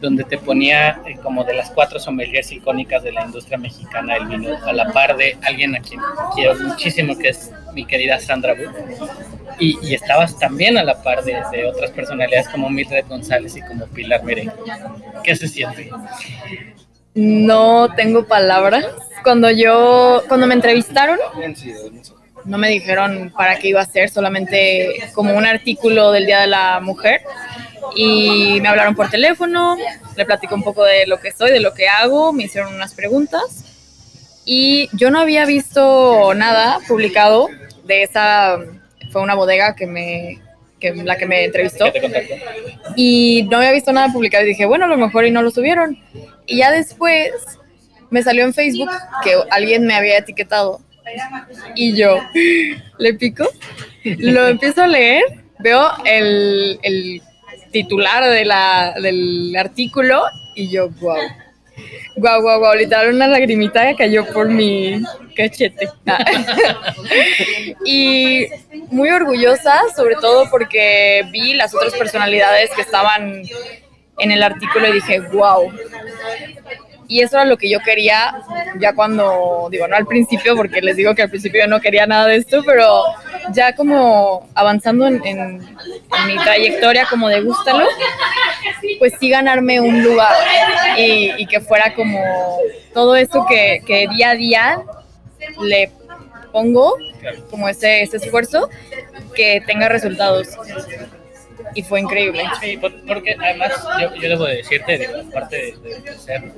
donde 0.00 0.24
te 0.24 0.38
ponía 0.38 1.00
eh, 1.06 1.16
como 1.22 1.44
de 1.44 1.54
las 1.54 1.70
cuatro 1.70 2.00
sommeliers 2.00 2.50
icónicas 2.52 3.02
de 3.02 3.12
la 3.12 3.24
industria 3.24 3.58
mexicana 3.58 4.14
del 4.14 4.26
vino, 4.26 4.56
a 4.64 4.72
la 4.72 4.92
par 4.92 5.16
de 5.16 5.36
alguien 5.42 5.76
a 5.76 5.80
quien 5.80 6.00
quiero 6.34 6.54
muchísimo, 6.58 7.16
que 7.18 7.28
es 7.28 7.52
mi 7.74 7.84
querida 7.84 8.18
Sandra 8.18 8.54
Wood. 8.54 8.74
Y, 9.58 9.78
y, 9.82 9.94
estabas 9.94 10.38
también 10.38 10.78
a 10.78 10.84
la 10.84 11.02
par 11.02 11.22
de, 11.22 11.36
de, 11.52 11.66
otras 11.66 11.90
personalidades 11.90 12.48
como 12.48 12.70
Mildred 12.70 13.06
González 13.08 13.56
y 13.56 13.60
como 13.60 13.86
Pilar 13.88 14.24
Mere. 14.24 14.50
¿Qué 15.22 15.36
se 15.36 15.48
siente? 15.48 15.90
No 17.14 17.92
tengo 17.94 18.26
palabras. 18.26 18.86
Cuando 19.22 19.50
yo, 19.50 20.22
cuando 20.28 20.46
me 20.46 20.54
entrevistaron, 20.54 21.18
no 22.46 22.56
me 22.56 22.70
dijeron 22.70 23.32
para 23.36 23.58
qué 23.58 23.68
iba 23.68 23.82
a 23.82 23.84
ser, 23.84 24.08
solamente 24.08 24.94
como 25.14 25.36
un 25.36 25.44
artículo 25.44 26.10
del 26.12 26.24
Día 26.24 26.40
de 26.40 26.46
la 26.46 26.80
Mujer 26.80 27.20
y 27.94 28.60
me 28.60 28.68
hablaron 28.68 28.94
por 28.94 29.10
teléfono, 29.10 29.76
le 30.16 30.24
platico 30.24 30.54
un 30.54 30.62
poco 30.62 30.84
de 30.84 31.06
lo 31.06 31.20
que 31.20 31.32
soy, 31.32 31.50
de 31.50 31.60
lo 31.60 31.74
que 31.74 31.88
hago, 31.88 32.32
me 32.32 32.44
hicieron 32.44 32.74
unas 32.74 32.94
preguntas. 32.94 33.64
Y 34.44 34.88
yo 34.92 35.10
no 35.10 35.20
había 35.20 35.46
visto 35.46 36.32
nada 36.34 36.80
publicado 36.88 37.48
de 37.84 38.02
esa, 38.02 38.58
fue 39.10 39.22
una 39.22 39.34
bodega 39.34 39.74
que 39.74 39.86
me, 39.86 40.40
que, 40.78 40.94
la 40.94 41.16
que 41.16 41.26
me 41.26 41.44
entrevistó. 41.44 41.86
Y 42.96 43.46
no 43.50 43.58
había 43.58 43.72
visto 43.72 43.92
nada 43.92 44.12
publicado 44.12 44.44
y 44.44 44.48
dije, 44.48 44.64
bueno, 44.64 44.86
a 44.86 44.88
lo 44.88 44.96
mejor 44.96 45.26
y 45.26 45.30
no 45.30 45.42
lo 45.42 45.50
subieron. 45.50 45.98
Y 46.46 46.56
ya 46.56 46.70
después 46.70 47.32
me 48.10 48.22
salió 48.22 48.44
en 48.44 48.54
Facebook 48.54 48.90
que 49.22 49.34
alguien 49.50 49.86
me 49.86 49.94
había 49.94 50.18
etiquetado. 50.18 50.80
Y 51.74 51.96
yo 51.96 52.18
le 52.98 53.14
pico, 53.14 53.48
lo 54.04 54.48
empiezo 54.48 54.82
a 54.82 54.88
leer, 54.88 55.22
veo 55.58 55.90
el, 56.04 56.78
el 56.82 57.22
titular 57.72 58.28
de 58.28 58.44
la, 58.44 58.94
del 59.00 59.54
artículo 59.56 60.24
y 60.54 60.68
yo, 60.68 60.90
wow. 61.00 61.18
Guau, 62.16 62.42
guau, 62.42 62.58
guau, 62.58 62.74
literal 62.74 63.14
una 63.14 63.26
lagrimita 63.26 63.86
que 63.88 63.94
cayó 63.96 64.26
por 64.32 64.48
mi 64.48 65.02
cachete. 65.34 65.88
y 67.86 68.46
muy 68.88 69.08
orgullosa, 69.08 69.80
sobre 69.96 70.16
todo 70.16 70.50
porque 70.50 71.24
vi 71.32 71.54
las 71.54 71.74
otras 71.74 71.94
personalidades 71.94 72.70
que 72.74 72.82
estaban 72.82 73.42
en 74.18 74.30
el 74.30 74.42
artículo 74.42 74.88
y 74.88 74.92
dije, 74.92 75.20
wow. 75.32 75.72
Y 77.10 77.22
eso 77.22 77.38
era 77.38 77.44
lo 77.44 77.56
que 77.56 77.68
yo 77.68 77.80
quería 77.80 78.40
ya 78.78 78.92
cuando, 78.92 79.66
digo, 79.68 79.88
no 79.88 79.96
al 79.96 80.06
principio, 80.06 80.54
porque 80.54 80.80
les 80.80 80.94
digo 80.94 81.12
que 81.12 81.22
al 81.22 81.28
principio 81.28 81.62
yo 81.62 81.66
no 81.66 81.80
quería 81.80 82.06
nada 82.06 82.28
de 82.28 82.36
esto, 82.36 82.62
pero 82.64 83.02
ya 83.52 83.74
como 83.74 84.48
avanzando 84.54 85.08
en, 85.08 85.18
mi 85.18 86.36
trayectoria 86.44 87.06
como 87.10 87.28
de 87.28 87.40
gústalo, 87.40 87.84
pues 89.00 89.14
sí 89.18 89.28
ganarme 89.28 89.80
un 89.80 90.04
lugar 90.04 90.32
y, 90.96 91.44
que 91.48 91.58
fuera 91.58 91.92
como 91.94 92.22
todo 92.94 93.16
eso 93.16 93.44
que, 93.48 94.06
día 94.14 94.30
a 94.30 94.34
día 94.36 94.82
le 95.60 95.90
pongo, 96.52 96.96
como 97.50 97.68
ese 97.68 98.02
esfuerzo, 98.02 98.70
que 99.34 99.64
tenga 99.66 99.88
resultados 99.88 100.56
y 101.74 101.82
fue 101.82 102.00
increíble. 102.00 102.44
Sí, 102.60 102.78
porque 102.78 103.36
además 103.38 103.72
yo, 104.00 104.14
yo 104.14 104.28
debo 104.28 104.44
decirte, 104.44 105.08
aparte 105.28 105.56
de, 105.56 105.90
de, 105.90 106.00
de, 106.00 106.18
ser 106.18 106.52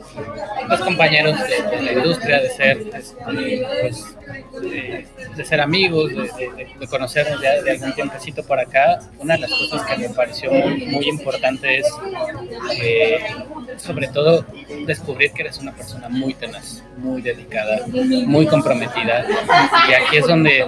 los 0.69 0.81
compañeros 0.81 1.39
de, 1.49 1.83
la 1.83 1.93
industria, 1.93 2.41
de 2.41 2.51
ser, 2.51 2.83
pues, 2.91 4.17
de, 5.37 5.45
ser 5.45 5.61
amigos, 5.61 6.11
de, 6.15 6.87
conocer 6.89 7.27
de, 7.39 7.71
algún 7.71 7.95
tiempecito 7.95 8.43
por 8.43 8.59
acá, 8.59 9.01
una 9.19 9.35
de 9.35 9.41
las 9.41 9.51
cosas 9.51 9.83
que 9.87 9.97
me 9.97 10.09
pareció 10.11 10.51
muy, 10.51 10.87
muy 10.87 11.09
importante 11.09 11.79
es, 11.79 11.87
eh, 12.81 13.19
sobre 13.77 14.09
todo, 14.09 14.45
descubrir 14.87 15.33
que 15.33 15.43
eres 15.43 15.59
una 15.59 15.73
persona 15.73 16.09
muy 16.09 16.35
tenaz, 16.35 16.83
muy 16.97 17.23
dedicada, 17.23 17.87
muy 17.87 18.47
comprometida, 18.47 19.27
y 19.89 19.93
aquí 19.95 20.17
es 20.19 20.27
donde, 20.27 20.67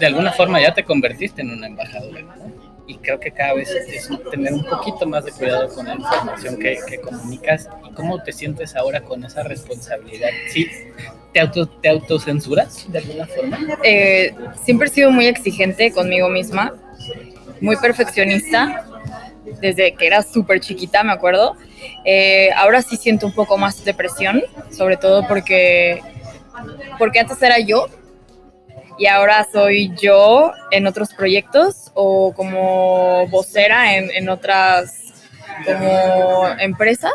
de 0.00 0.06
alguna 0.06 0.32
forma, 0.32 0.60
ya 0.60 0.74
te 0.74 0.84
convertiste 0.84 1.42
en 1.42 1.50
una 1.50 1.66
embajadora. 1.66 2.24
Y 2.86 2.96
creo 2.98 3.18
que 3.18 3.30
cada 3.30 3.54
vez 3.54 3.70
es 3.70 4.08
tener 4.30 4.52
un 4.52 4.64
poquito 4.64 5.06
más 5.06 5.24
de 5.24 5.32
cuidado 5.32 5.68
con 5.74 5.86
la 5.86 5.94
información 5.94 6.56
que, 6.58 6.78
que, 6.86 7.00
comunicas 7.00 7.68
y 7.88 7.92
cómo 7.92 8.22
te 8.22 8.32
sientes 8.32 8.76
ahora 8.76 9.00
con 9.00 9.24
esa 9.24 9.42
responsabilidad. 9.42 10.30
¿Sí? 10.50 10.68
¿Te, 11.32 11.40
auto, 11.40 11.68
te 11.68 11.88
autocensuras 11.88 12.90
de 12.90 12.98
alguna 12.98 13.26
forma? 13.26 13.58
Eh, 13.82 14.34
siempre 14.64 14.88
he 14.88 14.90
sido 14.90 15.10
muy 15.10 15.26
exigente 15.26 15.92
conmigo 15.92 16.28
misma, 16.28 16.74
muy 17.60 17.76
perfeccionista, 17.76 18.86
desde 19.60 19.94
que 19.94 20.06
era 20.06 20.22
súper 20.22 20.60
chiquita, 20.60 21.02
me 21.02 21.12
acuerdo. 21.12 21.56
Eh, 22.04 22.50
ahora 22.56 22.82
sí 22.82 22.96
siento 22.96 23.26
un 23.26 23.34
poco 23.34 23.58
más 23.58 23.84
de 23.84 23.94
presión, 23.94 24.42
sobre 24.70 24.96
todo 24.96 25.26
porque, 25.26 26.00
porque 26.98 27.20
antes 27.20 27.42
era 27.42 27.58
yo 27.58 27.86
y 28.98 29.06
ahora 29.06 29.46
soy 29.52 29.92
yo 30.00 30.52
en 30.70 30.86
otros 30.86 31.12
proyectos 31.12 31.85
o 31.96 32.32
como 32.32 33.26
vocera 33.28 33.96
en, 33.96 34.10
en 34.12 34.28
otras 34.28 35.00
como 35.64 36.46
empresas. 36.58 37.14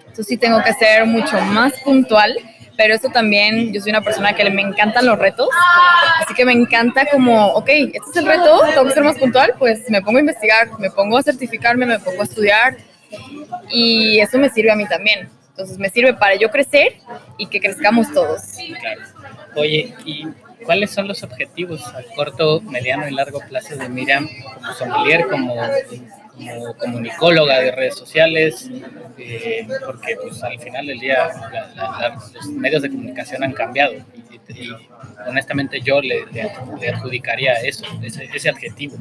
Entonces 0.00 0.26
sí 0.26 0.36
tengo 0.36 0.62
que 0.62 0.74
ser 0.74 1.06
mucho 1.06 1.40
más 1.40 1.72
puntual, 1.80 2.36
pero 2.76 2.94
eso 2.94 3.08
también, 3.08 3.72
yo 3.72 3.80
soy 3.80 3.90
una 3.90 4.02
persona 4.02 4.34
que 4.34 4.48
me 4.50 4.60
encantan 4.60 5.06
los 5.06 5.18
retos, 5.18 5.48
así 6.20 6.34
que 6.34 6.44
me 6.44 6.52
encanta 6.52 7.06
como, 7.10 7.46
ok, 7.48 7.68
este 7.68 8.10
es 8.10 8.16
el 8.16 8.26
reto, 8.26 8.60
tengo 8.74 8.84
que 8.84 8.92
ser 8.92 9.04
más 9.04 9.18
puntual, 9.18 9.54
pues 9.58 9.88
me 9.88 10.02
pongo 10.02 10.18
a 10.18 10.20
investigar, 10.20 10.68
me 10.78 10.90
pongo 10.90 11.16
a 11.16 11.22
certificarme, 11.22 11.86
me 11.86 11.98
pongo 11.98 12.20
a 12.20 12.24
estudiar 12.24 12.76
y 13.70 14.20
eso 14.20 14.38
me 14.38 14.50
sirve 14.50 14.70
a 14.70 14.76
mí 14.76 14.86
también. 14.86 15.30
Entonces 15.48 15.78
me 15.78 15.88
sirve 15.88 16.14
para 16.14 16.34
yo 16.34 16.50
crecer 16.50 16.96
y 17.38 17.46
que 17.46 17.60
crezcamos 17.60 18.12
todos. 18.12 18.42
Claro. 18.80 19.02
Oye, 19.54 19.94
y 20.04 20.26
¿cuáles 20.64 20.90
son 20.90 21.08
los 21.08 21.22
objetivos 21.22 21.86
a 21.88 22.02
corto, 22.14 22.60
mediano 22.60 23.08
y 23.08 23.12
largo 23.12 23.40
plazo 23.48 23.76
de 23.76 23.88
Miriam 23.88 24.28
como 24.54 24.72
sommelier, 24.74 25.28
como, 25.28 25.56
como 26.36 26.74
comunicóloga 26.76 27.60
de 27.60 27.72
redes 27.72 27.96
sociales? 27.96 28.70
Eh, 29.18 29.66
porque 29.84 30.16
pues 30.20 30.42
al 30.42 30.58
final 30.58 30.86
del 30.86 30.98
día 30.98 31.30
los 32.36 32.46
medios 32.46 32.82
de 32.82 32.90
comunicación 32.90 33.44
han 33.44 33.52
cambiado 33.52 33.94
y, 34.48 34.70
honestamente 35.26 35.80
yo 35.80 36.00
le, 36.00 36.24
le, 36.32 36.88
adjudicaría 36.90 37.54
eso, 37.54 37.84
ese, 38.02 38.28
ese 38.32 38.48
adjetivo. 38.48 38.96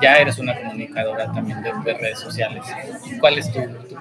Ya 0.00 0.18
eres 0.18 0.38
una 0.38 0.56
comunicadora 0.56 1.26
también 1.32 1.62
de, 1.62 1.94
redes 1.94 2.20
sociales. 2.20 2.64
¿Cuál 3.20 3.38
es 3.38 3.52
tu, 3.52 3.60
tu, 3.60 3.96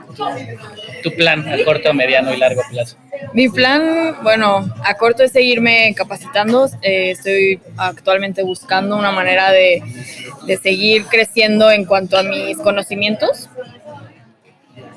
plan 1.16 1.48
a 1.48 1.64
corto, 1.64 1.94
mediano 1.94 2.34
y 2.34 2.38
largo 2.38 2.62
plazo? 2.70 2.98
Mi 3.34 3.50
plan, 3.50 4.18
bueno, 4.24 4.74
a 4.84 4.94
corto 4.96 5.24
es 5.24 5.32
seguirme 5.32 5.94
capacitando. 5.96 6.70
Eh, 6.82 7.12
estoy 7.12 7.60
actualmente 7.78 8.44
buscando 8.44 8.98
una 8.98 9.12
manera 9.12 9.52
de, 9.52 9.82
de 10.46 10.58
seguir 10.58 11.06
creciendo 11.06 11.72
en 11.72 11.86
cuanto 11.86 12.18
a 12.18 12.24
mis 12.24 12.58
conocimientos 12.58 13.50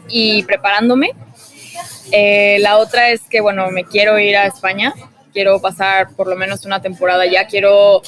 y 0.09 0.43
preparándome. 0.45 1.11
Eh, 2.13 2.59
la 2.61 2.79
otra 2.79 3.11
es 3.11 3.23
que, 3.23 3.41
bueno, 3.41 3.71
me 3.71 3.85
quiero 3.85 4.19
ir 4.19 4.37
a 4.37 4.47
España, 4.47 4.95
quiero 5.33 5.61
pasar 5.61 6.11
por 6.15 6.29
lo 6.29 6.37
menos 6.37 6.65
una 6.65 6.81
temporada 6.81 7.27
ya, 7.27 7.47
quiero, 7.47 8.03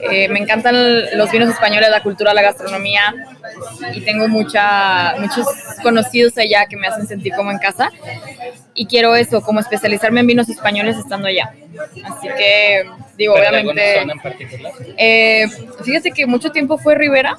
eh, 0.00 0.28
me 0.28 0.38
encantan 0.38 1.16
los 1.16 1.30
vinos 1.30 1.48
españoles, 1.48 1.90
la 1.90 2.02
cultura, 2.02 2.32
la 2.32 2.42
gastronomía 2.42 3.14
y 3.92 4.00
tengo 4.02 4.28
mucha, 4.28 5.16
muchos 5.18 5.46
conocidos 5.82 6.36
allá 6.38 6.66
que 6.66 6.76
me 6.76 6.86
hacen 6.86 7.06
sentir 7.06 7.32
como 7.34 7.50
en 7.50 7.58
casa 7.58 7.90
y 8.74 8.86
quiero 8.86 9.16
eso, 9.16 9.40
como 9.40 9.60
especializarme 9.60 10.20
en 10.20 10.26
vinos 10.28 10.48
españoles 10.48 10.96
estando 10.96 11.26
allá. 11.26 11.52
Así 12.04 12.28
que, 12.36 12.88
digo, 13.16 13.34
obviamente... 13.34 14.00
Zona 14.00 14.12
en 14.12 14.20
particular? 14.20 14.72
Eh, 14.96 15.46
fíjate 15.84 16.12
que 16.12 16.26
mucho 16.26 16.52
tiempo 16.52 16.78
fue 16.78 16.94
Rivera, 16.94 17.36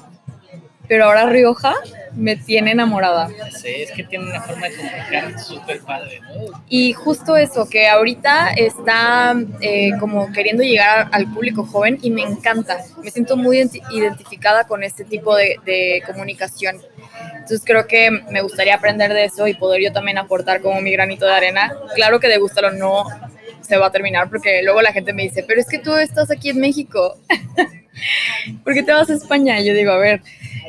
pero 0.86 1.06
ahora 1.06 1.26
Rioja 1.26 1.74
me 2.14 2.36
tiene 2.36 2.72
enamorada. 2.72 3.28
Sí, 3.50 3.68
es 3.68 3.92
que 3.92 4.04
tiene 4.04 4.26
una 4.26 4.40
forma 4.40 4.68
de 4.68 4.76
comunicar 4.76 5.40
súper 5.40 5.80
padre, 5.80 6.20
¿no? 6.20 6.62
Y 6.68 6.92
justo 6.92 7.36
eso, 7.36 7.68
que 7.68 7.88
ahorita 7.88 8.52
está 8.56 9.34
eh, 9.60 9.92
como 9.98 10.32
queriendo 10.32 10.62
llegar 10.62 11.08
al 11.12 11.32
público 11.32 11.64
joven 11.64 11.98
y 12.02 12.10
me 12.10 12.22
encanta. 12.22 12.78
Me 13.02 13.10
siento 13.10 13.36
muy 13.36 13.58
identificada 13.90 14.64
con 14.64 14.82
este 14.82 15.04
tipo 15.04 15.36
de, 15.36 16.02
comunicación. 16.06 16.80
Entonces 17.34 17.62
creo 17.64 17.86
que 17.86 18.10
me 18.10 18.42
gustaría 18.42 18.74
aprender 18.74 19.12
de 19.12 19.24
eso 19.24 19.46
y 19.46 19.54
poder 19.54 19.82
yo 19.82 19.92
también 19.92 20.18
aportar 20.18 20.60
como 20.60 20.80
mi 20.80 20.92
granito 20.92 21.26
de 21.26 21.32
arena. 21.32 21.72
Claro 21.94 22.20
que 22.20 22.28
de 22.28 22.38
gusto 22.38 22.60
o 22.60 22.70
no 22.70 23.04
se 23.60 23.76
va 23.76 23.86
a 23.86 23.92
terminar 23.92 24.28
porque 24.28 24.62
luego 24.62 24.82
la 24.82 24.92
gente 24.92 25.12
me 25.12 25.22
dice, 25.22 25.44
pero 25.46 25.60
es 25.60 25.68
que 25.68 25.78
tú 25.78 25.94
estás 25.94 26.30
aquí 26.30 26.50
en 26.50 26.60
México. 26.60 27.18
¿Por 28.64 28.74
qué 28.74 28.82
te 28.82 28.92
vas 28.92 29.10
a 29.10 29.14
España? 29.14 29.60
Y 29.60 29.66
yo 29.66 29.74
digo, 29.74 29.92
a 29.92 29.98
ver, 29.98 30.22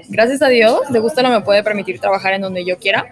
gracias 0.09 0.41
a 0.41 0.47
Dios, 0.47 0.81
de 0.89 0.99
gusto 0.99 1.21
no 1.21 1.29
me 1.29 1.41
puede 1.41 1.63
permitir 1.63 1.99
trabajar 1.99 2.33
en 2.33 2.41
donde 2.41 2.65
yo 2.65 2.77
quiera. 2.77 3.09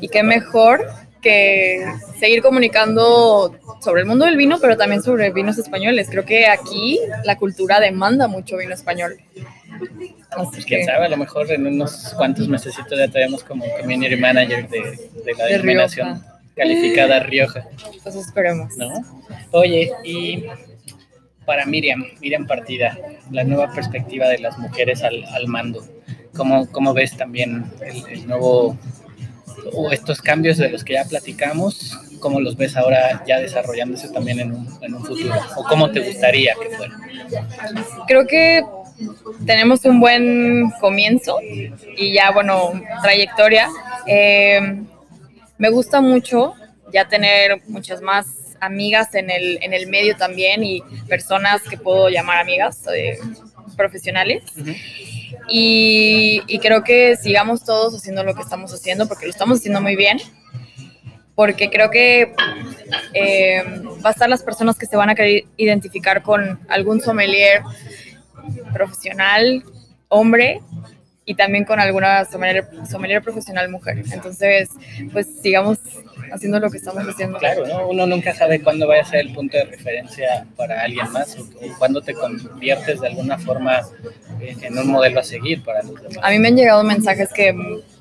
Y 0.00 0.08
qué 0.08 0.22
mejor 0.22 0.86
que 1.20 1.84
seguir 2.18 2.42
comunicando 2.42 3.56
sobre 3.80 4.02
el 4.02 4.06
mundo 4.06 4.24
del 4.24 4.36
vino, 4.36 4.58
pero 4.60 4.76
también 4.76 5.02
sobre 5.02 5.30
vinos 5.32 5.58
españoles. 5.58 6.08
Creo 6.10 6.24
que 6.24 6.46
aquí 6.46 7.00
la 7.24 7.36
cultura 7.36 7.80
demanda 7.80 8.28
mucho 8.28 8.56
vino 8.56 8.74
español. 8.74 9.16
Pues 10.50 10.64
quién 10.64 10.84
sabe, 10.84 11.06
a 11.06 11.08
lo 11.08 11.16
mejor 11.16 11.50
en 11.50 11.66
unos 11.66 12.14
cuantos 12.16 12.48
meses 12.48 12.74
ya 12.76 13.08
tenemos 13.08 13.42
como 13.42 13.64
community 13.80 14.16
manager 14.16 14.68
de, 14.68 15.10
de 15.24 15.34
la 15.36 15.46
denominación 15.46 16.22
calificada 16.54 17.20
Rioja. 17.20 17.64
Pues 18.02 18.14
esperemos. 18.16 18.76
¿No? 18.76 18.92
Oye, 19.52 19.90
y 20.04 20.44
para 21.48 21.64
Miriam, 21.64 22.04
Miriam 22.20 22.46
Partida, 22.46 22.98
la 23.30 23.42
nueva 23.42 23.72
perspectiva 23.72 24.28
de 24.28 24.36
las 24.36 24.58
mujeres 24.58 25.02
al, 25.02 25.24
al 25.24 25.46
mando. 25.46 25.82
¿Cómo, 26.36 26.70
¿Cómo, 26.70 26.92
ves 26.92 27.16
también 27.16 27.64
el, 27.80 28.26
nuevo, 28.26 28.76
o 29.72 29.90
estos 29.90 30.20
cambios 30.20 30.58
de 30.58 30.68
los 30.68 30.84
que 30.84 30.92
ya 30.92 31.06
platicamos? 31.06 31.98
¿Cómo 32.20 32.38
los 32.38 32.54
ves 32.58 32.76
ahora 32.76 33.24
ya 33.26 33.40
desarrollándose 33.40 34.10
también 34.10 34.40
en 34.40 34.52
un, 34.52 34.68
en 34.82 34.94
un 34.94 35.02
futuro? 35.02 35.34
¿O 35.56 35.64
cómo 35.64 35.90
te 35.90 36.00
gustaría 36.00 36.52
que 36.62 36.76
fuera? 36.76 36.94
Creo 38.06 38.26
que 38.26 38.62
tenemos 39.46 39.86
un 39.86 40.00
buen 40.00 40.70
comienzo 40.82 41.38
y 41.40 42.12
ya, 42.12 42.30
bueno, 42.30 42.72
trayectoria. 43.02 43.70
Eh, 44.06 44.82
me 45.56 45.70
gusta 45.70 46.02
mucho 46.02 46.52
ya 46.92 47.08
tener 47.08 47.62
muchas 47.68 48.02
más 48.02 48.37
amigas 48.60 49.14
en 49.14 49.30
el, 49.30 49.58
en 49.62 49.72
el 49.72 49.86
medio 49.88 50.16
también 50.16 50.64
y 50.64 50.82
personas 51.08 51.62
que 51.62 51.76
puedo 51.76 52.08
llamar 52.08 52.38
amigas 52.38 52.82
eh, 52.94 53.18
profesionales. 53.76 54.42
y, 55.48 56.42
y, 56.46 56.58
creo 56.58 56.82
que 56.82 57.16
sigamos 57.16 57.64
todos 57.64 57.94
haciendo 57.94 58.24
lo 58.24 58.34
que 58.34 58.42
estamos 58.42 58.72
haciendo 58.72 59.08
porque 59.08 59.26
lo 59.26 59.30
estamos 59.30 59.58
haciendo 59.58 59.80
muy 59.80 59.96
bien. 59.96 60.18
Porque 61.34 61.70
creo 61.70 61.90
que 61.90 62.34
eh, 63.14 63.62
va 64.04 64.10
a 64.10 64.12
estar 64.12 64.28
las 64.28 64.42
personas 64.42 64.76
que 64.76 64.86
se 64.86 64.96
van 64.96 65.10
a 65.10 65.14
querer 65.14 65.44
identificar 65.56 66.22
con 66.22 66.58
algún 66.68 67.00
sommelier 67.00 67.62
profesional, 68.72 69.62
hombre, 70.08 70.60
y 71.28 71.34
también 71.34 71.66
con 71.66 71.78
alguna 71.78 72.24
sommelier, 72.24 72.66
sommelier 72.90 73.22
profesional 73.22 73.68
mujer. 73.68 74.02
Entonces, 74.10 74.70
pues 75.12 75.26
sigamos 75.42 75.78
haciendo 76.32 76.58
lo 76.58 76.70
que 76.70 76.78
estamos 76.78 77.06
haciendo. 77.06 77.38
Claro, 77.38 77.66
¿no? 77.66 77.86
uno 77.88 78.06
nunca 78.06 78.34
sabe 78.34 78.62
cuándo 78.62 78.88
vaya 78.88 79.02
a 79.02 79.04
ser 79.04 79.20
el 79.20 79.34
punto 79.34 79.58
de 79.58 79.66
referencia 79.66 80.46
para 80.56 80.80
alguien 80.80 81.12
más 81.12 81.36
o, 81.38 81.46
cuándo 81.78 82.00
te 82.00 82.14
conviertes 82.14 83.02
de 83.02 83.08
alguna 83.08 83.36
forma 83.36 83.82
en 84.40 84.78
un 84.78 84.88
modelo 84.88 85.20
a 85.20 85.22
seguir 85.22 85.62
para 85.62 85.82
los 85.82 86.00
demás. 86.00 86.18
A 86.22 86.30
mí 86.30 86.38
me 86.38 86.48
han 86.48 86.56
llegado 86.56 86.82
mensajes 86.82 87.30
que 87.34 87.54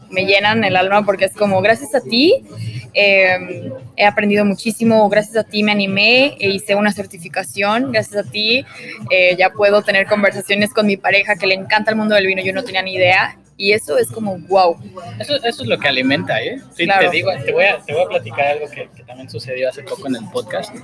me 0.10 0.26
llenan 0.26 0.64
el 0.64 0.76
alma 0.76 1.06
porque 1.06 1.26
es 1.26 1.34
como, 1.34 1.62
gracias 1.62 1.96
a 1.96 2.02
ti 2.02 2.44
eh, 2.94 3.72
he 3.96 4.06
aprendido 4.06 4.44
muchísimo, 4.46 5.08
gracias 5.10 5.38
a 5.38 5.44
ti 5.44 5.64
me 5.64 5.72
animé 5.72 6.36
e 6.40 6.50
hice 6.50 6.76
una 6.76 6.92
certificación, 6.92 7.92
gracias 7.92 8.26
a 8.26 8.30
ti 8.30 8.66
eh, 9.12 9.36
ya 9.38 9.52
puedo 9.52 9.82
tener 9.84 10.08
conversaciones 10.08 10.74
con 10.74 10.88
mi 10.88 10.98
pareja 10.98 11.36
que 11.36 11.48
le 11.48 11.56
encanta 11.56 11.92
el 11.92 11.98
mundo 11.98 12.16
del 12.16 12.28
vino, 12.28 12.42
yo 12.42 12.54
no 12.54 12.64
tenía 12.64 12.82
ni 12.82 12.96
idea 12.96 13.38
y 13.58 13.72
eso 13.74 13.98
es 13.98 14.12
como 14.12 14.38
wow. 14.38 14.78
Eso, 15.20 15.36
eso 15.44 15.64
es 15.64 15.68
lo 15.68 15.80
que 15.80 15.88
alimenta, 15.88 16.42
¿eh? 16.42 16.62
Sí, 16.76 16.88
te 16.88 17.10
digo, 17.10 17.32
te 17.44 17.52
voy, 17.52 17.66
a, 17.66 17.80
te 17.80 17.94
voy 17.94 18.04
a 18.04 18.08
platicar 18.08 18.46
algo 18.48 18.70
que, 18.70 18.88
que 18.96 19.04
también 19.04 19.30
sucedió 19.30 19.68
hace 19.70 19.82
poco 19.82 20.08
en 20.08 20.16
el 20.16 20.30
podcast 20.32 20.76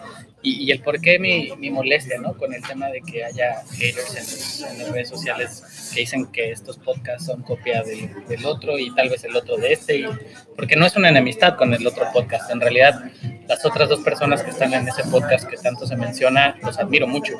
y, 0.41 0.63
y 0.63 0.71
el 0.71 0.81
por 0.81 0.99
qué 0.99 1.19
mi, 1.19 1.51
mi, 1.57 1.69
molestia, 1.69 2.19
¿no? 2.19 2.33
Con 2.33 2.51
el 2.51 2.63
tema 2.63 2.87
de 2.87 3.01
que 3.01 3.23
haya 3.23 3.63
haters 3.77 4.61
en, 4.61 4.71
en, 4.71 4.79
las 4.79 4.91
redes 4.91 5.09
sociales 5.09 5.91
que 5.93 6.01
dicen 6.01 6.25
que 6.31 6.51
estos 6.51 6.77
podcasts 6.79 7.27
son 7.27 7.43
copia 7.43 7.83
del, 7.83 8.09
del 8.27 8.45
otro 8.45 8.79
y 8.79 8.93
tal 8.95 9.09
vez 9.09 9.23
el 9.23 9.35
otro 9.35 9.55
de 9.57 9.73
este, 9.73 9.97
y, 9.97 10.05
porque 10.57 10.75
no 10.75 10.87
es 10.87 10.95
una 10.95 11.09
enemistad 11.09 11.55
con 11.55 11.73
el 11.75 11.85
otro 11.85 12.05
podcast. 12.11 12.49
En 12.49 12.59
realidad, 12.59 13.03
las 13.47 13.63
otras 13.65 13.87
dos 13.87 13.99
personas 13.99 14.41
que 14.41 14.49
están 14.49 14.73
en 14.73 14.87
ese 14.87 15.03
podcast 15.03 15.47
que 15.47 15.57
tanto 15.57 15.85
se 15.85 15.95
menciona, 15.95 16.57
los 16.63 16.79
admiro 16.79 17.07
mucho. 17.07 17.33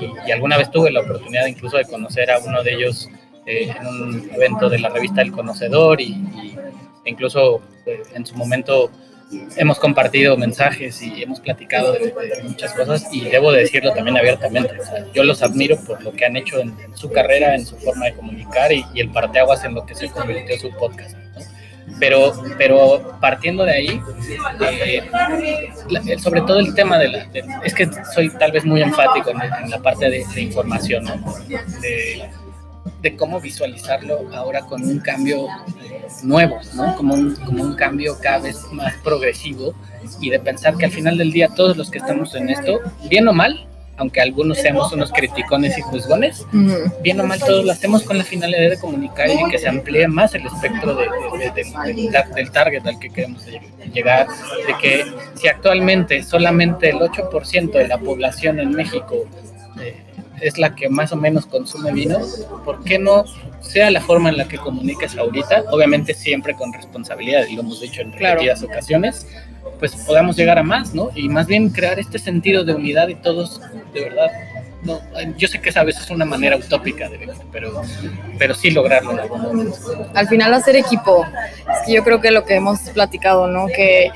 Y, 0.00 0.28
y 0.28 0.32
alguna 0.32 0.58
vez 0.58 0.70
tuve 0.72 0.90
la 0.90 1.00
oportunidad 1.00 1.46
incluso 1.46 1.76
de 1.76 1.84
conocer 1.84 2.32
a 2.32 2.40
uno 2.40 2.64
de 2.64 2.74
ellos 2.74 3.08
eh, 3.46 3.74
en 3.78 3.86
un 3.86 4.30
evento 4.32 4.68
de 4.68 4.78
la 4.78 4.88
revista 4.88 5.22
El 5.22 5.32
Conocedor 5.32 6.00
y, 6.00 6.04
y 6.04 6.56
incluso 7.04 7.60
eh, 7.86 8.02
en 8.14 8.24
su 8.24 8.36
momento 8.36 8.90
hemos 9.56 9.78
compartido 9.78 10.36
mensajes 10.36 11.02
y 11.02 11.22
hemos 11.22 11.40
platicado 11.40 11.92
de, 11.92 12.00
de, 12.00 12.42
muchas 12.44 12.72
cosas 12.74 13.08
y 13.12 13.22
debo 13.28 13.52
de 13.52 13.60
decirlo 13.60 13.92
también 13.92 14.16
abiertamente. 14.16 14.78
O 14.78 14.84
sea, 14.84 15.06
yo 15.12 15.24
los 15.24 15.42
admiro 15.42 15.76
por 15.84 16.02
lo 16.02 16.12
que 16.12 16.24
han 16.24 16.36
hecho 16.36 16.60
en, 16.60 16.74
en 16.80 16.96
su 16.96 17.10
carrera, 17.10 17.54
en 17.54 17.66
su 17.66 17.76
forma 17.76 18.06
de 18.06 18.14
comunicar 18.14 18.72
y, 18.72 18.84
y, 18.94 19.00
el 19.00 19.10
parteaguas 19.10 19.64
en 19.64 19.74
lo 19.74 19.86
que 19.86 19.94
se 19.94 20.10
convirtió 20.10 20.58
su 20.58 20.70
podcast. 20.76 21.16
Pero, 21.98 22.32
pero 22.58 23.18
partiendo 23.20 23.64
de 23.64 23.72
ahí, 23.72 24.00
eh, 24.80 25.02
sobre 26.18 26.40
todo 26.42 26.58
el 26.58 26.74
tema 26.74 26.98
de 26.98 27.08
la... 27.08 27.24
De, 27.26 27.44
es 27.64 27.74
que 27.74 27.88
soy 28.14 28.30
tal 28.30 28.52
vez 28.52 28.64
muy 28.64 28.82
enfático 28.82 29.30
en, 29.30 29.40
en 29.64 29.70
la 29.70 29.78
parte 29.78 30.08
de, 30.08 30.24
de 30.34 30.40
información, 30.40 31.04
¿no? 31.04 31.34
de, 31.80 32.28
de 33.00 33.16
cómo 33.16 33.40
visualizarlo 33.40 34.28
ahora 34.34 34.62
con 34.62 34.82
un 34.82 34.98
cambio 35.00 35.46
nuevo, 36.22 36.58
¿no? 36.74 36.96
Como 36.96 37.14
un, 37.14 37.36
como 37.36 37.62
un 37.62 37.74
cambio 37.74 38.18
cada 38.20 38.38
vez 38.38 38.60
más 38.72 38.94
progresivo 38.98 39.74
y 40.20 40.30
de 40.30 40.40
pensar 40.40 40.76
que 40.76 40.86
al 40.86 40.90
final 40.92 41.18
del 41.18 41.32
día 41.32 41.48
todos 41.48 41.76
los 41.76 41.90
que 41.90 41.98
estamos 41.98 42.34
en 42.34 42.50
esto, 42.50 42.80
bien 43.08 43.26
o 43.28 43.32
mal, 43.32 43.66
aunque 43.96 44.20
algunos 44.20 44.58
seamos 44.58 44.92
unos 44.92 45.12
criticones 45.12 45.76
y 45.78 45.82
juzgones, 45.82 46.46
bien 47.02 47.20
o 47.20 47.24
mal 47.24 47.38
todos 47.38 47.64
lo 47.64 47.72
hacemos 47.72 48.02
con 48.02 48.18
la 48.18 48.24
finalidad 48.24 48.70
de 48.70 48.78
comunicar 48.78 49.28
y 49.30 49.50
que 49.50 49.58
se 49.58 49.68
amplíe 49.68 50.08
más 50.08 50.34
el 50.34 50.46
espectro 50.46 50.94
de, 50.94 51.04
de, 51.38 51.62
de, 51.62 52.24
del 52.34 52.50
target 52.50 52.86
al 52.86 52.98
que 52.98 53.10
queremos 53.10 53.46
llegar, 53.92 54.26
de 54.66 54.74
que 54.80 55.04
si 55.34 55.48
actualmente 55.48 56.22
solamente 56.22 56.90
el 56.90 56.98
8% 56.98 57.72
de 57.72 57.88
la 57.88 57.98
población 57.98 58.58
en 58.60 58.72
México 58.72 59.26
eh, 59.80 60.02
es 60.42 60.58
la 60.58 60.74
que 60.74 60.88
más 60.88 61.12
o 61.12 61.16
menos 61.16 61.46
consume 61.46 61.92
vino, 61.92 62.18
¿por 62.64 62.82
qué 62.84 62.98
no 62.98 63.24
sea 63.60 63.90
la 63.90 64.00
forma 64.00 64.28
en 64.28 64.36
la 64.36 64.48
que 64.48 64.58
comuniques 64.58 65.16
ahorita? 65.16 65.64
Obviamente 65.70 66.14
siempre 66.14 66.54
con 66.54 66.72
responsabilidad, 66.72 67.46
y 67.48 67.54
lo 67.54 67.62
hemos 67.62 67.80
dicho 67.80 68.00
en 68.02 68.10
Claro. 68.10 68.34
repetidas 68.34 68.62
ocasiones, 68.62 69.26
pues 69.78 69.94
podamos 70.06 70.36
llegar 70.36 70.58
a 70.58 70.62
más, 70.62 70.94
¿no? 70.94 71.10
Y 71.14 71.28
más 71.28 71.46
bien 71.46 71.70
crear 71.70 71.98
este 71.98 72.18
sentido 72.18 72.64
de 72.64 72.74
unidad 72.74 73.08
y 73.08 73.14
todos, 73.14 73.60
de 73.94 74.00
verdad, 74.04 74.30
no, 74.82 75.00
yo 75.38 75.46
sé 75.46 75.60
que 75.60 75.68
esa 75.68 75.84
vez 75.84 75.96
es 76.00 76.10
una 76.10 76.24
manera 76.24 76.56
utópica 76.56 77.08
de 77.08 77.28
pero, 77.52 77.80
pero 78.36 78.52
sí 78.54 78.72
lograrlo 78.72 79.12
en 79.12 79.20
algún 79.20 79.40
momento. 79.42 79.76
al 80.12 80.26
final 80.26 80.52
hacer 80.54 80.74
equipo. 80.74 81.24
Es 81.72 81.86
que 81.86 81.92
yo 81.92 82.02
creo 82.02 82.20
que 82.20 82.32
lo 82.32 82.44
que 82.44 82.56
hemos 82.56 82.80
platicado, 82.90 83.46
¿no? 83.46 83.66
Que 83.68 84.10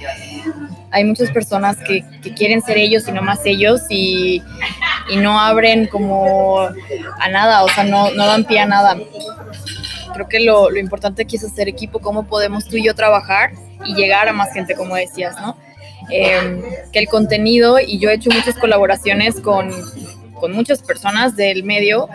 hay 0.97 1.05
muchas 1.05 1.31
personas 1.31 1.77
que, 1.77 2.03
que 2.23 2.33
quieren 2.33 2.63
ser 2.63 2.79
ellos 2.79 3.07
y 3.07 3.13
no 3.13 3.21
más 3.21 3.45
ellos 3.45 3.83
y, 3.91 4.43
y 5.11 5.17
no 5.17 5.39
abren 5.39 5.89
como 5.89 6.59
a 6.61 7.29
nada, 7.29 7.65
o 7.65 7.69
sea, 7.69 7.85
no, 7.85 8.11
no 8.13 8.27
dan 8.27 8.45
pie 8.45 8.61
a 8.61 8.67
nada. 8.67 8.97
Creo 10.15 10.27
que 10.27 10.41
lo, 10.41 10.71
lo 10.71 10.79
importante 10.79 11.23
aquí 11.23 11.37
es 11.37 11.45
hacer 11.45 11.69
equipo, 11.69 11.99
cómo 11.99 12.27
podemos 12.27 12.67
tú 12.67 12.77
y 12.77 12.85
yo 12.85 12.95
trabajar 12.95 13.51
y 13.85 13.95
llegar 13.95 14.27
a 14.27 14.33
más 14.33 14.55
gente, 14.55 14.75
como 14.75 14.97
decías, 14.97 15.39
¿no? 15.39 15.59
Eh, 16.11 16.63
que 16.95 16.99
el 16.99 17.09
contenido, 17.09 17.79
y 17.79 17.99
yo 17.99 18.09
he 18.09 18.15
hecho 18.15 18.31
muchas 18.31 18.55
colaboraciones 18.55 19.39
con, 19.41 19.71
con 20.41 20.53
muchas 20.53 20.81
personas 20.81 21.37
del 21.37 21.63
medio, 21.63 22.09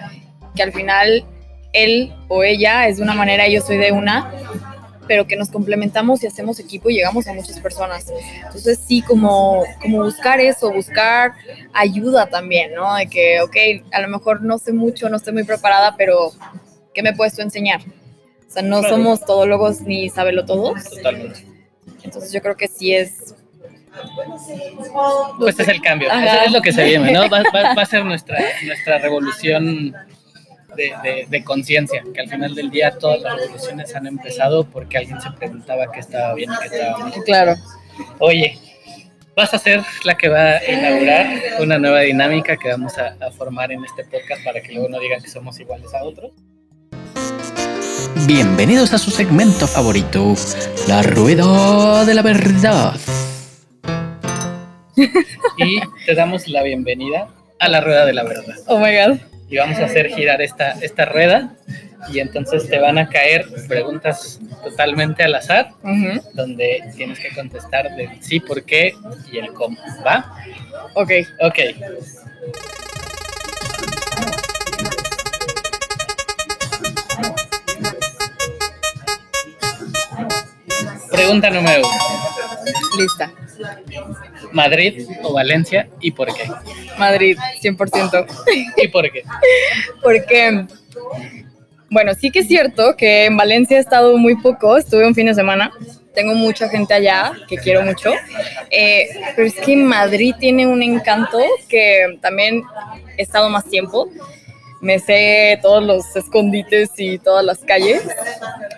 que 0.55 0.63
al 0.63 0.73
final 0.73 1.23
él 1.71 2.15
o 2.29 2.43
ella 2.43 2.87
es 2.87 2.97
de 2.97 3.03
una 3.03 3.13
manera 3.13 3.47
yo 3.47 3.61
soy 3.61 3.77
de 3.77 3.91
una, 3.91 4.33
pero 5.11 5.27
que 5.27 5.35
nos 5.35 5.49
complementamos 5.49 6.23
y 6.23 6.27
hacemos 6.27 6.57
equipo 6.61 6.89
y 6.89 6.93
llegamos 6.93 7.27
a 7.27 7.33
muchas 7.33 7.59
personas. 7.59 8.05
Entonces 8.45 8.79
sí, 8.87 9.01
como, 9.01 9.65
como 9.81 9.97
buscar 10.05 10.39
eso, 10.39 10.71
buscar 10.71 11.33
ayuda 11.73 12.27
también, 12.27 12.73
¿no? 12.73 12.95
De 12.95 13.07
que, 13.07 13.41
ok, 13.41 13.57
a 13.91 13.99
lo 13.99 14.07
mejor 14.07 14.41
no 14.41 14.57
sé 14.57 14.71
mucho, 14.71 15.09
no 15.09 15.17
estoy 15.17 15.33
muy 15.33 15.43
preparada, 15.43 15.95
pero 15.97 16.31
¿qué 16.93 17.03
me 17.03 17.11
puedes 17.11 17.35
tú 17.35 17.41
enseñar? 17.41 17.81
O 17.81 18.49
sea, 18.53 18.61
no 18.63 18.79
Claro. 18.79 18.95
somos 18.95 19.19
todólogos 19.25 19.81
ni 19.81 20.09
sabelo 20.09 20.45
todos. 20.45 20.81
Totalmente. 20.85 21.45
Entonces 22.03 22.31
yo 22.31 22.41
creo 22.41 22.55
que 22.55 22.69
sí 22.69 22.95
es... 22.95 23.35
Pues 25.39 25.59
es 25.59 25.67
el 25.67 25.81
cambio, 25.81 26.09
Ajá. 26.09 26.45
es, 26.45 26.53
lo 26.53 26.61
que 26.61 26.71
se 26.71 26.85
viene, 26.85 27.11
¿no? 27.11 27.27
Va, 27.29 27.43
va- 27.53 27.73
va 27.75 27.81
a 27.81 27.85
ser 27.85 28.05
nuestra, 28.05 28.39
nuestra 28.65 28.97
revolución 28.99 29.93
de, 30.75 30.93
de- 31.03 31.27
de 31.29 31.43
conciencia, 31.43 32.03
que 32.13 32.21
al 32.21 32.29
final 32.29 32.55
del 32.55 32.69
día 32.69 32.91
todas 32.97 33.21
las 33.21 33.37
revoluciones 33.37 33.95
han 33.95 34.07
empezado 34.07 34.63
porque 34.65 34.97
alguien 34.97 35.19
se 35.21 35.31
preguntaba 35.31 35.91
qué 35.91 35.99
estaba 35.99 36.33
bien 36.33 36.49
y 36.51 36.57
qué 36.69 36.75
estaba 36.75 36.97
mal. 36.97 37.13
Claro. 37.25 37.55
Oye, 38.19 38.57
vas 39.35 39.53
a 39.53 39.57
ser 39.59 39.81
la 40.03 40.15
que 40.15 40.29
va 40.29 40.57
a 40.57 40.71
inaugurar 40.71 41.27
una 41.59 41.77
nueva 41.77 41.99
dinámica 42.01 42.57
que 42.57 42.69
vamos 42.69 42.97
a, 42.97 43.15
a 43.25 43.31
formar 43.31 43.71
en 43.71 43.83
este 43.85 44.03
podcast 44.05 44.43
para 44.43 44.61
que 44.61 44.71
luego 44.73 44.89
no 44.89 44.99
digan 44.99 45.21
que 45.21 45.29
somos 45.29 45.59
iguales 45.59 45.93
a 45.93 46.03
otros. 46.03 46.31
Bienvenidos 48.27 48.93
a 48.93 48.97
su 48.97 49.11
segmento 49.11 49.67
favorito, 49.67 50.35
la 50.87 51.01
rueda 51.01 52.05
de 52.05 52.13
la 52.13 52.21
verdad. 52.21 52.95
Y 55.57 55.79
te 56.05 56.15
damos 56.15 56.47
la 56.47 56.63
bienvenida 56.63 57.27
a 57.59 57.67
la 57.67 57.81
rueda 57.81 58.05
de 58.05 58.13
la 58.13 58.23
verdad. 58.23 58.55
Oh 58.67 58.77
my 58.79 58.95
God. 58.95 59.19
Y 59.51 59.57
vamos 59.57 59.77
a 59.79 59.85
hacer 59.85 60.07
girar 60.07 60.41
esta, 60.41 60.71
esta 60.81 61.03
rueda 61.05 61.53
y 62.09 62.19
entonces 62.19 62.67
te 62.69 62.79
van 62.79 62.97
a 62.97 63.09
caer 63.09 63.45
preguntas 63.67 64.39
totalmente 64.63 65.23
al 65.23 65.35
azar 65.35 65.71
donde 66.33 66.81
tienes 66.95 67.19
que 67.19 67.29
contestar 67.35 67.93
del 67.95 68.09
sí, 68.21 68.39
por 68.39 68.63
qué 68.63 68.95
y 69.29 69.37
el 69.39 69.53
cómo, 69.53 69.77
¿va? 70.07 70.33
Ok. 70.95 71.11
Ok. 71.41 71.59
Pregunta 81.11 81.49
número 81.49 81.81
uno. 81.81 81.89
Lista. 82.97 83.31
¿Madrid 84.51 85.07
o 85.23 85.33
Valencia 85.33 85.87
y 85.99 86.11
por 86.11 86.33
qué? 86.33 86.43
Madrid, 86.97 87.37
100%. 87.61 88.25
¿Y 88.77 88.87
por 88.89 89.09
qué? 89.11 89.23
Porque, 90.01 90.65
bueno, 91.89 92.13
sí 92.13 92.31
que 92.31 92.39
es 92.39 92.47
cierto 92.47 92.95
que 92.95 93.25
en 93.25 93.37
Valencia 93.37 93.77
he 93.77 93.79
estado 93.79 94.17
muy 94.17 94.35
poco, 94.35 94.77
estuve 94.77 95.05
un 95.07 95.15
fin 95.15 95.27
de 95.27 95.33
semana, 95.35 95.71
tengo 96.13 96.33
mucha 96.35 96.67
gente 96.69 96.93
allá 96.93 97.33
que 97.47 97.57
quiero 97.57 97.81
mucho, 97.83 98.11
eh, 98.69 99.07
pero 99.35 99.47
es 99.47 99.55
que 99.55 99.75
Madrid 99.77 100.33
tiene 100.39 100.67
un 100.67 100.83
encanto 100.83 101.39
que 101.69 102.17
también 102.21 102.63
he 103.17 103.21
estado 103.23 103.49
más 103.49 103.65
tiempo, 103.65 104.09
me 104.81 104.99
sé 104.99 105.59
todos 105.61 105.83
los 105.83 106.15
escondites 106.15 106.89
y 106.97 107.17
todas 107.19 107.45
las 107.45 107.59
calles, 107.59 108.01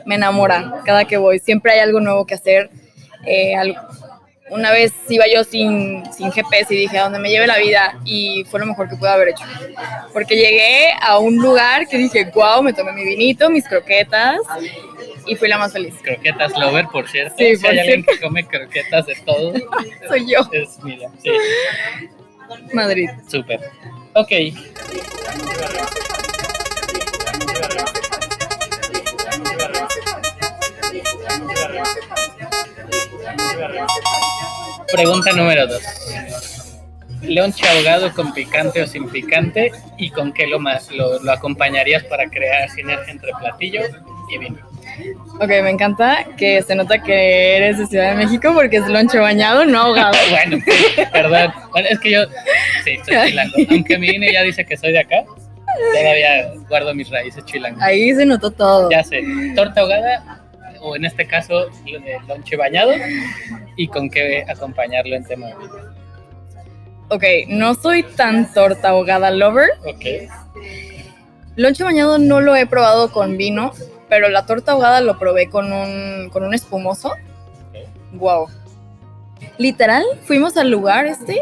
me 0.06 0.16
enamora 0.16 0.82
cada 0.86 1.06
que 1.06 1.18
voy, 1.18 1.40
siempre 1.40 1.72
hay 1.72 1.80
algo 1.80 2.00
nuevo 2.00 2.26
que 2.26 2.36
hacer. 2.36 2.70
eh, 3.26 3.56
al- 3.56 3.78
una 4.54 4.72
vez 4.72 4.94
iba 5.10 5.26
yo 5.28 5.44
sin, 5.44 6.04
sin 6.14 6.32
GPS 6.32 6.74
y 6.74 6.78
dije, 6.78 6.98
a 6.98 7.04
donde 7.04 7.20
me 7.20 7.30
lleve 7.30 7.48
la 7.48 7.58
vida, 7.58 8.00
y 8.06 8.46
fue 8.50 8.60
lo 8.60 8.66
mejor 8.66 8.88
que 8.90 8.96
pude 8.96 9.10
haber 9.10 9.30
hecho. 9.30 9.44
Porque 10.14 10.36
llegué 10.36 10.90
a 11.02 11.18
un 11.18 11.38
lugar 11.38 11.88
que 11.88 11.98
dije, 11.98 12.32
wow, 12.34 12.62
me 12.62 12.74
tomé 12.74 12.92
mi 12.94 13.04
vinito, 13.04 13.50
mis 13.50 13.68
croquetas, 13.68 14.38
y 15.26 15.36
fui 15.36 15.48
la 15.50 15.58
más 15.58 15.74
feliz. 15.74 15.96
Croquetas 16.02 16.58
Lover, 16.58 16.88
por 16.88 17.08
cierto. 17.10 17.36
Sí, 17.38 17.56
si 17.56 17.62
por 17.62 17.72
hay 17.72 17.80
alguien 17.80 18.04
que 18.04 18.20
come 18.20 18.46
croquetas 18.46 19.06
de 19.06 19.16
todo, 19.26 19.54
Soy 20.08 20.32
yo, 20.32 20.40
es 20.52 20.78
mira, 20.84 21.10
sí, 21.22 21.30
Madrid. 22.74 23.10
súper. 23.28 23.60
Ok. 24.14 24.32
Pregunta 34.92 35.32
número 35.34 35.68
dos. 35.68 35.82
Leonche 37.22 37.66
ahogado 37.68 38.14
con 38.14 38.34
picante 38.34 38.82
o 38.82 38.88
sin 38.88 39.08
picante 39.10 39.72
y 39.98 40.10
con 40.10 40.34
qué 40.34 40.46
lo, 40.46 40.60
más, 40.60 40.92
lo, 40.92 41.20
lo 41.22 41.32
acompañarías 41.32 42.04
para 42.04 42.30
crear 42.30 42.70
sinergia 42.70 43.12
entre 43.12 43.32
platillo 43.40 43.82
y 44.30 44.38
vino. 44.38 44.58
Ok, 45.40 45.48
me 45.48 45.70
encanta 45.70 46.26
que 46.38 46.62
se 46.62 46.76
nota 46.76 47.02
que 47.02 47.58
eres 47.58 47.78
de 47.78 47.88
Ciudad 47.88 48.12
de 48.12 48.26
México 48.26 48.52
porque 48.54 48.78
es 48.78 48.88
lonche 48.88 49.18
bañado, 49.18 49.66
no 49.66 49.80
ahogado. 49.80 50.18
bueno, 50.30 50.64
sí, 50.64 51.02
perdón. 51.12 51.54
Bueno, 51.72 51.88
es 51.90 52.00
que 52.00 52.12
yo, 52.12 52.26
sí, 52.84 52.98
soy 53.06 53.30
chilango. 53.30 53.54
Aunque 53.72 53.98
mi 53.98 54.10
INE 54.10 54.32
ya 54.32 54.44
dice 54.44 54.66
que 54.66 54.78
soy 54.78 54.92
de 54.92 55.00
acá, 55.00 55.24
todavía 55.94 56.54
guardo 56.70 56.94
mis 56.94 57.10
raíces 57.10 57.44
chilangas. 57.46 57.82
Ahí 57.82 58.14
se 58.14 58.26
notó 58.26 58.52
todo. 58.52 58.92
Ya 58.92 59.04
sé, 59.04 59.24
torta 59.56 59.82
ahogada, 59.82 60.42
o 60.82 60.96
en 60.96 61.06
este 61.06 61.26
caso, 61.26 61.70
lonche 62.28 62.56
bañado, 62.56 62.92
y 63.76 63.88
con 63.88 64.10
qué 64.10 64.46
acompañarlo 64.48 65.16
en 65.16 65.24
tema 65.24 65.48
de 65.48 65.56
vino. 65.56 65.74
Ok, 67.10 67.24
no 67.48 67.74
soy 67.76 68.04
tan 68.04 68.52
torta 68.54 68.90
ahogada 68.90 69.32
lover. 69.32 69.70
Ok, 69.86 70.06
Lonche 71.56 71.84
bañado 71.84 72.18
no 72.18 72.42
lo 72.42 72.56
he 72.56 72.66
probado 72.66 73.12
con 73.12 73.38
vino, 73.38 73.74
pero 74.10 74.30
la 74.30 74.46
torta 74.46 74.72
ahogada 74.72 75.02
lo 75.02 75.20
probé 75.20 75.50
con 75.50 75.72
un, 75.72 76.30
con 76.32 76.44
un 76.44 76.54
espumoso. 76.54 77.14
Wow. 78.14 78.48
Literal, 79.58 80.04
fuimos 80.24 80.58
al 80.58 80.72
lugar 80.72 81.06
este, 81.06 81.40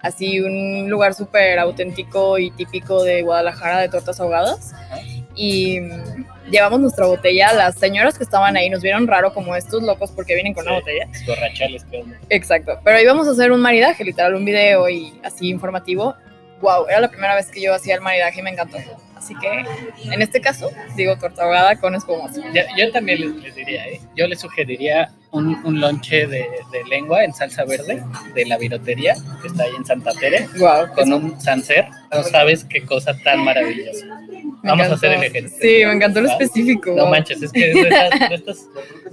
así 0.00 0.40
un 0.40 0.88
lugar 0.88 1.14
súper 1.14 1.58
auténtico 1.58 2.38
y 2.38 2.52
típico 2.52 3.02
de 3.02 3.22
Guadalajara 3.22 3.80
de 3.80 3.88
tortas 3.88 4.20
ahogadas. 4.20 4.72
Y 5.34 5.80
llevamos 6.50 6.80
nuestra 6.80 7.06
botella. 7.06 7.52
Las 7.52 7.76
señoras 7.76 8.16
que 8.18 8.24
estaban 8.24 8.56
ahí 8.56 8.68
nos 8.70 8.82
vieron 8.82 9.06
raro 9.06 9.32
como 9.32 9.54
estos 9.56 9.82
locos 9.82 10.10
porque 10.10 10.34
vienen 10.34 10.54
con 10.54 10.66
una 10.66 10.76
botella. 10.76 11.06
borrachales, 11.26 11.84
creo. 11.88 12.04
Exacto. 12.30 12.78
Pero 12.84 13.00
íbamos 13.00 13.26
a 13.28 13.32
hacer 13.32 13.52
un 13.52 13.60
maridaje, 13.60 14.04
literal, 14.04 14.34
un 14.34 14.44
video 14.44 14.88
y 14.88 15.18
así 15.22 15.48
informativo. 15.48 16.14
Wow, 16.60 16.86
era 16.88 17.00
la 17.00 17.08
primera 17.08 17.34
vez 17.34 17.50
que 17.50 17.60
yo 17.60 17.74
hacía 17.74 17.94
el 17.96 18.00
maridaje 18.00 18.40
y 18.40 18.42
me 18.42 18.50
encantó. 18.50 18.78
Así 19.16 19.34
que 19.38 19.64
en 20.12 20.20
este 20.22 20.40
caso, 20.40 20.70
digo 20.96 21.16
torta 21.18 21.44
ahogada 21.44 21.76
con 21.76 21.94
espumoso. 21.94 22.42
Ya- 22.52 22.66
yo 22.76 22.90
también 22.92 23.20
les, 23.20 23.30
les 23.42 23.54
diría, 23.54 23.86
¿eh? 23.88 24.00
yo 24.14 24.26
les 24.26 24.38
sugeriría 24.40 25.10
un, 25.30 25.58
un 25.64 25.80
lonche 25.80 26.26
de, 26.26 26.46
de 26.72 26.84
lengua 26.90 27.24
en 27.24 27.32
salsa 27.32 27.64
verde 27.64 28.02
de 28.34 28.44
la 28.46 28.58
virotería 28.58 29.14
que 29.40 29.48
está 29.48 29.64
ahí 29.64 29.72
en 29.76 29.84
Santa 29.84 30.12
Tere 30.12 30.46
Wow. 30.58 30.94
con 30.94 31.12
un 31.12 31.40
sancer. 31.40 31.86
No 32.12 32.22
sabes 32.22 32.64
qué 32.64 32.84
cosa 32.84 33.16
tan 33.24 33.42
maravillosa. 33.44 34.04
Vamos 34.64 34.86
a 34.88 34.94
hacer 34.94 35.12
el 35.12 35.22
ejemplo. 35.24 35.52
Sí, 35.60 35.84
me 35.84 35.92
encantó 35.92 36.20
lo 36.20 36.28
específico. 36.28 36.92
No 36.96 37.06
manches, 37.06 37.42
es 37.42 37.52
que 37.52 37.66
de, 37.74 37.80
estas- 37.82 38.28
de 38.30 38.34
estos 38.34 38.58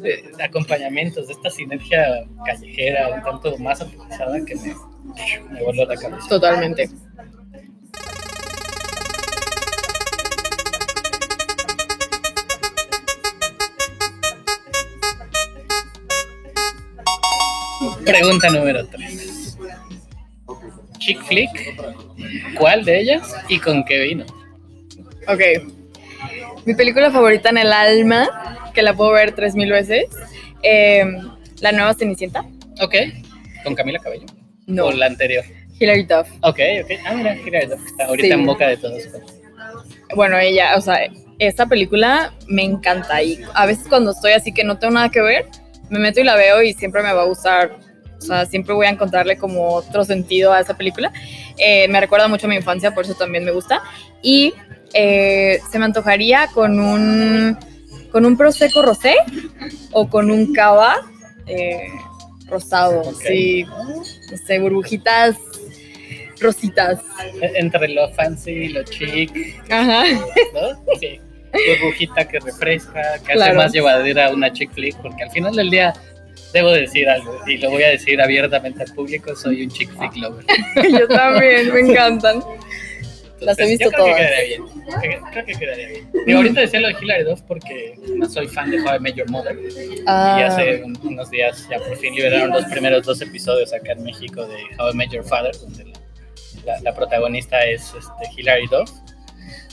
eh, 0.03 0.23
acompañamientos, 0.43 1.27
de 1.27 1.33
esta 1.33 1.49
sinergia 1.49 2.23
callejera, 2.45 3.09
un 3.09 3.21
tanto 3.21 3.57
más 3.57 3.81
aterrizada 3.81 4.37
que 4.45 4.55
me, 4.55 4.73
me 5.51 5.63
voló 5.63 5.85
la 5.85 5.95
cabeza. 5.95 6.27
Totalmente. 6.29 6.89
Pregunta 18.05 18.49
número 18.49 18.85
3. 18.87 19.57
Chick 20.99 21.21
flick 21.23 21.49
¿Cuál 22.57 22.85
de 22.85 22.99
ellas 23.01 23.33
y 23.49 23.59
con 23.59 23.83
qué 23.85 23.99
vino? 24.01 24.25
Ok. 25.27 25.41
Mi 26.65 26.73
película 26.75 27.11
favorita 27.11 27.49
en 27.49 27.57
el 27.57 27.71
alma, 27.73 28.27
que 28.73 28.81
la 28.81 28.93
puedo 28.93 29.11
ver 29.11 29.33
tres 29.33 29.55
mil 29.55 29.71
veces, 29.71 30.05
eh, 30.63 31.03
La 31.59 31.71
Nueva 31.71 31.93
Cenicienta. 31.93 32.45
Ok. 32.81 32.95
¿Con 33.63 33.75
Camila 33.75 33.99
Cabello? 33.99 34.25
No, 34.67 34.85
¿O 34.85 34.91
la 34.91 35.07
anterior? 35.07 35.43
Hilary 35.79 36.03
Duff. 36.03 36.29
Ok, 36.41 36.59
ok. 36.83 36.91
Ah, 37.05 37.13
mira, 37.13 37.35
Hilary 37.35 37.67
Duff, 37.67 37.85
está 37.85 38.05
ahorita 38.05 38.27
Sí. 38.27 38.33
en 38.33 38.45
boca 38.45 38.67
de 38.67 38.77
todos. 38.77 39.01
Bueno, 40.15 40.37
ella, 40.37 40.75
o 40.77 40.81
sea, 40.81 40.99
esta 41.39 41.65
película 41.65 42.33
me 42.47 42.63
encanta 42.63 43.21
y 43.23 43.39
a 43.53 43.65
veces 43.65 43.87
cuando 43.87 44.11
estoy 44.11 44.33
así 44.33 44.53
que 44.53 44.63
no 44.63 44.77
tengo 44.77 44.93
nada 44.93 45.09
que 45.09 45.21
ver, 45.21 45.45
me 45.89 45.97
meto 45.99 46.19
y 46.19 46.23
la 46.23 46.35
veo 46.35 46.61
y 46.61 46.73
siempre 46.73 47.01
me 47.01 47.11
va 47.13 47.23
a 47.23 47.25
gustar. 47.25 47.77
O 48.19 48.21
sea, 48.21 48.45
siempre 48.45 48.75
voy 48.75 48.85
a 48.85 48.89
encontrarle 48.89 49.37
como 49.37 49.69
otro 49.69 50.03
sentido 50.03 50.53
a 50.53 50.59
esa 50.59 50.77
película. 50.77 51.11
Eh, 51.57 51.87
me 51.87 51.99
recuerda 51.99 52.27
mucho 52.27 52.45
a 52.45 52.49
mi 52.49 52.55
infancia, 52.55 52.93
por 52.93 53.05
eso 53.05 53.15
también 53.15 53.43
me 53.43 53.51
gusta. 53.51 53.81
Y 54.21 54.53
eh, 54.93 55.59
se 55.71 55.79
me 55.79 55.85
antojaría 55.85 56.47
con 56.53 56.79
un, 56.79 57.57
con 58.11 58.25
un 58.25 58.37
prosecco 58.37 58.81
rosé 58.81 59.15
o 59.91 60.09
con 60.09 60.29
un 60.31 60.53
cava 60.53 60.97
eh, 61.47 61.87
rosado, 62.47 63.03
sí, 63.13 63.63
no 63.63 64.37
sé, 64.45 64.59
burbujitas 64.59 65.37
rositas. 66.39 66.99
E- 67.41 67.53
Entre 67.55 67.87
lo 67.89 68.09
fancy 68.13 68.51
y 68.51 68.67
lo 68.69 68.83
chic, 68.83 69.31
Ajá. 69.69 70.03
¿no? 70.53 70.97
Sí. 70.99 71.19
Burbujita 71.53 72.25
que 72.27 72.39
refresca, 72.39 73.01
que 73.25 73.33
hace 73.33 73.53
más 73.53 73.71
llevadera 73.73 74.29
una 74.31 74.51
chick 74.53 74.71
flick, 74.73 74.95
porque 75.01 75.23
al 75.23 75.31
final 75.31 75.53
del 75.55 75.69
día 75.69 75.93
debo 76.53 76.71
decir 76.71 77.09
algo, 77.09 77.37
y 77.45 77.57
lo 77.57 77.69
voy 77.69 77.83
a 77.83 77.89
decir 77.89 78.21
abiertamente 78.21 78.83
al 78.83 78.93
público, 78.93 79.35
soy 79.35 79.63
un 79.63 79.69
chick 79.69 79.89
flick 79.97 80.15
lover. 80.15 80.45
Yo 80.91 81.07
también, 81.09 81.73
me 81.73 81.79
encantan. 81.81 82.41
Las 83.41 83.59
he 83.59 83.65
visto 83.67 83.85
yo 83.85 83.91
creo 83.91 84.05
todas. 84.05 84.17
Que 84.17 84.23
quedaría 84.23 84.47
bien. 84.47 84.63
Creo- 85.01 85.21
Creo 85.31 85.45
que 85.45 85.53
quedaría 85.55 85.87
bien. 85.87 86.11
Y 86.27 86.31
ahorita 86.33 86.61
decía 86.61 86.79
lo 86.79 86.87
de 86.89 86.95
Hilary 87.01 87.23
Duff 87.23 87.41
porque 87.47 87.95
no 88.15 88.29
soy 88.29 88.47
fan 88.47 88.69
de 88.71 88.79
How 88.81 88.95
I 88.95 88.99
Met 88.99 89.15
Your 89.15 89.29
Mother. 89.29 89.57
Y 89.59 90.01
Ah, 90.07 90.45
hace 90.47 90.83
un- 90.83 90.97
unos 91.03 91.29
días 91.31 91.67
ya 91.69 91.77
por 91.79 91.95
fin 91.97 92.13
liberaron 92.15 92.49
los 92.51 92.65
primeros 92.65 93.05
dos 93.05 93.21
episodios 93.21 93.73
acá 93.73 93.93
en 93.93 94.03
México 94.03 94.45
de 94.47 94.57
How 94.79 94.91
I 94.91 94.95
Met 94.95 95.11
Your 95.11 95.23
Father, 95.25 95.51
donde 95.59 95.85
la, 95.85 95.93
la- 96.65 96.79
la 96.81 96.93
protagonista 96.95 97.59
es 97.65 97.93
este, 97.97 98.39
Hilary 98.41 98.67
Duff. 98.67 98.91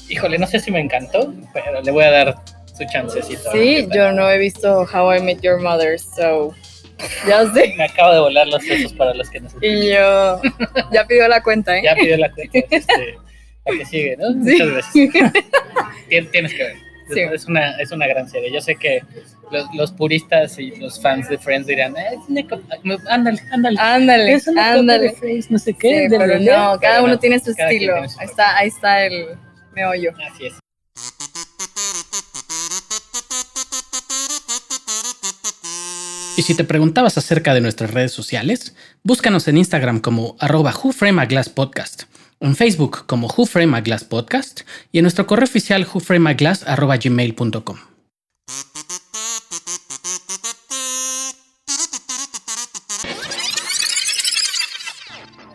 Híjole, 0.09 0.39
no 0.39 0.47
sé 0.47 0.59
si 0.61 0.71
me 0.71 0.81
encantó, 0.81 1.35
pero 1.53 1.83
le 1.83 1.91
voy 1.91 2.05
a 2.05 2.11
dar 2.11 2.35
su 2.75 2.85
chancecito. 2.91 3.51
sí, 3.53 3.87
yo 3.93 4.13
no 4.13 4.31
he 4.31 4.39
visto 4.39 4.87
How 4.93 5.17
I 5.17 5.21
Met 5.23 5.41
Your 5.43 5.61
Mother, 5.61 5.99
so 5.99 6.55
ya 7.29 7.45
sé. 7.53 7.75
Me 7.77 7.85
acabo 7.85 8.13
de 8.15 8.21
volar 8.21 8.47
los 8.49 8.63
sesos 8.65 8.93
para 8.95 9.13
los 9.15 9.29
que 9.31 9.41
nos 9.41 9.53
Y 9.61 9.91
yo 9.91 10.41
ya 10.93 11.05
pidió 11.07 11.29
la 11.29 11.43
cuenta, 11.43 11.77
¿eh? 11.77 11.83
Ya 11.85 11.95
pidió 11.95 12.17
la 12.17 12.31
cuenta. 12.33 12.59
Este, 12.71 13.19
la 13.71 13.79
que 13.79 13.85
sigue, 13.87 14.17
¿no? 14.17 14.33
Sí. 14.33 14.53
Muchas 14.53 14.69
gracias. 14.69 14.95
Tien- 16.09 16.31
Tienes 16.31 16.55
que 16.55 16.63
ver. 16.63 16.77
Sí. 17.13 17.21
Es, 17.21 17.47
una, 17.47 17.71
es 17.81 17.91
una 17.91 18.07
gran 18.07 18.29
serie. 18.29 18.53
Yo 18.53 18.61
sé 18.61 18.77
que 18.77 19.03
los, 19.51 19.67
los 19.75 19.93
puristas 19.93 20.59
y 20.59 20.73
los 20.77 21.01
fans 21.01 21.27
de 21.31 21.39
Friends 21.39 21.67
dirán, 21.67 21.97
"Eh, 21.97 22.05
es 22.13 22.19
una 22.29 22.43
ándale, 23.09 23.41
ándale. 23.51 23.77
Ándale, 23.81 24.33
Es 24.35 24.47
una 24.47 24.73
ándale. 24.75 25.05
de 25.09 25.13
Friends, 25.15 25.51
no 25.51 25.59
sé 25.59 25.73
Sí, 25.73 25.77
qué. 25.81 26.09
de 26.11 26.19
pero 26.19 26.39
no, 26.39 26.45
pero 26.45 26.79
cada 26.81 27.01
uno 27.03 27.15
no, 27.15 27.19
tiene 27.19 27.39
su 27.41 27.51
estilo. 27.53 27.95
tiene 27.95 28.09
su 28.11 28.21
Ahí 28.21 28.27
está, 28.27 28.57
ahí 28.59 28.69
está 28.69 29.05
el 29.07 29.27
meollo. 29.75 30.13
Así 30.31 30.47
es. 30.49 30.55
Y 36.37 36.43
si 36.43 36.55
te 36.55 36.65
preguntabas 36.65 37.19
acerca 37.19 37.53
de 37.53 37.61
nuestras 37.61 37.91
redes 37.93 38.13
sociales, 38.13 38.75
búscanos 39.03 39.49
en 39.49 39.57
Instagram 39.59 40.01
como 40.01 40.37
arroba 40.39 40.73
whoframeaglasspodcast, 40.73 42.05
en 42.41 42.57
Facebook 42.57 43.07
como 43.07 43.29
whoframeaglasspodcast 43.29 44.63
y 44.93 44.99
en 44.99 45.03
nuestro 45.03 45.27
correo 45.27 45.45
oficial 45.45 45.87
whoframeaglass 45.93 46.67
arroba 46.67 46.97
gmail.com. 46.97 47.79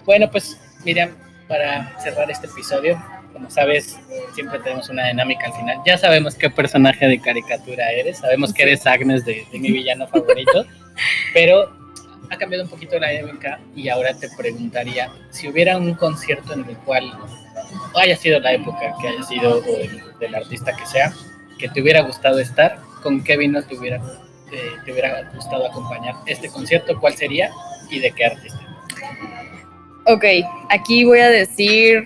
Bueno, 0.06 0.30
pues 0.30 0.58
Miriam, 0.84 1.12
para 1.48 1.98
cerrar 2.02 2.30
este 2.30 2.48
episodio, 2.48 3.02
como 3.32 3.50
sabes, 3.50 3.98
siempre 4.36 4.60
tenemos 4.60 4.90
una 4.90 5.08
dinámica 5.08 5.48
al 5.48 5.54
final. 5.54 5.78
Ya 5.86 5.98
sabemos 5.98 6.36
qué 6.36 6.50
personaje 6.50 7.08
de 7.08 7.22
caricatura 7.22 7.90
eres, 7.92 8.18
sabemos 8.18 8.54
que 8.54 8.64
eres 8.64 8.86
Agnes 8.86 9.24
de, 9.24 9.48
de 9.52 9.60
mi 9.60 9.72
villano 9.72 10.08
favorito, 10.08 10.66
pero 11.34 11.83
ha 12.30 12.38
cambiado 12.38 12.64
un 12.64 12.70
poquito 12.70 12.98
la 13.00 13.10
dinámica 13.10 13.60
y 13.76 13.90
ahora 13.90 14.14
te 14.14 14.30
preguntaría 14.38 15.12
si 15.30 15.48
hubiera 15.48 15.78
un 15.78 15.94
concierto 15.94 16.54
en 16.54 16.66
el 16.70 16.78
cual 16.78 17.12
haya 17.96 18.16
sido 18.16 18.40
la 18.40 18.54
época 18.54 18.94
que 19.02 19.08
haya 19.10 19.24
sido 19.24 19.60
o 19.60 19.78
el- 19.78 20.02
del 20.20 20.36
artista 20.36 20.76
que 20.76 20.86
sea, 20.86 21.14
que 21.58 21.70
te 21.70 21.82
hubiera 21.82 22.02
gustado 22.02 22.40
estar, 22.40 22.80
con 23.02 23.24
qué 23.24 23.38
vino 23.38 23.62
te 23.64 23.76
hubiera, 23.78 24.02
te 24.86 24.92
hubiera 24.92 25.30
gustado 25.34 25.68
acompañar 25.68 26.16
este 26.26 26.48
concierto, 26.50 27.00
cuál 27.00 27.14
sería 27.14 27.52
y 27.90 28.00
de 28.00 28.12
qué 28.12 28.26
artista. 28.26 28.60
Ok, 30.06 30.26
aquí 30.70 31.06
voy 31.06 31.20
a 31.20 31.30
decir, 31.30 32.06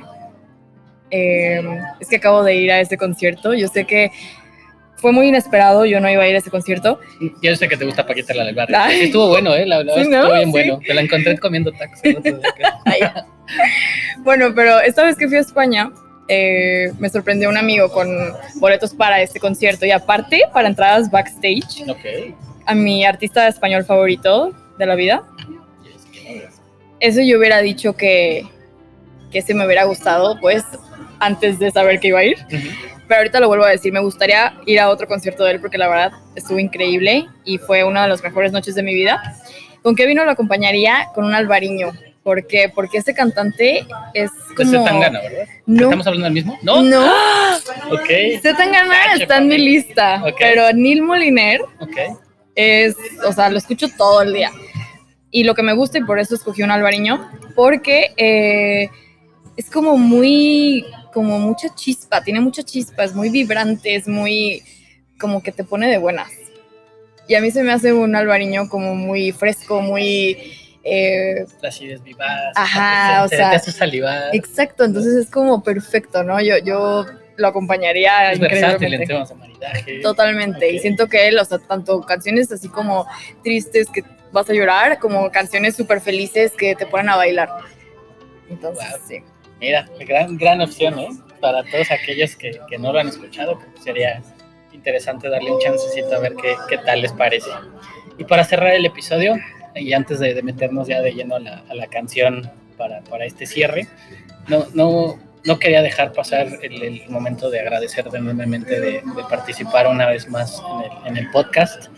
eh, 1.11 1.61
es 1.99 2.07
que 2.09 2.17
acabo 2.17 2.43
de 2.43 2.55
ir 2.55 2.71
a 2.71 2.79
este 2.79 2.97
concierto, 2.97 3.53
yo 3.53 3.67
sé 3.67 3.85
que 3.85 4.11
fue 4.97 5.11
muy 5.11 5.27
inesperado, 5.27 5.85
yo 5.85 5.99
no 5.99 6.09
iba 6.09 6.23
a 6.23 6.27
ir 6.27 6.35
a 6.35 6.39
ese 6.39 6.49
concierto. 6.49 6.99
Yo 7.41 7.55
sé 7.55 7.67
que 7.67 7.77
te 7.77 7.85
gusta 7.85 8.05
Paquita 8.05 8.33
la 8.33 8.45
del 8.45 8.55
barrio. 8.55 8.77
Ay. 8.79 8.97
Sí, 8.99 9.05
estuvo 9.05 9.29
bueno, 9.29 9.53
¿eh? 9.55 9.65
La, 9.65 9.83
la 9.83 9.93
Sí, 9.93 10.07
¿no? 10.09 10.17
estuvo 10.17 10.33
bien 10.33 10.45
Sí. 10.45 10.51
bueno. 10.51 10.79
Te 10.85 10.93
la 10.93 11.01
encontré 11.01 11.37
comiendo 11.37 11.71
tacos. 11.71 11.99
Bueno, 14.23 14.53
pero 14.53 14.79
esta 14.81 15.03
vez 15.05 15.15
que 15.15 15.27
fui 15.27 15.37
a 15.37 15.41
España, 15.41 15.91
eh, 16.27 16.91
me 16.99 17.09
sorprendió 17.09 17.47
un 17.47 17.55
amigo 17.57 17.89
con 17.89 18.09
boletos 18.55 18.93
para 18.93 19.21
este 19.21 19.39
concierto 19.39 19.85
y 19.85 19.91
aparte 19.91 20.41
para 20.51 20.67
entradas 20.67 21.09
backstage 21.09 21.83
ok. 21.87 22.35
a 22.65 22.75
mi 22.75 23.05
artista 23.05 23.47
español 23.47 23.85
favorito 23.85 24.51
de 24.77 24.85
la 24.85 24.95
vida. 24.95 25.23
Eso 26.99 27.21
yo 27.21 27.37
hubiera 27.37 27.61
dicho 27.61 27.95
que, 27.95 28.45
que 29.31 29.41
se 29.41 29.53
me 29.53 29.65
hubiera 29.65 29.83
gustado, 29.85 30.39
pues, 30.39 30.63
antes 31.19 31.59
de 31.59 31.71
saber 31.71 31.99
que 31.99 32.09
iba 32.09 32.19
a 32.19 32.23
ir. 32.23 32.37
Ujú. 32.47 32.67
Pero 33.07 33.19
ahorita 33.19 33.39
lo 33.39 33.47
vuelvo 33.47 33.63
a 33.65 33.69
decir, 33.69 33.93
me 33.93 34.01
gustaría 34.01 34.53
ir 34.65 34.79
a 34.79 34.89
otro 34.89 35.07
concierto 35.07 35.43
de 35.45 35.51
él 35.53 35.61
porque 35.61 35.77
la 35.77 35.87
verdad 35.87 36.11
estuvo 36.35 36.59
increíble 36.59 37.25
y 37.45 37.57
fue 37.57 37.83
una 37.83 38.03
de 38.03 38.09
las 38.09 38.21
mejores 38.21 38.51
noches 38.51 38.75
de 38.75 38.83
mi 38.83 38.93
vida. 38.93 39.21
¿Con 39.81 39.95
qué 39.95 40.05
vino 40.05 40.25
lo 40.25 40.31
acompañaría? 40.31 41.07
Con 41.15 41.23
un 41.23 41.33
albariño. 41.33 41.93
¿Por 42.23 42.45
qué? 42.45 42.69
Porque 42.73 42.97
este 42.97 43.13
cantante 43.13 43.87
es 44.13 44.29
Es 44.31 44.31
como... 44.57 44.69
Zetangana, 44.71 45.21
¿verdad? 45.21 45.45
No, 45.65 45.83
¿Estamos 45.85 46.07
hablando 46.07 46.25
del 46.25 46.33
mismo? 46.33 46.59
No. 46.61 46.81
no. 46.81 47.05
Ok. 47.91 48.09
Zetangana 48.41 48.93
Tache 49.11 49.23
está 49.23 49.37
en 49.37 49.47
mi 49.47 49.57
lista, 49.57 50.21
Ok. 50.25 50.35
pero 50.37 50.73
Neil 50.73 51.01
Moliner 51.01 51.61
Ok. 51.79 51.97
es, 52.55 52.95
o 53.25 53.31
sea, 53.31 53.49
lo 53.49 53.57
escucho 53.57 53.87
todo 53.97 54.21
el 54.23 54.33
día. 54.33 54.51
Y 55.31 55.45
lo 55.45 55.55
que 55.55 55.63
me 55.63 55.71
gusta, 55.73 55.97
y 55.99 56.03
por 56.03 56.19
eso 56.19 56.35
escogí 56.35 56.63
un 56.63 56.71
albariño, 56.71 57.29
porque 57.55 58.11
eh, 58.17 58.89
es 59.57 59.69
como 59.69 59.97
muy, 59.97 60.85
como 61.13 61.39
mucha 61.39 61.73
chispa, 61.75 62.23
tiene 62.23 62.39
mucha 62.39 62.63
chispa, 62.63 63.03
es 63.03 63.13
muy 63.13 63.29
vibrante, 63.29 63.95
es 63.95 64.07
muy, 64.07 64.63
como 65.19 65.41
que 65.43 65.51
te 65.51 65.63
pone 65.63 65.89
de 65.89 65.97
buenas. 65.97 66.29
Y 67.27 67.35
a 67.35 67.41
mí 67.41 67.51
se 67.51 67.63
me 67.63 67.73
hace 67.73 67.91
un 67.91 68.15
albariño 68.15 68.69
como 68.69 68.95
muy 68.95 69.31
fresco, 69.33 69.81
muy... 69.81 70.37
eh, 70.83 71.45
vivaz. 72.03 72.53
Ajá, 72.55 73.23
o 73.25 73.27
sea, 73.27 73.49
Te 73.49 73.55
hace 73.57 73.71
salivar. 73.73 74.29
exacto, 74.33 74.85
entonces 74.85 75.13
es 75.15 75.29
como 75.29 75.61
perfecto, 75.63 76.23
¿no? 76.23 76.39
Yo, 76.39 76.57
yo 76.59 77.05
lo 77.35 77.47
acompañaría 77.49 78.31
Es 78.31 78.39
versátil 78.39 78.93
en 78.93 79.01
increíblemente. 79.01 79.33
de 79.33 79.39
maridaje. 79.39 79.99
Totalmente. 80.01 80.71
Y 80.71 80.79
siento 80.79 81.07
que 81.07 81.27
él, 81.27 81.37
o 81.37 81.43
sea, 81.45 81.57
tanto 81.59 81.99
canciones 82.01 82.51
así 82.51 82.69
como 82.69 83.05
tristes 83.43 83.89
que 83.89 84.03
vas 84.31 84.49
a 84.49 84.53
llorar, 84.53 84.97
como 84.99 85.29
canciones 85.31 85.75
súper 85.75 85.99
felices 85.99 86.53
que 86.57 86.75
te 86.75 86.85
ponen 86.85 87.09
a 87.09 87.15
bailar. 87.17 87.49
Entonces, 88.49 88.89
Wow. 88.89 88.99
sí. 89.07 89.17
Mira, 89.59 89.87
gran, 89.99 90.37
gran 90.37 90.61
opción, 90.61 90.99
¿eh? 90.99 91.09
Para 91.41 91.63
todos 91.63 91.91
aquellos 91.91 92.35
que, 92.35 92.59
que 92.69 92.77
no 92.77 92.93
lo 92.93 92.99
han 92.99 93.07
escuchado, 93.07 93.59
sería 93.83 94.21
interesante 94.73 95.29
darle 95.29 95.51
un 95.51 95.59
chancecito 95.59 96.15
a 96.15 96.19
ver 96.19 96.35
qué, 96.35 96.55
qué 96.69 96.77
tal 96.79 97.01
les 97.01 97.11
parece. 97.13 97.49
Y 98.17 98.23
para 98.23 98.43
cerrar 98.43 98.73
el 98.73 98.85
episodio, 98.85 99.35
y 99.75 99.93
antes 99.93 100.19
de, 100.19 100.33
de 100.33 100.41
meternos 100.41 100.87
ya 100.87 101.01
de 101.01 101.11
lleno 101.11 101.35
a 101.35 101.39
la, 101.39 101.63
a 101.69 101.75
la 101.75 101.87
canción 101.87 102.51
para, 102.77 103.01
para 103.01 103.25
este 103.25 103.45
cierre, 103.45 103.87
no, 104.47 104.65
no, 104.73 105.19
no 105.43 105.59
quería 105.59 105.81
dejar 105.81 106.13
pasar 106.13 106.47
el, 106.61 106.81
el 106.81 107.09
momento 107.09 107.49
de 107.49 107.59
agradecer 107.59 108.05
enormemente 108.13 108.79
de, 108.79 108.91
de 108.91 109.23
participar 109.29 109.87
una 109.87 110.07
vez 110.07 110.27
más 110.27 110.61
en 110.61 110.91
el, 110.91 111.07
en 111.07 111.17
el 111.17 111.31
podcast. 111.31 111.89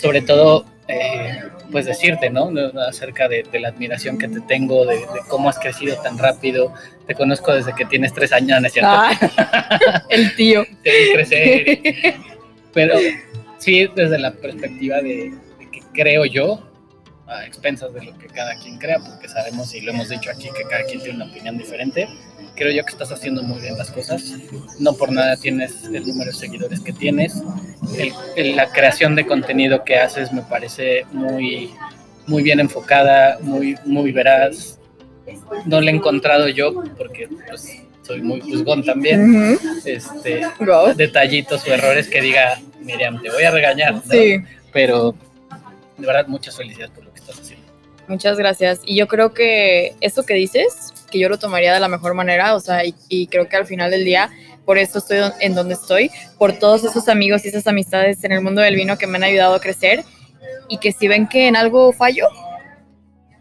Sobre 0.00 0.22
todo, 0.22 0.64
eh, 0.88 1.42
pues 1.70 1.84
decirte, 1.84 2.30
¿no? 2.30 2.50
Acerca 2.88 3.28
de, 3.28 3.42
de 3.42 3.60
la 3.60 3.68
admiración 3.68 4.18
que 4.18 4.26
te 4.26 4.40
tengo, 4.40 4.86
de, 4.86 4.96
de 4.96 5.20
cómo 5.28 5.50
has 5.50 5.58
crecido 5.58 5.96
tan 6.02 6.16
rápido. 6.16 6.72
Te 7.06 7.14
conozco 7.14 7.52
desde 7.52 7.74
que 7.74 7.84
tienes 7.84 8.14
tres 8.14 8.32
años, 8.32 8.60
¿no 8.60 8.66
es 8.66 8.72
cierto? 8.72 8.90
Ah, 8.90 10.04
el 10.08 10.34
tío. 10.34 10.64
Vi 10.82 11.12
crecer. 11.12 11.80
Pero 12.72 12.94
sí, 13.58 13.86
desde 13.94 14.18
la 14.18 14.32
perspectiva 14.32 14.96
de, 14.96 15.34
de 15.58 15.70
que 15.70 15.82
creo 15.92 16.24
yo, 16.24 16.66
a 17.26 17.44
expensas 17.44 17.92
de 17.92 18.04
lo 18.04 18.16
que 18.16 18.26
cada 18.28 18.58
quien 18.58 18.78
crea, 18.78 18.98
porque 18.98 19.28
sabemos 19.28 19.74
y 19.74 19.82
lo 19.82 19.92
hemos 19.92 20.08
dicho 20.08 20.30
aquí 20.30 20.48
que 20.56 20.62
cada 20.64 20.84
quien 20.84 21.00
tiene 21.00 21.16
una 21.16 21.26
opinión 21.26 21.58
diferente. 21.58 22.08
Creo 22.58 22.72
yo 22.72 22.84
que 22.84 22.90
estás 22.90 23.12
haciendo 23.12 23.42
muy 23.44 23.60
bien 23.60 23.78
las 23.78 23.92
cosas. 23.92 24.34
No 24.80 24.94
por 24.94 25.12
nada 25.12 25.36
tienes 25.36 25.84
el 25.84 26.04
número 26.04 26.32
de 26.32 26.36
seguidores 26.36 26.80
que 26.80 26.92
tienes. 26.92 27.40
El, 28.36 28.56
la 28.56 28.68
creación 28.70 29.14
de 29.14 29.26
contenido 29.26 29.84
que 29.84 29.96
haces 29.96 30.32
me 30.32 30.42
parece 30.42 31.06
muy, 31.12 31.70
muy 32.26 32.42
bien 32.42 32.58
enfocada, 32.58 33.38
muy, 33.40 33.76
muy 33.84 34.10
veraz. 34.10 34.80
No 35.66 35.80
la 35.80 35.92
he 35.92 35.94
encontrado 35.94 36.48
yo 36.48 36.82
porque 36.96 37.28
pues, 37.48 37.80
soy 38.02 38.22
muy 38.22 38.40
juzgón 38.40 38.84
también. 38.84 39.56
este, 39.84 40.42
Detallitos 40.96 41.64
o 41.64 41.72
errores 41.72 42.08
que 42.08 42.20
diga, 42.20 42.60
Miriam, 42.80 43.22
te 43.22 43.30
voy 43.30 43.44
a 43.44 43.52
regañar. 43.52 44.02
Sí. 44.10 44.42
Pero 44.72 45.14
de 45.96 46.06
verdad, 46.06 46.26
muchas 46.26 46.56
felicidades 46.56 46.90
por 46.92 47.04
lo 47.04 47.12
que 47.12 47.20
estás 47.20 47.38
haciendo. 47.38 47.66
Muchas 48.08 48.36
gracias. 48.38 48.80
Y 48.84 48.96
yo 48.96 49.06
creo 49.06 49.34
que 49.34 49.94
eso 50.00 50.24
que 50.24 50.34
dices, 50.34 50.94
que 51.10 51.18
yo 51.18 51.28
lo 51.28 51.38
tomaría 51.38 51.72
de 51.72 51.80
la 51.80 51.88
mejor 51.88 52.14
manera, 52.14 52.54
o 52.54 52.60
sea, 52.60 52.82
y, 52.84 53.26
creo 53.28 53.48
que 53.48 53.56
al 53.56 53.66
final 53.66 53.90
del 53.90 54.04
día, 54.04 54.30
por 54.64 54.78
eso 54.78 54.98
estoy 54.98 55.18
en 55.40 55.54
donde 55.54 55.74
estoy, 55.74 56.10
por 56.38 56.52
todos 56.58 56.84
esos 56.84 57.08
amigos 57.08 57.44
y 57.44 57.48
esas 57.48 57.66
amistades 57.66 58.22
en 58.24 58.32
el 58.32 58.40
mundo 58.40 58.60
del 58.60 58.76
vino 58.76 58.98
que 58.98 59.06
me 59.06 59.16
han 59.16 59.24
ayudado 59.24 59.54
a 59.54 59.60
crecer 59.60 60.04
y 60.68 60.78
que 60.78 60.92
si 60.92 61.08
ven 61.08 61.28
que 61.28 61.48
en 61.48 61.56
algo 61.56 61.92
fallo, 61.92 62.26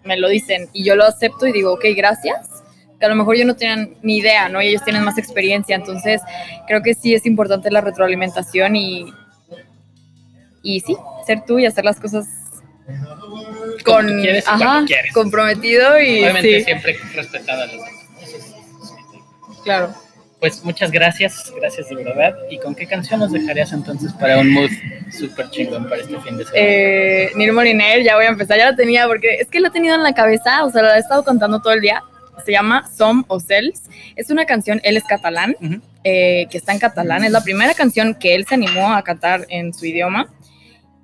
me 0.03 0.17
lo 0.17 0.29
dicen 0.29 0.69
y 0.73 0.83
yo 0.83 0.95
lo 0.95 1.05
acepto 1.05 1.45
y 1.47 1.51
digo, 1.51 1.73
ok, 1.73 1.85
gracias. 1.95 2.47
Que 2.99 3.05
a 3.05 3.09
lo 3.09 3.15
mejor 3.15 3.37
yo 3.37 3.45
no 3.45 3.55
tenía 3.55 3.89
ni 4.01 4.17
idea, 4.17 4.49
¿no? 4.49 4.59
Y 4.61 4.69
ellos 4.69 4.83
tienen 4.83 5.03
más 5.03 5.19
experiencia, 5.19 5.75
entonces 5.75 6.21
creo 6.65 6.81
que 6.81 6.95
sí 6.95 7.13
es 7.13 7.27
importante 7.27 7.69
la 7.69 7.81
retroalimentación 7.81 8.75
y, 8.75 9.05
y 10.63 10.79
sí, 10.79 10.97
ser 11.25 11.43
tú 11.45 11.59
y 11.59 11.65
hacer 11.65 11.85
las 11.85 11.99
cosas 11.99 12.25
con 13.83 14.07
ajá, 14.45 14.85
comprometido 15.13 15.99
y 16.01 16.23
obviamente 16.23 16.63
siempre 16.63 16.97
respetando 17.13 17.63
a 17.63 17.65
los 17.67 17.75
demás. 17.75 17.91
Claro. 19.63 19.93
Pues 20.39 20.63
muchas 20.63 20.91
gracias, 20.91 21.51
gracias 21.59 21.89
de 21.89 21.95
verdad. 21.95 22.35
¿Y 22.49 22.59
con 22.59 22.75
qué 22.75 22.85
canción 22.85 23.19
nos 23.19 23.31
dejarías 23.31 23.73
entonces 23.73 24.13
para 24.13 24.37
un 24.37 24.51
mood 24.51 24.69
súper 25.11 25.49
chingón 25.49 25.89
para 25.89 26.01
este 26.01 26.19
fin 26.21 26.37
de 26.37 26.45
semana? 26.45 26.63
Eh, 26.63 27.31
Nir 27.35 28.03
ya 28.03 28.15
voy 28.15 28.25
a 28.25 28.29
empezar, 28.29 28.57
ya 28.57 28.69
la 28.69 28.75
tenía 28.75 29.07
porque 29.07 29.35
es 29.35 29.47
que 29.47 29.59
la 29.59 29.69
he 29.69 29.71
tenido 29.71 29.95
en 29.95 30.03
la 30.03 30.13
cabeza, 30.13 30.63
o 30.63 30.69
sea, 30.69 30.83
la 30.83 30.95
he 30.95 30.99
estado 30.99 31.23
contando 31.23 31.59
todo 31.59 31.73
el 31.73 31.81
día. 31.81 32.03
Se 32.45 32.51
llama 32.51 32.87
Som 32.95 33.25
o 33.27 33.39
Cels. 33.39 33.81
Es 34.15 34.29
una 34.29 34.45
canción, 34.45 34.79
él 34.83 34.95
es 34.95 35.03
catalán, 35.05 35.57
eh, 36.03 36.45
que 36.51 36.59
está 36.59 36.71
en 36.71 36.79
catalán. 36.79 37.23
Es 37.23 37.31
la 37.31 37.41
primera 37.41 37.73
canción 37.73 38.13
que 38.13 38.35
él 38.35 38.45
se 38.47 38.53
animó 38.53 38.93
a 38.93 39.01
cantar 39.01 39.47
en 39.49 39.73
su 39.73 39.87
idioma. 39.87 40.29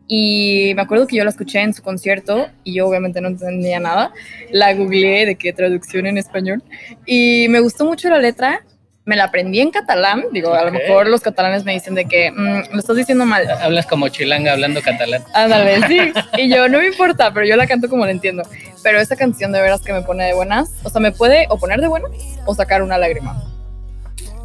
Y 0.08 0.74
me 0.76 0.82
acuerdo 0.82 1.08
que 1.08 1.16
yo 1.16 1.24
la 1.24 1.30
escuché 1.30 1.62
en 1.62 1.74
su 1.74 1.82
concierto 1.82 2.48
y 2.64 2.76
yo 2.76 2.88
obviamente 2.88 3.22
no 3.22 3.30
entendía 3.30 3.80
nada. 3.80 4.12
La 4.52 4.74
googleé 4.74 5.26
de 5.26 5.36
qué 5.36 5.54
traducción 5.54 6.06
en 6.06 6.18
español. 6.18 6.62
Y 7.06 7.48
me 7.50 7.60
gustó 7.60 7.86
mucho 7.86 8.10
la 8.10 8.20
letra. 8.20 8.62
Me 9.06 9.16
la 9.18 9.26
aprendí 9.26 9.60
en 9.60 9.72
catalán. 9.72 10.24
Digo, 10.32 10.54
a 10.54 10.64
lo 10.64 10.72
mejor 10.72 11.08
los 11.08 11.22
catalanes 11.22 11.66
me 11.66 11.74
dicen 11.74 11.94
de 11.94 12.06
que 12.06 12.32
mm, 12.32 12.74
lo 12.74 12.80
estás 12.80 12.96
diciendo 12.96 13.26
mal. 13.26 13.50
Hablas 13.50 13.86
como 13.86 14.08
chilanga 14.08 14.54
hablando 14.54 14.82
catalán. 14.82 15.24
Ándale, 15.34 15.88
sí. 15.88 16.00
Y 16.38 16.50
yo, 16.50 16.70
no 16.70 16.80
me 16.80 16.88
importa, 16.88 17.34
pero 17.34 17.46
yo 17.46 17.56
la 17.56 17.68
canto 17.68 17.90
como 17.90 18.06
la 18.06 18.12
entiendo. 18.12 18.44
Pero 18.82 19.00
esa 19.00 19.16
canción 19.16 19.52
de 19.52 19.62
veras 19.62 19.82
que 19.82 19.94
me 19.94 20.02
pone 20.02 20.26
de 20.26 20.34
buenas. 20.34 20.70
O 20.84 20.90
sea, 20.90 21.02
me 21.02 21.12
puede 21.12 21.48
o 21.50 21.58
poner 21.58 21.82
de 21.82 21.88
buenas 21.88 22.12
o 22.46 22.56
sacar 22.56 22.82
una 22.82 22.98
lágrima. 22.98 23.53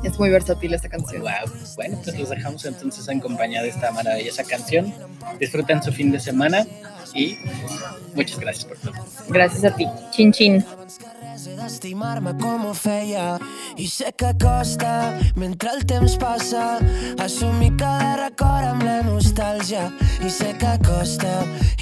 Es 0.02 0.18
muy 0.18 0.30
versátil 0.30 0.74
esta 0.74 0.88
canción. 0.88 1.22
Wow. 1.22 1.52
Bueno, 1.76 1.98
pues 2.04 2.18
los 2.18 2.30
dejamos 2.30 2.64
entonces 2.64 3.06
en 3.08 3.20
compañía 3.20 3.62
de 3.62 3.68
esta 3.68 3.90
maravillosa 3.90 4.44
canción. 4.44 4.92
Disfruten 5.38 5.82
su 5.82 5.92
fin 5.92 6.12
de 6.12 6.20
semana 6.20 6.66
y 7.14 7.38
muchas 8.14 8.38
gracias 8.38 8.64
por 8.64 8.78
todo. 8.78 8.92
Gracias 9.28 9.64
a 9.64 9.74
ti. 9.74 9.86
Chin 10.12 10.32
chin. 10.32 10.64
d'estimar-me 11.38 12.32
com 12.40 12.66
ho 12.66 12.74
feia 12.74 13.38
i 13.78 13.86
sé 13.86 14.10
que 14.20 14.32
costa 14.42 14.92
mentre 15.36 15.70
el 15.76 15.84
temps 15.86 16.16
passa 16.18 16.64
assumir 17.24 17.70
cada 17.78 18.16
record 18.24 18.66
amb 18.72 18.86
la 18.88 18.96
nostàlgia 19.06 19.84
i 20.26 20.32
sé 20.38 20.54
que 20.62 20.74
costa 20.88 21.34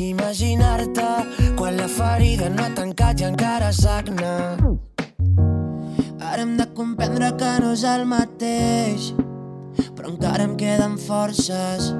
imaginar-te 0.09 1.09
quan 1.57 1.81
la 1.81 1.89
ferida 1.89 2.53
no 2.53 2.67
ha 2.67 2.75
tancat 2.77 3.25
i 3.25 3.31
encara 3.31 3.73
sagna 3.73 4.35
Ara 6.27 6.43
hem 6.43 6.57
de 6.59 6.67
comprendre 6.75 7.31
que 7.39 7.51
no 7.63 7.73
és 7.77 7.85
el 7.87 8.05
mateix, 8.11 9.13
però 9.97 10.11
encara 10.13 10.49
em 10.49 10.57
queden 10.61 10.99
forces. 11.09 11.93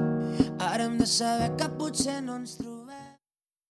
Ara 0.59 0.83
hem 0.85 0.97
de 1.01 1.07
saber 1.17 1.53
que 1.59 1.69
potser 1.79 2.19
no 2.21 2.41
ens 2.41 2.57
trobem 2.59 2.76